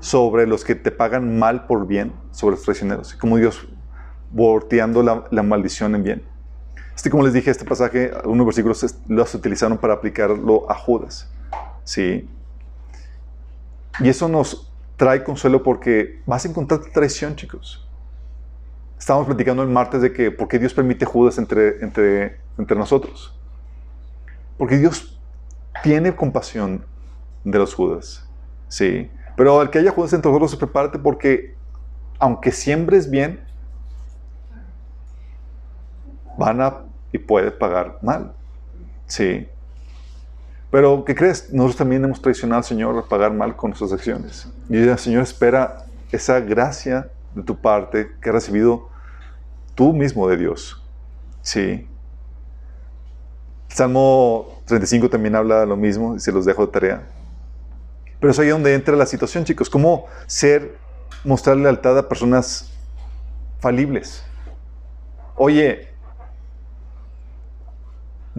[0.00, 3.14] sobre los que te pagan mal por bien, sobre los traicioneros.
[3.14, 3.68] Como Dios
[4.30, 6.37] volteando la maldición en bien.
[6.98, 11.30] Este, como les dije, este pasaje, algunos versículos los utilizaron para aplicarlo a Judas.
[11.84, 12.28] ¿sí?
[14.00, 17.88] Y eso nos trae consuelo porque vas a encontrar traición, chicos.
[18.98, 23.32] Estábamos platicando el martes de que por qué Dios permite Judas entre, entre, entre nosotros.
[24.56, 25.20] Porque Dios
[25.84, 26.84] tiene compasión
[27.44, 28.28] de los Judas.
[28.66, 29.08] Sí.
[29.36, 31.54] Pero al que haya Judas entre nosotros, prepárate porque
[32.18, 33.46] aunque siembres bien,
[36.36, 38.32] van a y puede pagar mal.
[39.06, 39.48] Sí.
[40.70, 41.52] Pero, ¿qué crees?
[41.52, 44.48] Nosotros también hemos traicionado al Señor a pagar mal con nuestras acciones.
[44.68, 48.88] Y el Señor espera esa gracia de tu parte que has recibido
[49.74, 50.82] tú mismo de Dios.
[51.42, 51.88] Sí.
[53.68, 57.06] Salmo 35 también habla lo mismo y se los dejo de tarea.
[58.20, 59.70] Pero es ahí donde entra la situación, chicos.
[59.70, 60.76] ¿Cómo ser,
[61.24, 62.70] mostrar lealtad a personas
[63.60, 64.24] falibles?
[65.36, 65.87] Oye,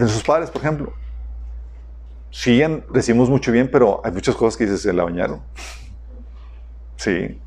[0.06, 0.92] de sus padres, por ejemplo.
[2.30, 5.42] Sí, decimos mucho bien, pero hay muchas cosas que dices, se la bañaron.
[6.96, 7.40] Sí.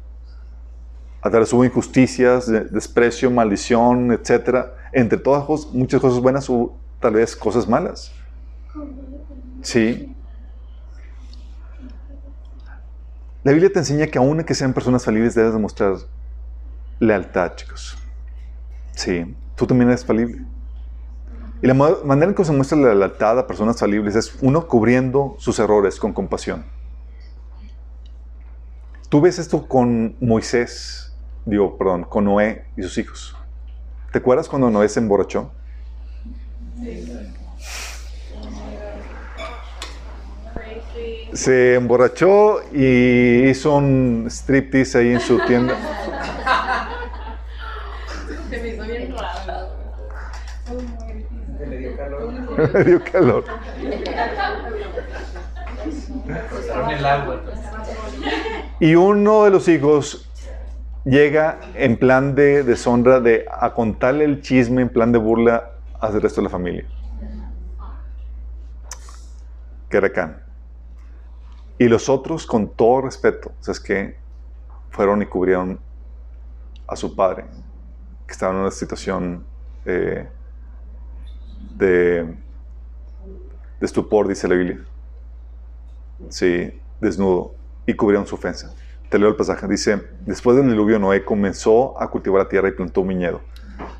[1.22, 4.68] A través hubo injusticias, desprecio, maldición, etc.
[4.91, 8.12] Entre todas muchas cosas buenas hubo tal vez cosas malas.
[9.62, 10.14] Sí.
[13.43, 15.95] La Biblia te enseña que aún que sean personas falibles debes demostrar
[16.99, 17.97] lealtad, chicos.
[18.95, 20.45] Sí, tú también eres falible.
[21.64, 25.38] Y la manera en que se muestra la lealtad a personas falibles es uno cubriendo
[25.39, 26.66] sus errores con compasión.
[29.07, 33.38] Tú ves esto con Moisés, digo, perdón, con Noé y sus hijos.
[34.11, 35.53] ¿Te acuerdas cuando Noé se emborrachó?
[41.32, 45.78] Se emborrachó y hizo un striptease ahí en su tienda.
[52.58, 53.45] Me dio calor.
[58.80, 60.30] Y uno de los hijos
[61.06, 66.22] llega en plan de deshonra de a contarle el chisme, en plan de burla al
[66.22, 66.86] resto de la familia.
[69.89, 70.41] Kerakán.
[71.78, 74.18] Y los otros, con todo respeto, ¿sabes qué?
[74.89, 75.80] Fueron y cubrieron
[76.88, 77.45] a su padre,
[78.26, 79.45] que estaba en una situación
[79.86, 80.28] eh,
[81.76, 82.36] de,
[83.84, 84.79] de estupor, dice la Biblia.
[86.29, 86.71] Sí,
[87.01, 87.53] desnudo,
[87.86, 88.73] y cubrieron su ofensa.
[89.09, 89.67] Te leo el pasaje.
[89.67, 93.41] Dice, después del diluvio Noé comenzó a cultivar la tierra y plantó un viñedo.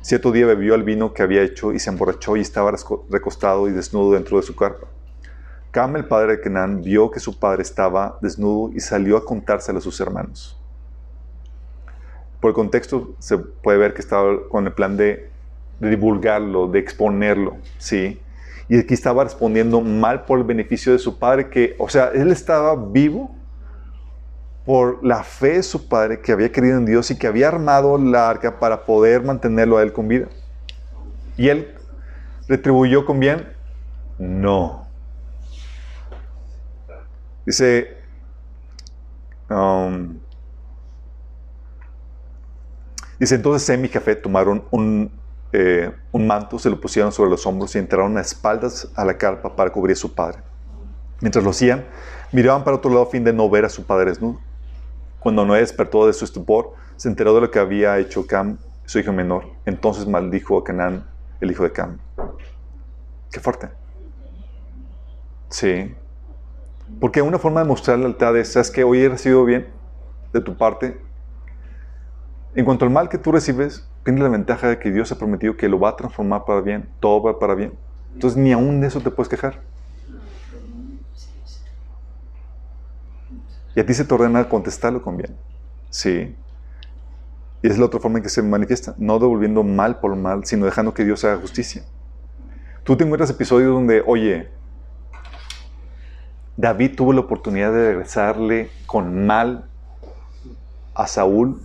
[0.00, 2.72] Cierto día bebió el vino que había hecho y se emborrachó y estaba
[3.10, 4.86] recostado y desnudo dentro de su carpa.
[5.70, 9.80] Cam, el padre de Kenan, vio que su padre estaba desnudo y salió a contárselo
[9.80, 10.58] a sus hermanos.
[12.40, 15.28] por el contexto se puede ver que estaba con el plan de,
[15.78, 18.18] de divulgarlo, de exponerlo, ¿sí?
[18.68, 22.30] Y aquí estaba respondiendo mal por el beneficio de su padre, que, o sea, él
[22.30, 23.34] estaba vivo
[24.64, 27.98] por la fe de su padre que había creído en Dios y que había armado
[27.98, 30.28] la arca para poder mantenerlo a él con vida.
[31.36, 31.74] ¿Y él
[32.48, 33.46] retribuyó con bien?
[34.18, 34.86] No.
[37.44, 37.98] Dice,
[39.50, 40.18] um,
[43.18, 45.10] dice entonces Sem y Jafet tomaron un,
[45.56, 49.16] eh, un manto, se lo pusieron sobre los hombros y entraron a espaldas a la
[49.16, 50.38] carpa para cubrir a su padre.
[51.20, 51.84] Mientras lo hacían,
[52.32, 54.40] miraban para otro lado a fin de no ver a su padre desnudo.
[55.20, 58.98] Cuando Noé despertó de su estupor, se enteró de lo que había hecho Cam, su
[58.98, 59.44] hijo menor.
[59.64, 61.06] Entonces maldijo a Canaán,
[61.40, 61.98] el hijo de Cam.
[63.30, 63.68] Qué fuerte.
[65.50, 65.94] Sí.
[66.98, 69.68] Porque una forma de mostrar lealtad es, ¿sabes que Hoy he recibido bien
[70.32, 71.00] de tu parte.
[72.56, 75.56] En cuanto al mal que tú recibes, tienes la ventaja de que Dios ha prometido
[75.56, 76.88] que lo va a transformar para bien.
[77.00, 77.72] Todo va para bien.
[78.12, 79.60] Entonces ni aún de eso te puedes quejar.
[83.74, 85.34] Y a ti se te ordena contestarlo con bien.
[85.90, 86.36] Sí.
[87.62, 88.94] Y es la otra forma en que se manifiesta.
[88.98, 91.82] No devolviendo mal por mal, sino dejando que Dios haga justicia.
[92.84, 94.50] Tú te encuentras episodios donde, oye,
[96.56, 99.64] David tuvo la oportunidad de regresarle con mal
[100.94, 101.60] a Saúl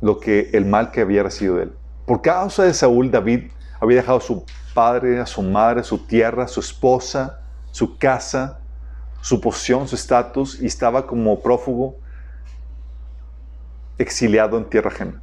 [0.00, 1.72] lo que el mal que había recibido de él.
[2.06, 4.44] Por causa de Saúl, David había dejado a su
[4.74, 7.40] padre, a su madre, su tierra, su esposa,
[7.70, 8.60] su casa,
[9.20, 11.96] su posición, su estatus, y estaba como prófugo,
[13.98, 15.22] exiliado en tierra ajena.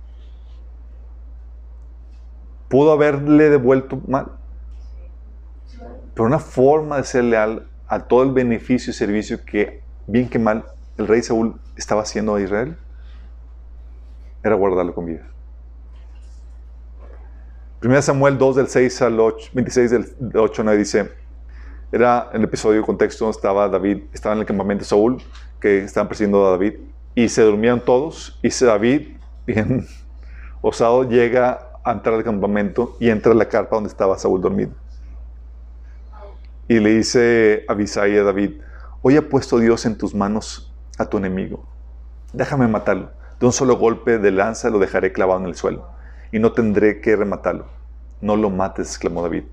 [2.69, 4.31] Pudo haberle devuelto mal,
[6.13, 10.39] pero una forma de ser leal a todo el beneficio y servicio que, bien que
[10.39, 10.65] mal,
[10.97, 12.77] el rey Saúl estaba haciendo a Israel,
[14.47, 15.27] era guardarlo con vida.
[17.83, 21.11] 1 Samuel 2 del 6 al 8, 26 del 8 9 dice,
[21.91, 25.21] era el episodio contexto donde estaba David, estaba en el campamento de Saúl,
[25.61, 26.73] que estaban persiguiendo a David,
[27.13, 29.85] y se durmieron todos, y David, bien
[30.61, 34.71] osado, llega a entrar al campamento y entra a la carpa donde estaba Saúl dormido.
[36.67, 38.59] Y le dice a Abisai a David,
[39.01, 41.63] hoy ha puesto Dios en tus manos a tu enemigo.
[42.33, 43.11] Déjame matarlo.
[43.39, 45.87] De un solo golpe de lanza lo dejaré clavado en el suelo
[46.31, 47.65] y no tendré que rematarlo.
[48.21, 49.43] No lo mates, exclamó David.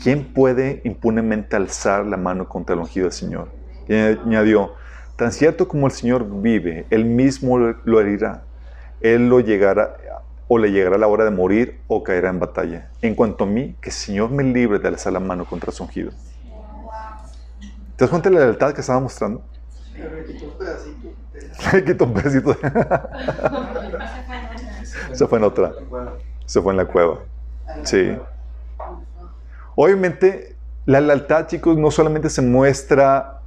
[0.00, 3.48] ¿quién puede impunemente alzar la mano contra el ungido del Señor?
[3.88, 4.74] Y añadió,
[5.16, 8.44] tan cierto como el Señor vive, Él mismo lo herirá.
[9.00, 9.96] Él lo llegará
[10.46, 12.90] o le llegará la hora de morir o caerá en batalla.
[13.00, 15.82] En cuanto a mí, que el Señor me libre de alzar la mano contra su
[15.82, 16.12] ungido.
[17.96, 19.42] ¿Te das cuenta de la lealtad que estaba mostrando?
[19.94, 21.08] Le quitó un pedacito.
[21.72, 22.54] Le quitó un pedacito.
[25.12, 25.72] Se fue en otra.
[26.46, 27.20] Se fue en la cueva.
[27.84, 28.16] Sí.
[29.74, 33.40] Obviamente, la lealtad, chicos, no solamente se muestra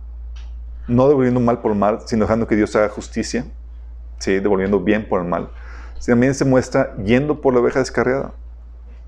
[0.87, 3.45] no devolviendo mal por mal, sino dejando que Dios haga justicia,
[4.19, 4.39] ¿sí?
[4.39, 5.49] devolviendo bien por el mal.
[6.05, 8.31] También se muestra yendo por la oveja descarriada,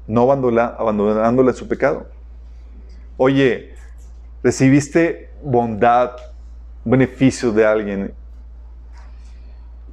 [0.07, 2.07] no abandonándola en su pecado.
[3.17, 3.75] Oye,
[4.43, 6.11] recibiste bondad,
[6.89, 8.13] beneficio de alguien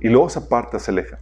[0.01, 1.19] y luego se aparta, se aleja.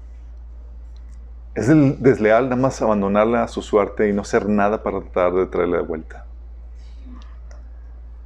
[1.55, 5.47] Es desleal nada más abandonarla a su suerte y no hacer nada para tratar de
[5.47, 6.27] traerla de vuelta.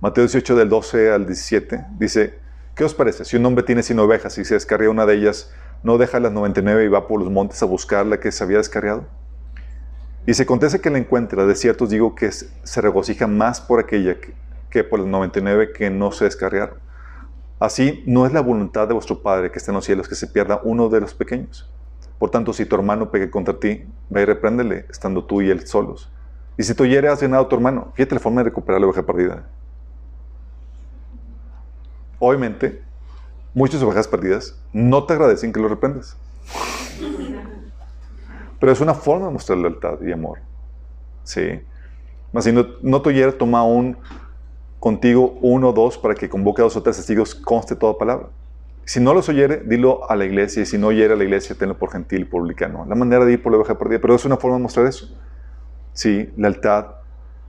[0.01, 2.39] Mateo 18 del 12 al 17 dice,
[2.75, 3.25] ¿qué os parece?
[3.25, 6.33] Si un hombre tiene 100 ovejas y se descarría una de ellas, ¿no deja las
[6.33, 9.07] 99 y va por los montes a buscar la que se había descarriado?
[10.27, 13.81] Y se acontece que la encuentra, de cierto os digo que se regocija más por
[13.81, 14.35] aquella que,
[14.71, 16.86] que por las 99 que no se descarriaron.
[17.59, 20.27] Así no es la voluntad de vuestro Padre que está en los cielos que se
[20.27, 21.71] pierda uno de los pequeños.
[22.19, 25.67] Por tanto, si tu hermano pegue contra ti, ve y repréndele, estando tú y él
[25.67, 26.11] solos.
[26.59, 28.87] Y si tú oyere has llenado a tu hermano, fíjate la forma de recuperar la
[28.87, 29.47] oveja perdida.
[32.19, 32.83] Obviamente,
[33.55, 36.17] muchas ovejas perdidas no te agradecen que lo reprendas.
[38.59, 40.39] Pero es una forma de mostrar lealtad y amor.
[41.25, 41.61] Sí.
[42.33, 43.99] Más si no, no te oyere, toma un
[44.81, 48.29] contigo uno o dos para que convoque a dos o tres testigos, conste toda palabra.
[48.85, 51.57] Si no los oyere, dilo a la iglesia, y si no oyere a la iglesia,
[51.59, 52.87] tenlo por gentil y publicano.
[52.87, 55.09] La manera de ir por la oveja perdida, pero es una forma de mostrar eso.
[55.93, 56.87] Sí, lealtad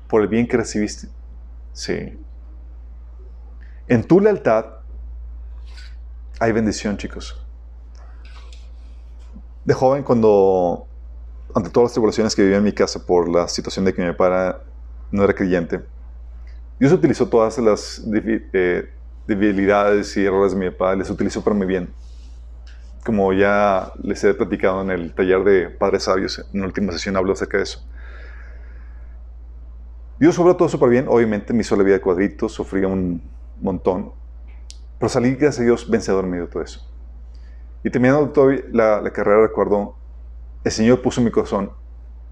[0.08, 1.10] por el bien que recibiste.
[1.74, 2.20] Sí.
[3.88, 4.66] En tu lealtad
[6.40, 7.40] hay bendición, chicos.
[9.64, 10.88] De joven, cuando,
[11.54, 14.14] ante todas las tribulaciones que vivía en mi casa por la situación de que mi
[14.14, 14.58] padre
[15.12, 15.82] no era creyente,
[16.80, 18.04] Dios utilizó todas las
[18.54, 18.90] eh,
[19.26, 21.90] debilidades y errores de mi papá, les utilizó para mi bien.
[23.04, 27.16] como ya les he platicado en el taller de Padres Sabios, en la última sesión
[27.16, 27.88] hablo acerca de eso.
[30.20, 33.22] Dios obró todo súper bien, obviamente me hizo la vida de cuadritos, sufría un
[33.62, 34.12] montón,
[35.00, 36.86] pero salí, gracias a Dios, vencedor en medio de todo eso.
[37.84, 38.34] Y terminando
[38.72, 39.96] la, la carrera, recuerdo,
[40.64, 41.72] el Señor puso en mi corazón,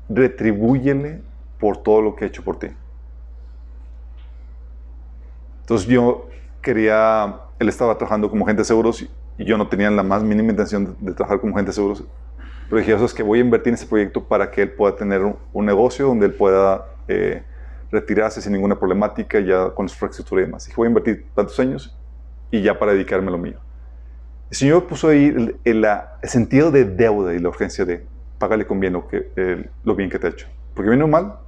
[0.09, 1.21] retribúyele
[1.57, 2.67] por todo lo que ha hecho por ti.
[5.65, 6.27] Entonces yo
[6.61, 9.01] quería, él estaba trabajando como agente de seguros
[9.35, 12.03] y yo no tenía la más mínima intención de, trabajar como agente de seguros.
[12.69, 14.95] Pero dije, eso es que voy a invertir en ese proyecto para que él pueda
[14.95, 17.41] tener un, negocio donde él pueda eh,
[17.91, 20.65] retirarse sin ninguna problemática, ya con su infraestructura y demás.
[20.65, 21.97] Dije, voy a invertir tantos años
[22.51, 23.57] y ya para dedicarme a lo mío.
[24.51, 28.05] El Señor puso ahí el, sentido de deuda y la urgencia de
[28.37, 30.47] pagarle con bien lo, que, lo bien que te ha hecho.
[30.75, 31.39] Porque vino mal,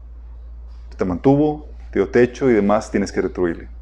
[0.97, 3.76] te mantuvo, te dio techo y demás, tienes que retribuirle.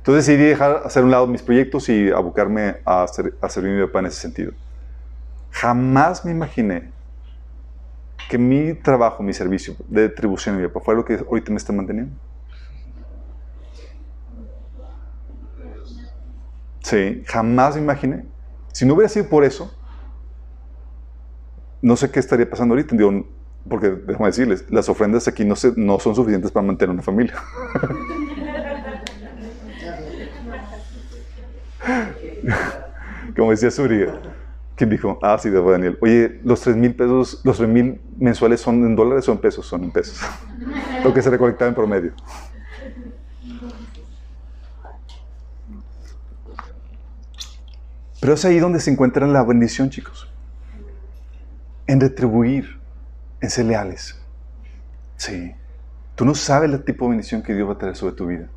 [0.00, 3.74] Entonces decidí dejar hacer un lado mis proyectos y abocarme a, hacer, a servir a
[3.74, 4.52] mi papá en ese sentido.
[5.50, 6.90] Jamás me imaginé
[8.30, 11.58] que mi trabajo, mi servicio de distribución a mi papá fue lo que ahorita me
[11.58, 12.16] está manteniendo.
[16.82, 18.24] Sí, jamás me imaginé.
[18.72, 19.70] Si no hubiera sido por eso,
[21.82, 22.96] no sé qué estaría pasando ahorita.
[23.68, 27.34] porque déjame decirles, las ofrendas aquí no, no son suficientes para mantener una familia.
[33.36, 34.06] Como decía Suri,
[34.76, 35.18] ¿quién dijo?
[35.22, 35.98] Ah, sí, de Daniel.
[36.00, 39.66] Oye, los 3 mil pesos, los 3 mil mensuales son en dólares o en pesos?
[39.66, 40.20] Son en pesos.
[41.04, 42.12] Lo que se recolectaba en promedio.
[48.20, 50.30] Pero es ahí donde se encuentra la bendición, chicos.
[51.86, 52.78] En retribuir,
[53.40, 54.20] en ser leales.
[55.16, 55.54] Sí.
[56.14, 58.48] Tú no sabes el tipo de bendición que Dios va a traer sobre tu vida.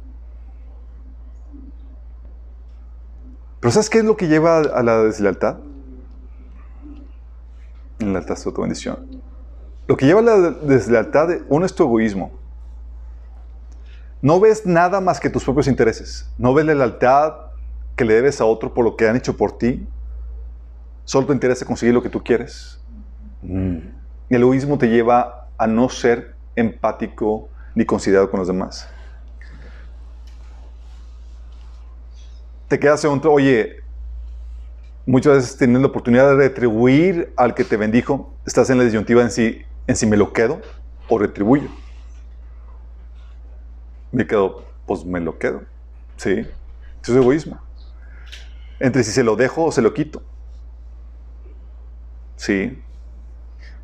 [3.63, 5.55] Pero ¿sabes qué es lo que lleva a la deslealtad?
[7.99, 9.21] En la lealtad tu bendición.
[9.87, 12.33] Lo que lleva a la deslealtad, uno es tu egoísmo.
[14.21, 16.29] No ves nada más que tus propios intereses.
[16.37, 17.35] No ves la lealtad
[17.95, 19.87] que le debes a otro por lo que han hecho por ti.
[21.05, 22.81] Solo te interesa conseguir lo que tú quieres.
[23.43, 23.77] Mm.
[24.29, 28.89] El egoísmo te lleva a no ser empático ni considerado con los demás.
[32.73, 33.83] Te quedas otro, oye,
[35.05, 39.21] muchas veces tienes la oportunidad de retribuir al que te bendijo, estás en la disyuntiva
[39.21, 40.59] en si, en si me lo quedo
[41.07, 41.69] o retribuyo.
[44.11, 45.61] Me quedo, pues me lo quedo.
[46.17, 46.47] Sí, eso
[47.03, 47.59] es egoísmo.
[48.79, 50.23] Entre si se lo dejo o se lo quito.
[52.37, 52.81] Sí.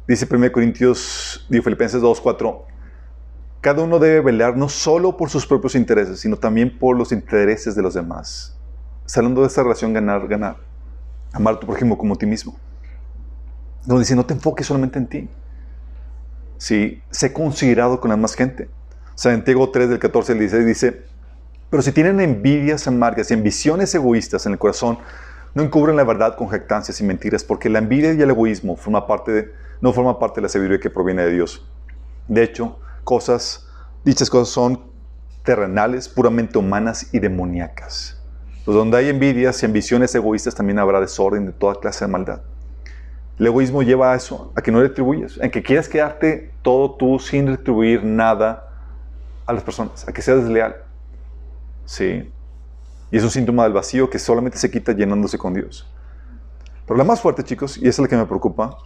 [0.08, 2.66] Dice 1 Corintios, digo Filipenses 2, 4.
[3.62, 7.76] Cada uno debe velar no solo por sus propios intereses, sino también por los intereses
[7.76, 8.56] de los demás
[9.18, 10.58] hablando de esa relación ganar-ganar.
[11.34, 12.56] Amar a tu prójimo como a ti mismo.
[13.86, 15.30] Donde dice, no te enfoques solamente en ti.
[16.58, 18.70] Sí, sé considerado con la más gente.
[19.16, 21.04] Santiago 3 del 14 al 16 dice,
[21.70, 24.98] pero si tienen envidias amargas y ambiciones egoístas en el corazón,
[25.54, 29.08] no encubren la verdad con jactancias y mentiras, porque la envidia y el egoísmo forma
[29.08, 29.52] parte
[29.82, 31.66] no forma parte de la sabiduría que proviene de Dios.
[32.28, 33.68] De hecho, cosas,
[34.04, 34.82] dichas cosas son
[35.44, 38.19] terrenales, puramente humanas y demoníacas.
[38.66, 42.42] Pues donde hay envidias y ambiciones egoístas también habrá desorden de toda clase de maldad.
[43.40, 47.20] El egoísmo lleva a eso, a que no retribuyes, en que quieras quedarte todo tú
[47.20, 48.68] sin retribuir nada
[49.46, 50.76] a las personas, a que seas desleal.
[51.86, 52.30] Sí.
[53.12, 55.90] Y es un síntoma del vacío que solamente se quita llenándose con Dios.
[56.86, 58.78] Pero la más fuerte, chicos, y es la que me preocupa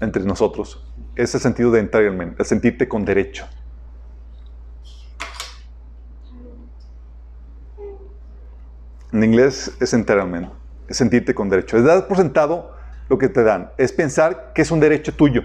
[0.00, 3.46] entre nosotros, es el sentido de entitlement, el sentirte con derecho.
[9.14, 10.48] En inglés es entitlement,
[10.88, 11.76] es sentirte con derecho.
[11.76, 12.74] Es dar por sentado
[13.08, 13.70] lo que te dan.
[13.78, 15.44] Es pensar que es un derecho tuyo.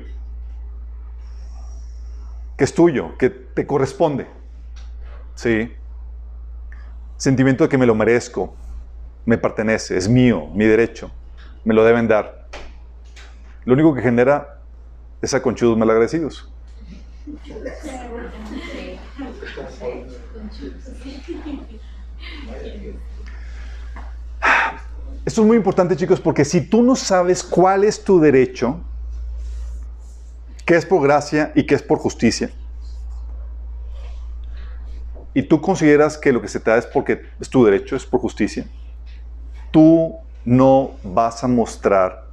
[2.58, 4.26] Que es tuyo, que te corresponde.
[5.36, 5.72] Sí.
[7.18, 8.56] Sentimiento de que me lo merezco,
[9.24, 11.12] me pertenece, es mío, mi derecho,
[11.64, 12.48] me lo deben dar.
[13.66, 14.62] Lo único que genera
[15.22, 16.52] es a conchudos malagradecidos.
[25.30, 28.80] Esto es muy importante, chicos, porque si tú no sabes cuál es tu derecho,
[30.66, 32.50] qué es por gracia y qué es por justicia,
[35.36, 38.08] y tú consideras que lo que se te da es porque es tu derecho, es
[38.08, 38.66] por justicia,
[39.70, 40.16] tú
[40.46, 42.26] no vas a mostrar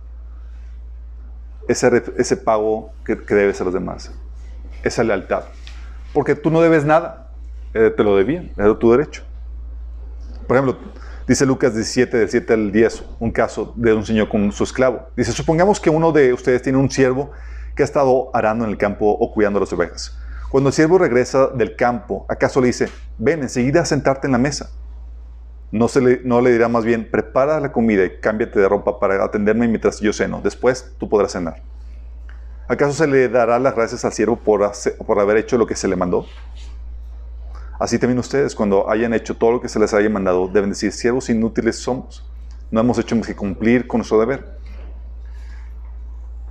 [1.69, 4.11] ese, ese pago que, debes a los demás,
[4.83, 5.45] esa lealtad.
[6.15, 7.31] Porque tú no debes nada,
[7.75, 9.23] eh, te lo debían, era tu derecho.
[10.47, 10.79] Por ejemplo,
[11.27, 15.09] Dice Lucas 17, del 7 al 10, un caso de un señor con su esclavo.
[15.17, 17.33] Dice, supongamos que uno de ustedes tiene un siervo
[17.75, 20.17] que ha estado arando en el campo o cuidando las ovejas.
[20.51, 24.39] Cuando el siervo regresa del campo, ¿acaso le dice, ven enseguida a sentarte en la
[24.39, 24.71] mesa?
[25.73, 29.01] No, se le, no le dirá más bien, prepara la comida y cámbiate de ropa
[29.01, 30.41] para atenderme mientras yo ceno.
[30.45, 31.61] Después tú podrás cenar.
[32.69, 34.71] ¿Acaso se le dará las gracias al siervo por,
[35.05, 36.25] por haber hecho lo que se le mandó?
[37.79, 40.93] Así también ustedes, cuando hayan hecho todo lo que se les haya mandado, deben decir,
[40.93, 42.29] siervos inútiles somos.
[42.71, 44.57] No hemos hecho más que cumplir con nuestro deber.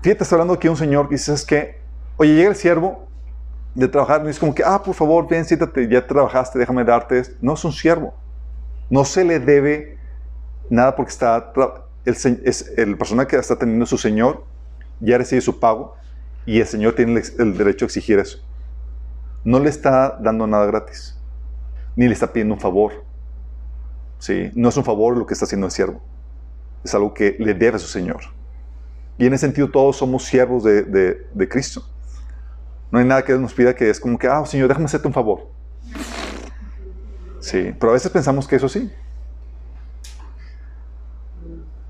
[0.02, 1.80] Fíjate, está hablando aquí un señor que dice, que,
[2.18, 3.08] oye, llega el siervo
[3.74, 7.20] de trabajar y es como que, ah, por favor, ven, siéntate, ya trabajaste, déjame darte
[7.20, 7.36] esto.
[7.42, 8.14] No es un siervo.
[8.90, 9.98] No se le debe
[10.70, 11.52] nada porque está,
[12.06, 14.44] el, es, el persona que está teniendo su señor
[15.00, 15.96] ya recibe su pago
[16.46, 18.40] y el señor tiene el, el derecho a exigir eso.
[19.46, 21.16] No le está dando nada gratis
[21.96, 23.04] ni le está pidiendo un favor.
[24.20, 24.52] ¿Sí?
[24.54, 26.02] No es un favor lo que está haciendo el siervo.
[26.84, 28.22] Es algo que le debe a su Señor.
[29.18, 31.84] Y en ese sentido todos somos siervos de, de, Cristo.
[32.92, 35.14] No hay nada que nos pida que es como que, ah, Señor, déjame hacerte un
[35.14, 35.50] favor.
[37.40, 38.92] Sí, pero a veces pensamos que eso sí.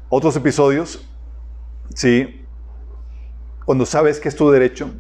[0.10, 1.08] Otros episodios,
[1.96, 2.46] sí,
[3.66, 4.92] cuando sabes que es tu derecho,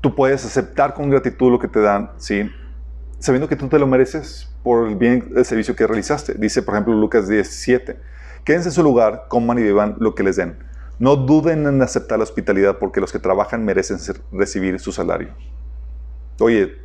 [0.00, 2.50] tú puedes aceptar con gratitud lo que te dan, sí,
[3.18, 6.34] sabiendo que tú te lo mereces por el bien del servicio que realizaste.
[6.34, 7.98] Dice, por ejemplo, Lucas 17,
[8.44, 10.58] quédense en su lugar, coman y beban lo que les den.
[10.98, 13.98] No duden en aceptar la hospitalidad porque los que trabajan merecen
[14.32, 15.28] recibir su salario.
[16.38, 16.76] Oye,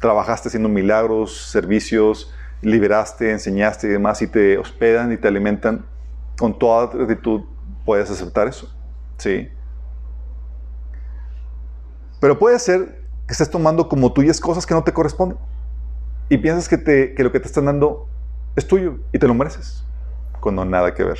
[0.00, 2.32] trabajaste haciendo milagros, servicios,
[2.62, 5.86] liberaste, enseñaste y demás, y te hospedan y te alimentan,
[6.38, 7.42] con toda gratitud
[7.84, 8.72] puedes aceptar eso.
[9.16, 9.48] Sí.
[12.20, 15.38] Pero puede ser que estés tomando como tuyas cosas que no te corresponden
[16.28, 18.08] y piensas que, te, que lo que te están dando
[18.56, 19.84] es tuyo y te lo mereces,
[20.40, 21.18] cuando nada que ver.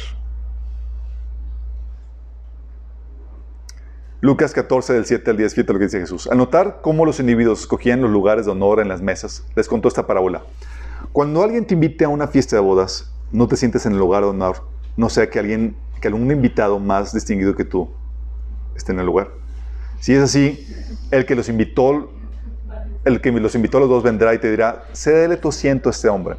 [4.21, 6.27] Lucas 14, del 7 al 10, fíjate lo que dice Jesús.
[6.27, 9.87] Al notar cómo los individuos escogían los lugares de honor en las mesas, les contó
[9.87, 10.43] esta parábola.
[11.13, 14.25] Cuando alguien te invite a una fiesta de bodas, no te sientes en el lugar
[14.25, 14.65] de honor,
[14.97, 17.89] no sea que alguien, que algún invitado más distinguido que tú
[18.75, 19.29] esté en el lugar.
[20.01, 20.67] Si es así,
[21.11, 22.11] el que los invitó
[23.05, 25.93] el que los invitó a los dos vendrá y te dirá, cédele tu asiento a
[25.93, 26.37] este hombre.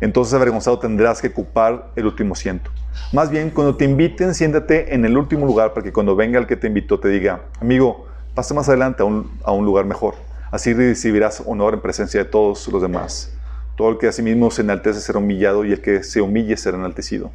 [0.00, 2.70] Entonces avergonzado tendrás que ocupar el último asiento.
[3.12, 6.46] Más bien, cuando te inviten, siéntate en el último lugar para que cuando venga el
[6.46, 10.14] que te invitó te diga, amigo, pasa más adelante a un, lugar mejor.
[10.50, 13.32] Así recibirás honor en presencia de todos los demás.
[13.76, 16.56] Todo el que a sí mismo se enaltece será humillado y el que se humille
[16.56, 17.30] será enaltecido.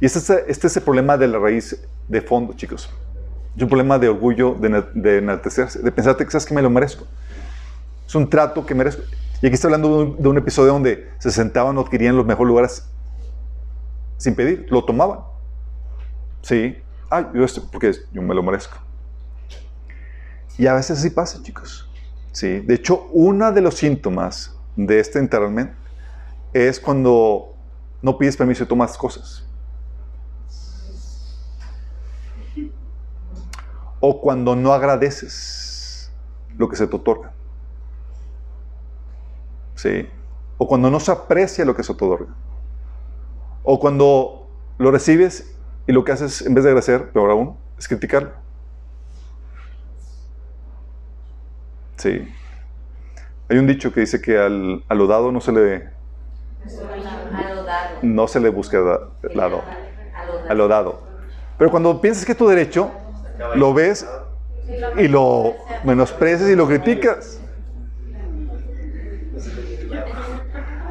[0.00, 1.76] Y este es, este es el problema de la raíz
[2.08, 2.88] de fondo, chicos.
[3.56, 7.06] Es un problema de orgullo, de, enaltecerse, de pensarte que sabes que me lo merezco.
[8.06, 9.02] Es un trato que merezco.
[9.42, 12.86] Y aquí está hablando de un, episodio donde se sentaban o adquirían los mejores lugares
[14.16, 15.20] sin pedir, lo tomaban.
[16.42, 16.76] Sí,
[17.10, 18.78] ay, yo esto, porque yo me lo merezco.
[20.56, 21.88] Y a veces así pasa, chicos.
[22.30, 25.72] Sí, de hecho, uno de los síntomas de este entitlement
[26.52, 27.54] es cuando
[28.00, 29.44] no pides permiso y tomas cosas.
[34.04, 36.12] O cuando no agradeces
[36.58, 37.32] lo que se te otorga.
[39.82, 40.08] ¿sí?
[40.58, 42.32] O cuando no se aprecia lo que se te otorga.
[43.64, 44.48] O cuando
[44.78, 48.30] lo recibes y lo que haces, en vez de agradecer, peor aún, es criticarlo.
[51.96, 52.28] Sí.
[53.48, 55.90] Hay un dicho que dice que al, a lo dado no se le...
[58.02, 58.78] No se le busca
[59.34, 59.62] lado.
[60.48, 61.02] A lo dado.
[61.58, 62.90] Pero cuando piensas que es tu derecho,
[63.54, 64.06] lo ves
[64.96, 65.54] y lo
[65.84, 67.40] menosprecias y lo criticas.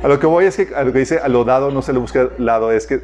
[0.03, 1.93] A lo que voy es que a lo que dice a lo dado no se
[1.93, 3.01] le busca lado, es que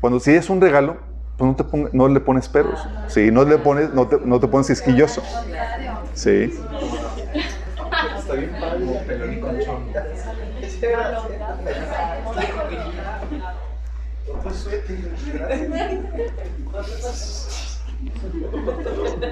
[0.00, 0.96] cuando si es un regalo,
[1.36, 2.80] pues no, te no le pones peros.
[3.08, 5.22] Sí, no le pones, no te, no te pones esquilloso.
[6.14, 6.52] Sí.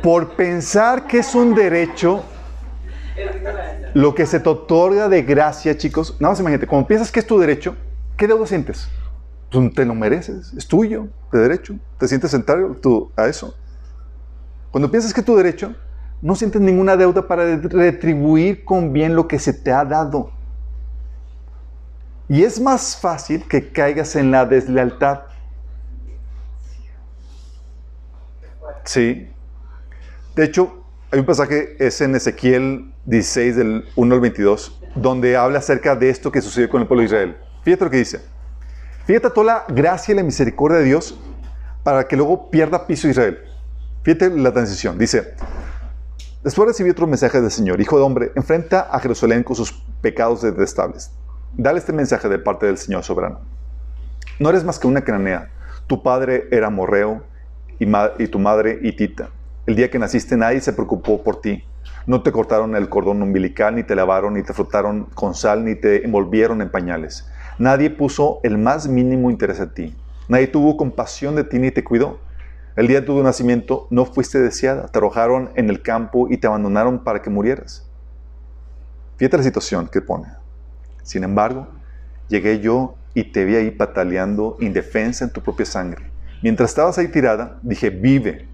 [0.02, 2.23] Por pensar que es un derecho,
[3.94, 7.27] lo que se te otorga de gracia, chicos, nada más imagínate, cuando piensas que es
[7.27, 7.77] tu derecho,
[8.16, 8.89] ¿qué deuda sientes?
[9.51, 11.74] Pues te lo mereces, es tuyo, de derecho.
[11.98, 13.55] ¿Te sientes sentado tú, a eso?
[14.70, 15.74] Cuando piensas que es tu derecho,
[16.20, 20.31] no sientes ninguna deuda para retribuir con bien lo que se te ha dado.
[22.28, 25.20] Y es más fácil que caigas en la deslealtad.
[28.89, 29.31] Sí.
[30.35, 35.59] De hecho, hay un pasaje, es en Ezequiel 16, del 1 al 22, donde habla
[35.59, 37.36] acerca de esto que sucedió con el pueblo de Israel.
[37.65, 38.23] Fíjate lo que dice.
[39.05, 41.20] Fíjate toda la gracia y la misericordia de Dios
[41.82, 43.39] para que luego pierda piso Israel.
[44.05, 44.97] Fíjate la transición.
[44.97, 45.35] Dice,
[46.43, 50.40] después recibí otro mensaje del Señor, Hijo de hombre, enfrenta a Jerusalén con sus pecados
[50.40, 51.10] detestables.
[51.52, 53.40] Dale este mensaje de parte del Señor soberano.
[54.39, 55.51] No eres más que una cananea.
[55.86, 57.23] Tu padre era morreo
[57.78, 57.86] y,
[58.18, 59.30] y tu madre hitita.
[59.66, 61.64] El día que naciste nadie se preocupó por ti.
[62.06, 65.74] No te cortaron el cordón umbilical, ni te lavaron, ni te frotaron con sal, ni
[65.74, 67.28] te envolvieron en pañales.
[67.59, 69.96] Nadie puso el más mínimo interés en ti.
[70.28, 72.18] Nadie tuvo compasión de ti ni te cuidó.
[72.76, 74.86] El día de tu nacimiento no fuiste deseada.
[74.86, 77.86] Te arrojaron en el campo y te abandonaron para que murieras.
[79.16, 80.28] Fíjate la situación que pone.
[81.02, 81.66] Sin embargo,
[82.28, 86.05] llegué yo y te vi ahí pataleando indefensa en tu propia sangre.
[86.43, 88.48] Mientras estabas ahí tirada, dije, vive.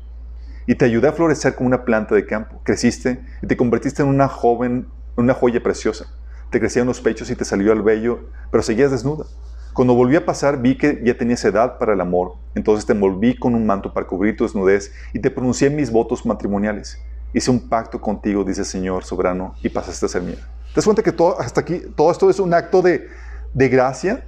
[0.67, 2.61] Y te ayudé a florecer como una planta de campo.
[2.65, 4.87] Creciste y te convertiste en una joven,
[5.17, 6.07] una joya preciosa
[6.55, 8.21] te crecían los pechos y te salió el vello,
[8.53, 9.25] pero seguías desnuda.
[9.73, 12.35] Cuando volví a pasar, vi que ya tenías edad para el amor.
[12.55, 16.25] Entonces te envolví con un manto para cubrir tu desnudez y te pronuncié mis votos
[16.25, 17.03] matrimoniales.
[17.33, 20.37] Hice un pacto contigo, dice el Señor soberano, y pasaste a ser mía.
[20.69, 23.09] ¿Te das cuenta que todo, hasta aquí, todo esto es un acto de,
[23.53, 24.25] de gracia?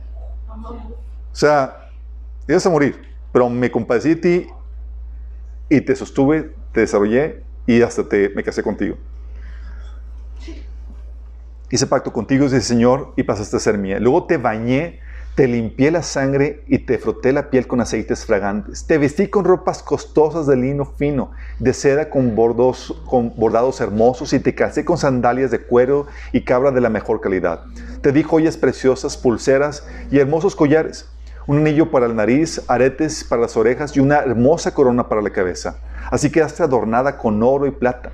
[0.51, 1.91] O sea,
[2.49, 3.01] ibas a morir,
[3.37, 4.47] pero me compadecí de ti
[5.69, 8.97] y te sostuve, te desarrollé y hasta te, me casé contigo
[11.71, 13.99] hice pacto contigo, dice Señor, y pasaste a ser mía.
[13.99, 15.01] Luego te bañé,
[15.35, 18.87] te limpié la sangre y te froté la piel con aceites fragantes.
[18.87, 24.33] Te vestí con ropas costosas de lino fino, de seda con, bordos, con bordados hermosos,
[24.33, 27.65] y te calcé con sandalias de cuero y cabra de la mejor calidad.
[28.01, 31.11] Te di joyas preciosas, pulseras y hermosos collares,
[31.47, 35.31] un anillo para la nariz, aretes para las orejas y una hermosa corona para la
[35.31, 35.79] cabeza.
[36.11, 38.13] Así quedaste adornada con oro y plata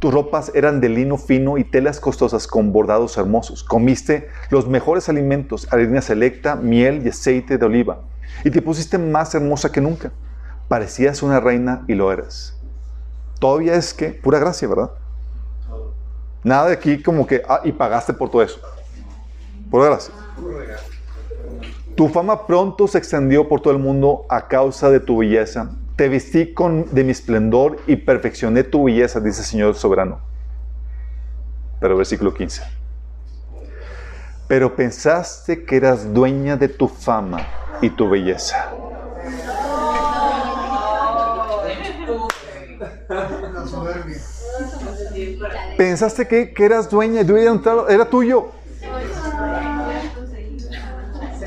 [0.00, 3.62] tus ropas eran de lino fino y telas costosas con bordados hermosos.
[3.62, 8.00] Comiste los mejores alimentos, harina selecta, miel y aceite de oliva.
[8.42, 10.10] Y te pusiste más hermosa que nunca.
[10.68, 12.56] Parecías una reina y lo eras.
[13.38, 14.90] Todavía es que, pura gracia, ¿verdad?
[16.42, 18.58] Nada de aquí como que, ah, y pagaste por todo eso.
[19.70, 20.14] Pura gracia.
[22.00, 25.70] Tu fama pronto se extendió por todo el mundo a causa de tu belleza
[26.00, 30.18] te vestí con, de mi esplendor y perfeccioné tu belleza, dice el Señor soberano.
[31.78, 32.62] Pero versículo 15.
[34.48, 37.46] Pero pensaste que eras dueña de tu fama
[37.82, 38.72] y tu belleza.
[45.76, 47.20] Pensaste que, eras dueña
[47.90, 48.52] era tuyo.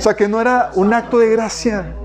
[0.04, 1.96] Sea, que no era un acto de gracia.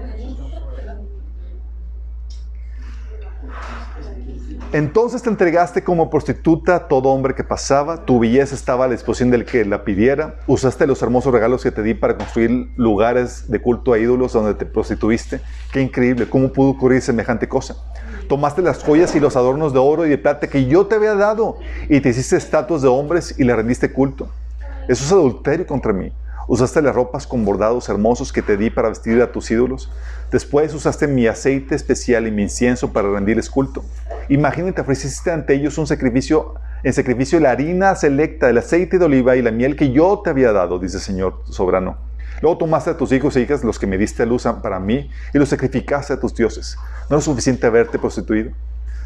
[4.73, 8.93] Entonces te entregaste como prostituta a todo hombre que pasaba, tu belleza estaba a la
[8.93, 13.51] disposición del que la pidiera, usaste los hermosos regalos que te di para construir lugares
[13.51, 15.41] de culto a ídolos donde te prostituiste.
[15.73, 17.79] Qué increíble, ¿cómo pudo ocurrir semejante cosa?
[18.29, 21.17] Tomaste las joyas y los adornos de oro y de plata que yo te había
[21.17, 21.57] dado
[21.89, 24.29] y te hiciste estatuas de hombres y le rendiste culto.
[24.87, 26.13] Eso es adulterio contra mí.
[26.49, 29.91] Usaste las ropas con bordados hermosos que te di para vestir a tus ídolos.
[30.33, 33.85] Después usaste mi aceite especial y mi incienso para rendirles culto.
[34.31, 36.55] Imagínate, ofreciste ante ellos un sacrificio,
[36.85, 40.31] en sacrificio la harina selecta, el aceite de oliva y la miel que yo te
[40.31, 41.99] había dado, dice el Señor soberano.
[42.41, 45.11] Luego tomaste a tus hijos e hijas, los que me diste a luz para mí,
[45.35, 46.79] y los sacrificaste a tus dioses.
[47.11, 48.53] ¿No era suficiente haberte prostituido?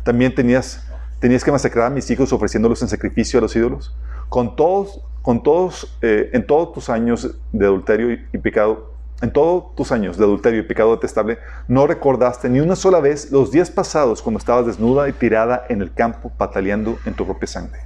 [0.05, 0.87] También tenías,
[1.19, 3.97] tenías que masacrar a mis hijos ofreciéndolos en sacrificio a los ídolos.
[4.29, 8.91] Con todos con todos, eh, en todos tus años de adulterio y, pecado,
[9.23, 11.39] en todos tus años de adulterio y pecado detestable,
[11.69, 15.81] no recordaste ni una sola vez los días pasados cuando estabas desnuda y tirada en
[15.81, 17.81] el campo, pataleando en tu propia sangre.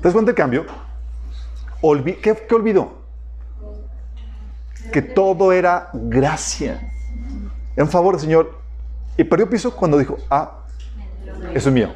[0.00, 0.64] ¿Te das del cambio?
[2.22, 3.02] ¿Qué, ¿Qué olvidó?
[4.92, 6.88] Que todo era gracia.
[7.76, 8.62] En favor del Señor.
[9.16, 10.60] Y perdió piso cuando dijo, ah,
[11.54, 11.92] eso es mío.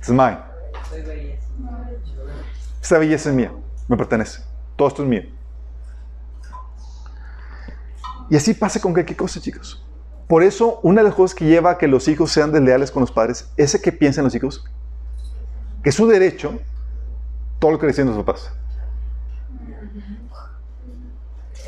[0.00, 0.47] Es mine.
[2.82, 3.52] Esta belleza es mía,
[3.88, 4.42] me pertenece.
[4.76, 5.22] Todo esto es mío.
[8.30, 9.84] Y así pasa con qué cosa, chicos.
[10.26, 13.00] Por eso, una de las cosas que lleva a que los hijos sean desleales con
[13.00, 14.64] los padres es que piensen los hijos
[15.82, 16.60] que su derecho
[17.58, 18.52] todo lo que dicen los papás.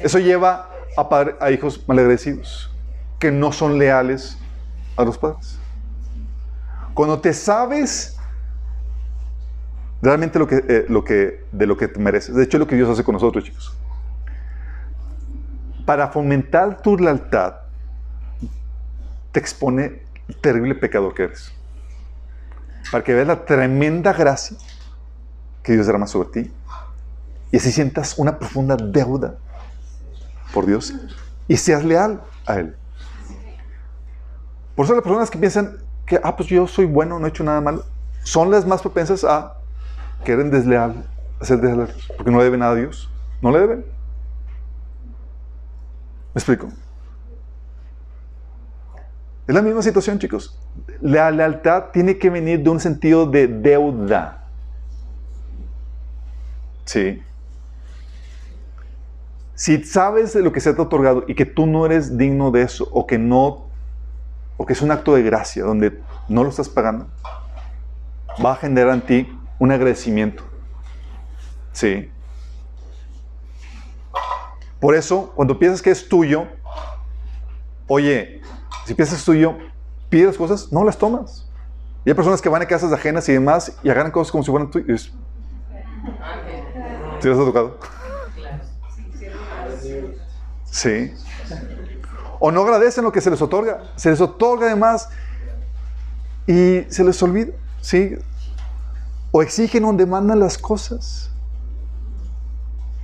[0.03, 2.70] Eso lleva a, a hijos malagradecidos,
[3.19, 4.39] que no son leales
[4.97, 5.59] a los padres.
[6.95, 8.19] Cuando te sabes
[10.02, 12.35] realmente lo que, eh, lo que, de lo que te mereces.
[12.35, 13.77] De hecho, es lo que Dios hace con nosotros, chicos.
[15.85, 17.55] Para fomentar tu lealtad,
[19.32, 21.52] te expone el terrible pecador que eres.
[22.90, 24.56] Para que veas la tremenda gracia
[25.62, 26.52] que Dios derrama sobre ti.
[27.52, 29.36] Y así sientas una profunda deuda
[30.52, 30.94] por Dios
[31.48, 32.77] y seas leal a Él.
[34.74, 37.44] Por eso las personas que piensan que, ah, pues yo soy bueno, no he hecho
[37.44, 37.85] nada malo,
[38.22, 39.60] son las más propensas a
[40.24, 41.05] querer desleal,
[41.40, 43.10] a ser desleales, porque no le deben nada a Dios.
[43.42, 43.78] No le deben.
[46.34, 46.68] ¿Me explico?
[49.47, 50.56] Es la misma situación, chicos.
[51.01, 54.44] La lealtad tiene que venir de un sentido de deuda.
[56.84, 57.22] Sí.
[59.55, 62.51] Si sabes de lo que se te ha otorgado y que tú no eres digno
[62.51, 63.66] de eso, o que no,
[64.56, 67.09] o que es un acto de gracia donde no lo estás pagando,
[68.44, 70.43] va a generar en ti un agradecimiento.
[71.73, 72.11] Sí.
[74.81, 76.49] Por eso, cuando piensas que es tuyo,
[77.87, 78.41] oye,
[78.87, 79.57] si piensas que es tuyo,
[80.09, 81.47] pides cosas, no las tomas.
[82.05, 84.51] Y hay personas que van a casas ajenas y demás y agarran cosas como si
[84.51, 85.12] fueran tuyas.
[87.20, 87.78] ¿Sí las ha tocado?
[90.65, 91.12] Sí.
[92.39, 93.93] O no agradecen lo que se les otorga.
[93.97, 95.11] Se les otorga además
[96.47, 97.53] y se les olvida.
[97.82, 98.16] ¿Sí?
[99.32, 101.31] O exigen o demandan las cosas.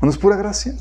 [0.03, 0.75] ¿No es pura gracia?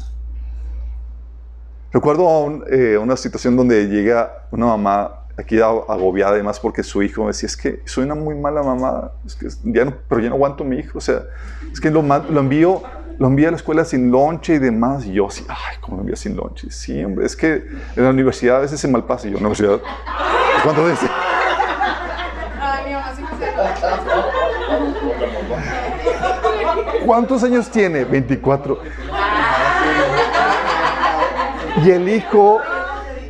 [1.92, 7.28] Recuerdo eh, una situación donde llega una mamá aquí agobiada además porque su hijo me
[7.28, 10.36] decía, es que soy una muy mala mamá, es que ya no, pero ya no
[10.36, 11.24] aguanto a mi hijo, o sea,
[11.72, 12.82] es que lo, lo envío
[13.18, 15.06] lo envía a la escuela sin lonche y demás.
[15.06, 16.70] Y yo así, ay, ¿cómo lo envía sin lonche?
[16.72, 17.66] Sí, hombre, es que
[17.96, 19.28] en la universidad a veces se malpasa.
[19.28, 19.82] Y yo, ¿universidad?
[20.64, 21.08] ¿Cuánto dice?
[27.06, 28.04] ¿Cuántos años tiene?
[28.04, 28.80] 24.
[31.84, 32.62] Y el hijo,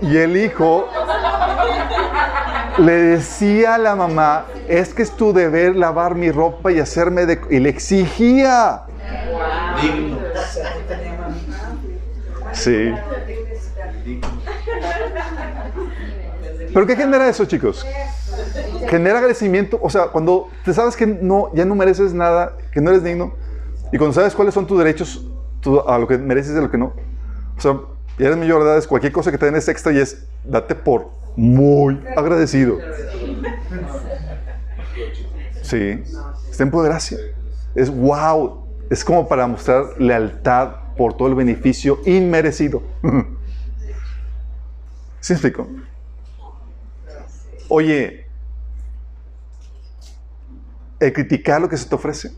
[0.02, 0.88] y el hijo
[2.78, 7.26] le decía a la mamá, es que es tu deber lavar mi ropa y hacerme
[7.26, 7.42] de...
[7.50, 8.84] Y le exigía.
[12.54, 12.94] Sí.
[16.74, 17.86] ¿Pero qué genera eso, chicos?
[18.90, 19.80] Genera agradecimiento.
[19.82, 23.34] O sea, cuando te sabes que no, ya no mereces nada, que no eres digno,
[23.92, 25.26] y cuando sabes cuáles son tus derechos
[25.88, 26.94] a lo que mereces y a lo que no.
[27.58, 27.80] O sea,
[28.18, 30.26] ya eres mayor de edad, es cualquier cosa que te den es extra y es
[30.44, 32.78] date por muy agradecido.
[35.62, 36.04] Sí,
[36.50, 37.18] está en poder gracia.
[37.74, 42.84] Es wow, es como para mostrar lealtad por todo el beneficio inmerecido.
[45.20, 45.68] ¿Sí explico?
[47.68, 48.28] Oye,
[51.00, 52.32] el criticar lo que se te ofrece.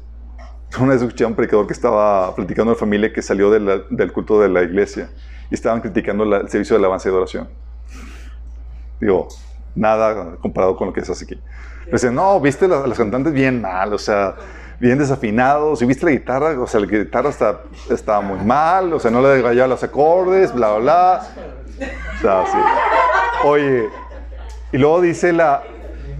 [0.79, 4.11] Una vez escuché a un predicador que estaba platicando a la familia que salió del
[4.11, 5.09] culto de la iglesia
[5.49, 7.47] y estaban criticando el servicio de alabanza y adoración.
[8.99, 9.27] Digo,
[9.75, 11.39] nada comparado con lo que hace aquí.
[11.89, 14.35] Pero no, viste a las cantantes bien mal, o sea,
[14.79, 15.79] bien desafinados.
[15.79, 19.21] Si viste la guitarra, o sea, la guitarra está, estaba muy mal, o sea, no
[19.21, 21.27] le gallaba los acordes, bla, bla, bla.
[22.17, 22.57] O sea, sí.
[23.45, 23.87] Oye,
[24.73, 25.63] y luego dice la,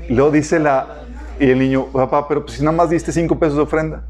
[0.09, 1.03] luego dice la,
[1.39, 4.03] y el niño, papá, pero pues si nada más diste cinco pesos de ofrenda.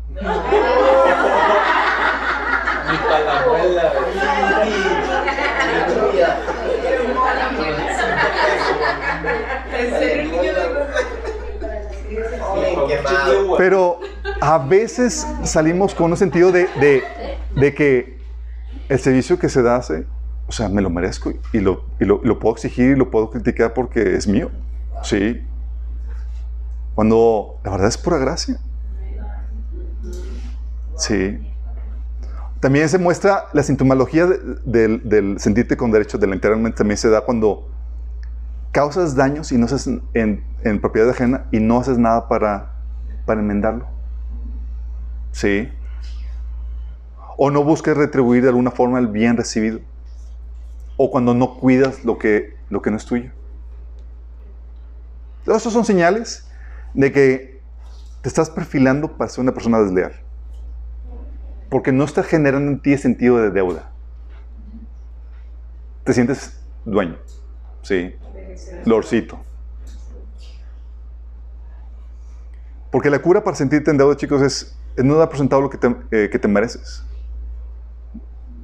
[13.58, 14.00] Pero
[14.42, 17.04] a veces salimos con un sentido de,
[17.76, 18.18] que
[18.90, 19.82] el servicio que se da,
[20.48, 24.16] o sea, me lo merezco y, lo, lo, puedo exigir y lo puedo criticar porque
[24.16, 24.52] es mío.
[25.04, 25.42] Sí.
[26.96, 28.60] Cuando la verdad es pura gracia.
[30.98, 31.40] Sí.
[32.60, 37.22] También se muestra la sintomología del, sentirte con derecho de la literalmente también se da
[37.22, 37.70] cuando
[38.72, 42.74] causas daños y no haces en, en propiedad ajena y no haces nada para,
[43.26, 43.88] para enmendarlo.
[45.32, 45.70] ¿Sí?
[47.38, 49.80] O no busques retribuir de alguna forma el bien recibido.
[50.98, 53.32] O cuando no cuidas lo que, lo que no es tuyo.
[55.46, 56.50] Todos estos son señales
[56.96, 57.62] de que
[58.22, 60.27] te estás perfilando para ser una persona desleal.
[61.70, 63.92] Porque no está generando en ti sentido de deuda.
[66.04, 67.18] Te sientes dueño.
[67.82, 68.16] Sí.
[68.86, 69.40] Lorcito.
[72.92, 75.78] Porque la cura para sentirte en deuda, chicos, es, no dar por sentado lo que
[75.78, 77.04] te, eh, que te mereces.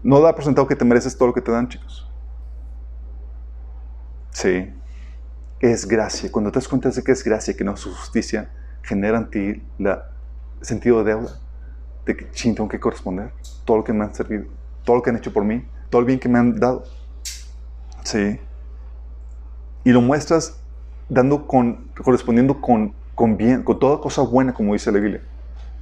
[0.01, 2.09] No dar por sentado que te mereces todo lo que te dan, chicos.
[4.31, 4.73] Sí.
[5.59, 6.31] Es gracia.
[6.31, 8.49] Cuando te das cuenta de que es gracia, que no es justicia,
[8.81, 9.99] genera en ti el
[10.61, 11.42] sentido de deuda.
[12.05, 13.31] De que, ching, tengo que corresponder.
[13.65, 14.45] Todo lo que me han servido.
[14.84, 15.65] Todo lo que han hecho por mí.
[15.89, 16.84] Todo el bien que me han dado.
[18.03, 18.39] Sí.
[19.84, 20.59] Y lo muestras
[21.09, 25.21] dando con, correspondiendo con con bien, con toda cosa buena, como dice la Biblia.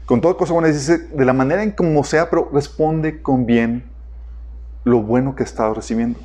[0.05, 3.89] Con toda cosa buena, dice, de la manera en como sea, pero responde con bien
[4.83, 6.19] lo bueno que estás recibiendo.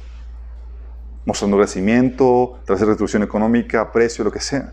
[1.25, 4.73] mostrando agradecimiento, tras retribución económica, precio, lo que sea.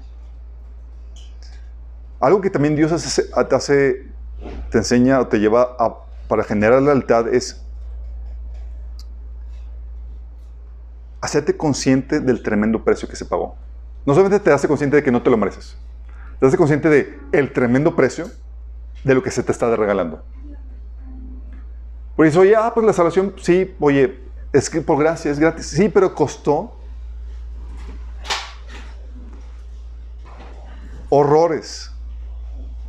[2.19, 2.91] Algo que también Dios
[3.49, 4.07] te hace,
[4.69, 5.95] te enseña o te lleva a,
[6.27, 7.63] para generar lealtad es
[11.21, 13.55] hacerte consciente del tremendo precio que se pagó.
[14.05, 15.77] No solamente te hace consciente de que no te lo mereces,
[16.39, 18.29] te hace consciente de el tremendo precio
[19.03, 20.23] de lo que se te está regalando.
[22.15, 24.19] Por eso, oye, ah, pues la salvación, sí, oye,
[24.51, 25.67] es que por gracia, es gratis.
[25.67, 26.75] Sí, pero costó
[31.09, 31.92] horrores.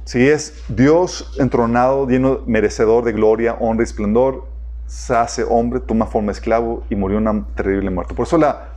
[0.05, 4.47] Si es Dios entronado, lleno, merecedor de gloria, honra y esplendor,
[4.87, 8.15] se hace hombre, toma forma esclavo y murió una terrible muerte.
[8.15, 8.75] Por eso la,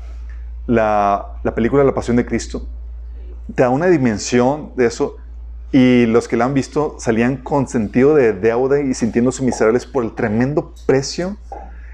[0.66, 2.66] la, la película La Pasión de Cristo
[3.54, 5.18] te da una dimensión de eso
[5.72, 10.04] y los que la han visto salían con sentido de deuda y sintiéndose miserables por
[10.04, 11.38] el tremendo precio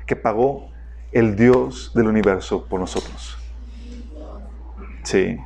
[0.06, 0.70] que pagó
[1.12, 3.38] el Dios del universo por nosotros.
[5.04, 5.38] Sí.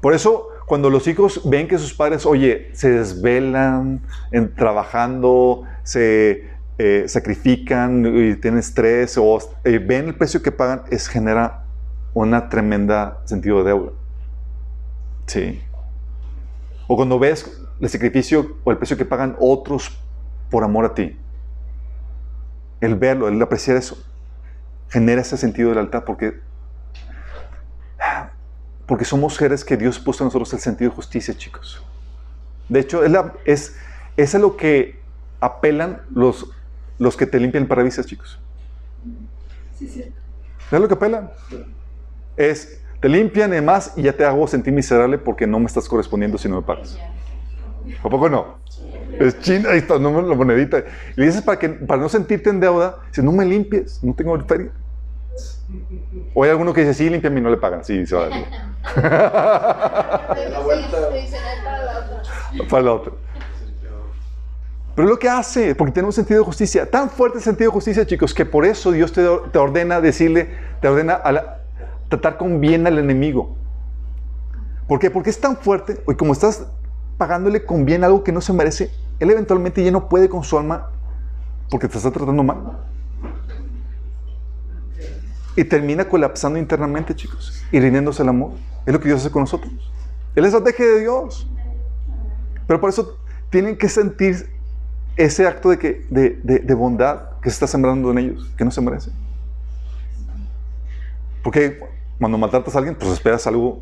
[0.00, 6.46] Por eso, cuando los hijos ven que sus padres, oye, se desvelan en, trabajando, se
[6.76, 11.64] eh, sacrifican y tienen estrés o eh, ven el precio que pagan, es genera
[12.12, 13.92] una tremenda sentido de deuda.
[15.26, 15.62] Sí.
[16.86, 19.98] O cuando ves el sacrificio o el precio que pagan otros
[20.50, 21.18] por amor a ti.
[22.80, 23.96] El verlo, el apreciar eso,
[24.88, 26.40] genera ese sentido de lealtad porque,
[28.88, 31.84] porque somos seres que Dios puso en nosotros el sentido de justicia, chicos.
[32.70, 33.02] De hecho,
[33.44, 33.76] es,
[34.16, 34.98] es, a lo que
[35.40, 36.50] apelan los,
[36.98, 38.40] los que te limpian el parabrisas, chicos.
[39.78, 40.04] Sí, sí.
[40.72, 41.30] ¿Es lo que apelan?
[42.38, 45.86] Es, te limpian y demás y ya te hago sentir miserable porque no me estás
[45.86, 46.98] correspondiendo si no me pagas.
[48.02, 48.56] ¿A poco no?
[49.18, 50.78] Es china, ahí está, no la monedita.
[51.14, 54.14] Y le dices para, que, para no sentirte en deuda, si no me limpies, no
[54.14, 54.70] tengo feria.
[56.34, 57.84] O hay alguno que dice, sí, límpiame y no le pagan.
[57.84, 58.28] Sí, se va a
[60.50, 60.98] la vuelta.
[62.68, 63.12] para la otra.
[64.94, 68.04] Pero lo que hace, porque tenemos sentido de justicia, tan fuerte el sentido de justicia,
[68.04, 70.50] chicos, que por eso Dios te, te ordena decirle,
[70.80, 71.58] te ordena a la,
[72.08, 73.56] tratar con bien al enemigo.
[74.88, 75.10] ¿Por qué?
[75.10, 76.66] Porque es tan fuerte, y como estás
[77.16, 78.90] pagándole con bien algo que no se merece,
[79.20, 80.90] él eventualmente ya no puede con su alma
[81.70, 82.78] porque te está tratando mal.
[85.58, 88.52] Y termina colapsando internamente, chicos, y rindiéndose el amor.
[88.86, 89.72] Es lo que Dios hace con nosotros.
[90.34, 91.48] Es la estrategia de Dios.
[92.66, 93.18] Pero por eso
[93.50, 94.50] tienen que sentir
[95.16, 98.70] ese acto de, que, de, de bondad que se está sembrando en ellos, que no
[98.70, 99.12] se merecen.
[101.42, 101.80] Porque
[102.18, 103.80] cuando maltratas a alguien, pues esperas algo,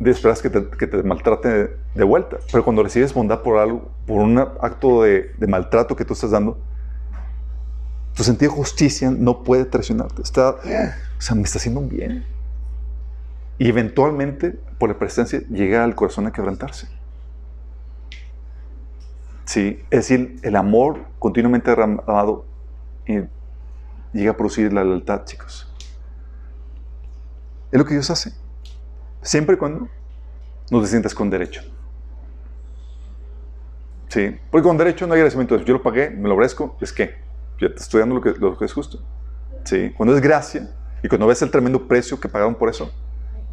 [0.00, 2.38] esperas que te, que te maltrate de, vuelta.
[2.50, 6.58] Pero cuando recibes bondad por algo, por un acto de, maltrato que tú estás dando,
[8.16, 10.22] tu sentido de justicia no puede traicionarte.
[10.22, 12.24] Está, o sea, me está haciendo un bien.
[13.58, 16.88] Y eventualmente, por la presencia, llega al corazón a quebrantarse.
[19.44, 22.46] Sí, es decir, el amor continuamente derramado
[24.12, 25.70] llega a producir la lealtad, chicos.
[27.70, 28.32] Es lo que Dios hace.
[29.20, 29.88] Siempre y cuando
[30.70, 31.62] nos te sientas con derecho.
[34.08, 35.58] Sí, porque con derecho no hay agradecimiento.
[35.58, 37.25] Yo lo pagué, me lo ofrezco, es que
[37.92, 38.98] dando lo que, lo que es justo.
[39.64, 40.70] Sí, cuando es gracia
[41.02, 42.92] y cuando ves el tremendo precio que pagaron por eso,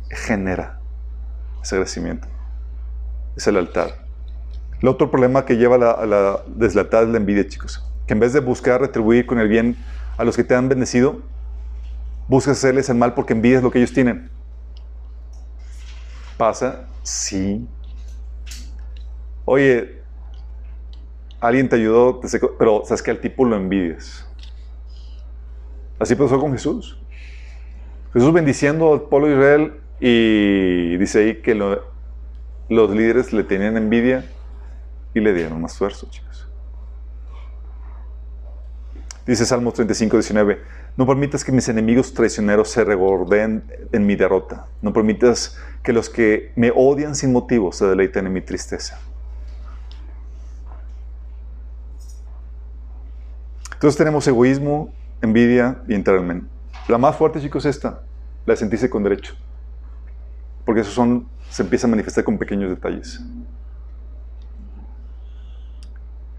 [0.10, 0.80] genera
[1.62, 2.28] ese agradecimiento,
[3.36, 3.92] esa lealtad.
[4.82, 7.90] El otro problema que lleva a la, deslealtad es la envidia, chicos.
[8.06, 9.78] Que en vez de buscar retribuir con el bien
[10.18, 11.22] a los que te han bendecido,
[12.28, 14.30] buscas hacerles el mal porque envidias lo que ellos tienen.
[16.38, 16.86] ¿Pasa?
[17.02, 17.66] Sí.
[19.46, 20.03] Oye,
[21.44, 22.22] alguien te ayudó,
[22.58, 24.26] pero sabes que al tipo lo envidias.
[26.00, 26.98] Así pasó con Jesús.
[28.14, 34.26] Jesús bendiciendo al pueblo de Israel y dice ahí que los líderes le tenían envidia
[35.14, 36.48] y le dieron más esfuerzo, chicos.
[39.26, 40.62] Dice Salmo 35, 19.
[40.96, 44.68] No permitas que mis enemigos traicioneros se regorden en mi derrota.
[44.82, 49.00] No permitas que los que me odian sin motivo se deleiten en mi tristeza.
[53.84, 56.44] Entonces tenemos egoísmo, envidia y enterarme.
[56.88, 58.02] La más fuerte, chicos, es esta,
[58.46, 59.36] la de sentirse con derecho.
[60.64, 63.20] Porque eso son, se empieza a manifestar con pequeños detalles.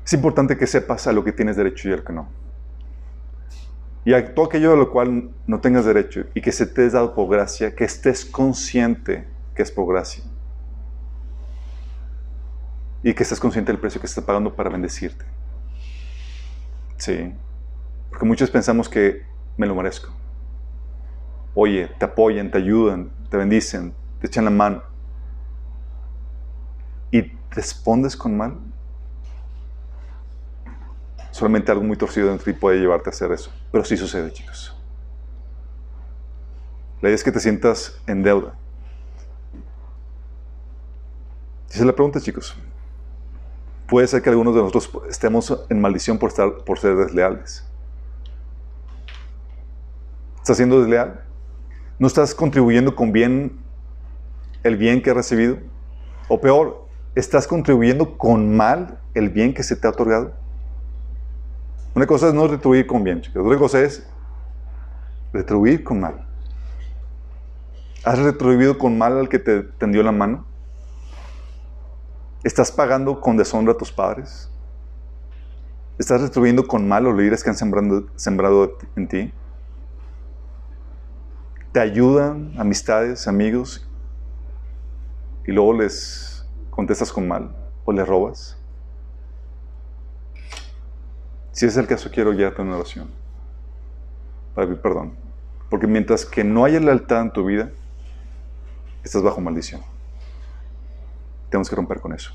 [0.06, 2.28] Es importante que sepas a lo que tienes derecho y a lo que no.
[4.06, 6.94] Y a todo aquello de lo cual no tengas derecho y que se te es
[6.94, 10.24] dado por gracia, que estés consciente que es por gracia.
[13.02, 15.26] Y que estés consciente del precio que se está pagando para bendecirte.
[17.04, 17.34] Sí.
[18.08, 19.26] Porque muchos pensamos que
[19.58, 20.10] me lo merezco.
[21.54, 24.82] oye, te apoyan, te ayudan, te bendicen, te echan la mano,
[27.12, 28.56] y respondes con mal,
[31.30, 33.52] solamente algo muy torcido dentro de ti puede llevarte a hacer eso.
[33.70, 34.74] Pero sí sucede, chicos.
[37.02, 38.54] La idea es que te sientas en deuda.
[41.68, 42.56] Esa es la pregunta, chicos.
[43.86, 47.66] Puede ser que algunos de nosotros estemos en maldición por, estar, por ser desleales.
[50.38, 51.22] ¿Estás siendo desleal?
[51.98, 53.58] ¿No estás contribuyendo con bien
[54.62, 55.58] el bien que has recibido?
[56.28, 60.32] O peor, ¿estás contribuyendo con mal el bien que se te ha otorgado?
[61.94, 63.22] Una cosa es no retribuir con bien.
[63.36, 64.06] Otra cosa es
[65.32, 66.26] retribuir con mal.
[68.04, 70.44] ¿Has retribuido con mal al que te tendió la mano?
[72.44, 74.50] ¿Estás pagando con deshonra a tus padres?
[75.98, 79.32] ¿Estás retribuyendo con mal los líderes que han sembrado, sembrado en ti?
[81.72, 83.88] ¿Te ayudan amistades, amigos?
[85.46, 87.56] Y luego les contestas con mal
[87.86, 88.58] o les robas.
[91.52, 93.10] Si es el caso, quiero guiarte en oración
[94.54, 95.14] para pedir perdón.
[95.70, 97.70] Porque mientras que no haya lealtad en tu vida,
[99.02, 99.93] estás bajo maldición.
[101.54, 102.32] Tenemos que romper con eso.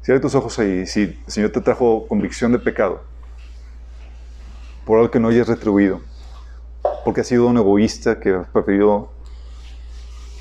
[0.00, 0.86] Cierra tus ojos ahí.
[0.86, 3.02] Si el Señor te trajo convicción de pecado,
[4.86, 6.00] por algo que no hayas retribuido,
[7.04, 9.12] porque has sido un egoísta que has preferido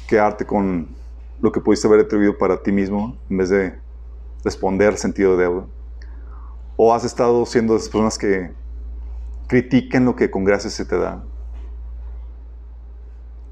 [0.08, 0.96] quedarte con
[1.42, 3.78] lo que pudiste haber retribuido para ti mismo en vez de
[4.46, 5.66] responder sentido de deuda.
[6.78, 8.54] O has estado siendo de esas personas que
[9.48, 11.26] critican lo que con gracia se te da,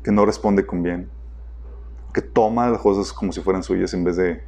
[0.02, 1.10] que no responde con bien
[2.16, 4.42] que toma las cosas como si fueran suyas en vez de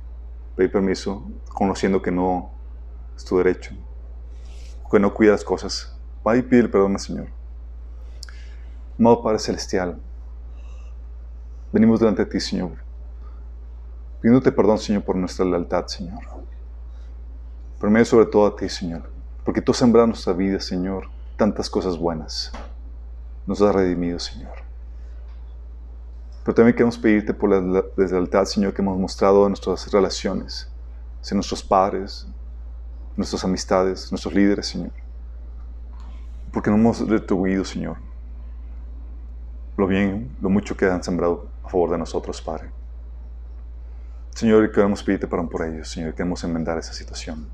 [0.56, 2.50] pedir permiso, conociendo que no
[3.14, 3.76] es tu derecho,
[4.90, 5.94] que no cuida las cosas.
[6.26, 7.28] Va y pide perdón al Señor.
[8.98, 10.00] Amado Padre Celestial,
[11.74, 12.72] venimos delante de ti, Señor,
[14.22, 16.22] pidiéndote perdón, Señor, por nuestra lealtad, Señor.
[17.82, 19.12] Me sobre todo a ti, Señor,
[19.44, 22.50] porque tú has sembrado nuestra vida, Señor, tantas cosas buenas.
[23.46, 24.67] Nos has redimido, Señor.
[26.48, 30.72] Pero también queremos pedirte por la deslealtad, Señor, que hemos mostrado en nuestras relaciones,
[31.30, 32.26] en nuestros padres,
[33.18, 34.92] nuestras amistades, nuestros líderes, Señor.
[36.54, 37.98] Porque no hemos retribuido, Señor,
[39.76, 42.70] lo bien, lo mucho que han sembrado a favor de nosotros, Padre.
[44.34, 47.46] Señor, queremos pedirte perdón por ellos, Señor, queremos enmendar esa situación.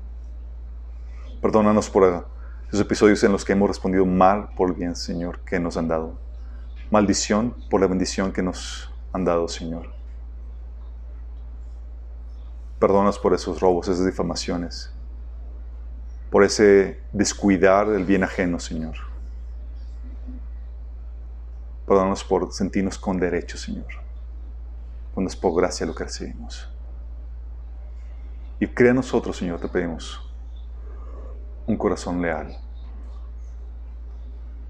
[1.42, 2.28] Perdónanos por
[2.68, 5.88] esos episodios en los que hemos respondido mal por el bien, Señor, que nos han
[5.88, 6.23] dado
[6.90, 9.92] maldición por la bendición que nos han dado, Señor.
[12.78, 14.92] Perdonas por esos robos, esas difamaciones,
[16.30, 18.96] por ese descuidar del bien ajeno, Señor.
[21.86, 23.86] Perdónanos por sentirnos con derecho, Señor,
[25.12, 26.70] cuando es por gracia lo que recibimos.
[28.58, 30.20] Y crea en nosotros, Señor, te pedimos
[31.66, 32.63] un corazón leal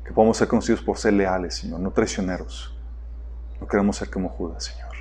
[0.05, 2.76] que podamos ser conocidos por ser leales, Señor, no traicioneros.
[3.60, 4.93] No queremos ser como Judas, Señor.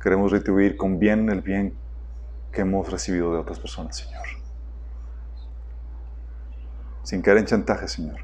[0.00, 1.74] Queremos retribuir con bien el bien
[2.52, 4.26] que hemos recibido de otras personas, Señor.
[7.02, 8.20] Sin caer en chantaje, Señor,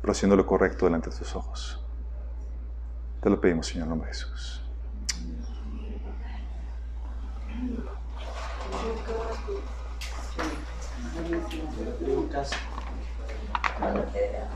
[0.00, 1.84] pero haciendo lo correcto delante de tus ojos.
[3.20, 4.62] Te lo pedimos, Señor, en nombre de Jesús.
[12.06, 12.50] Lucas.
[13.78, 14.48] 我的天呀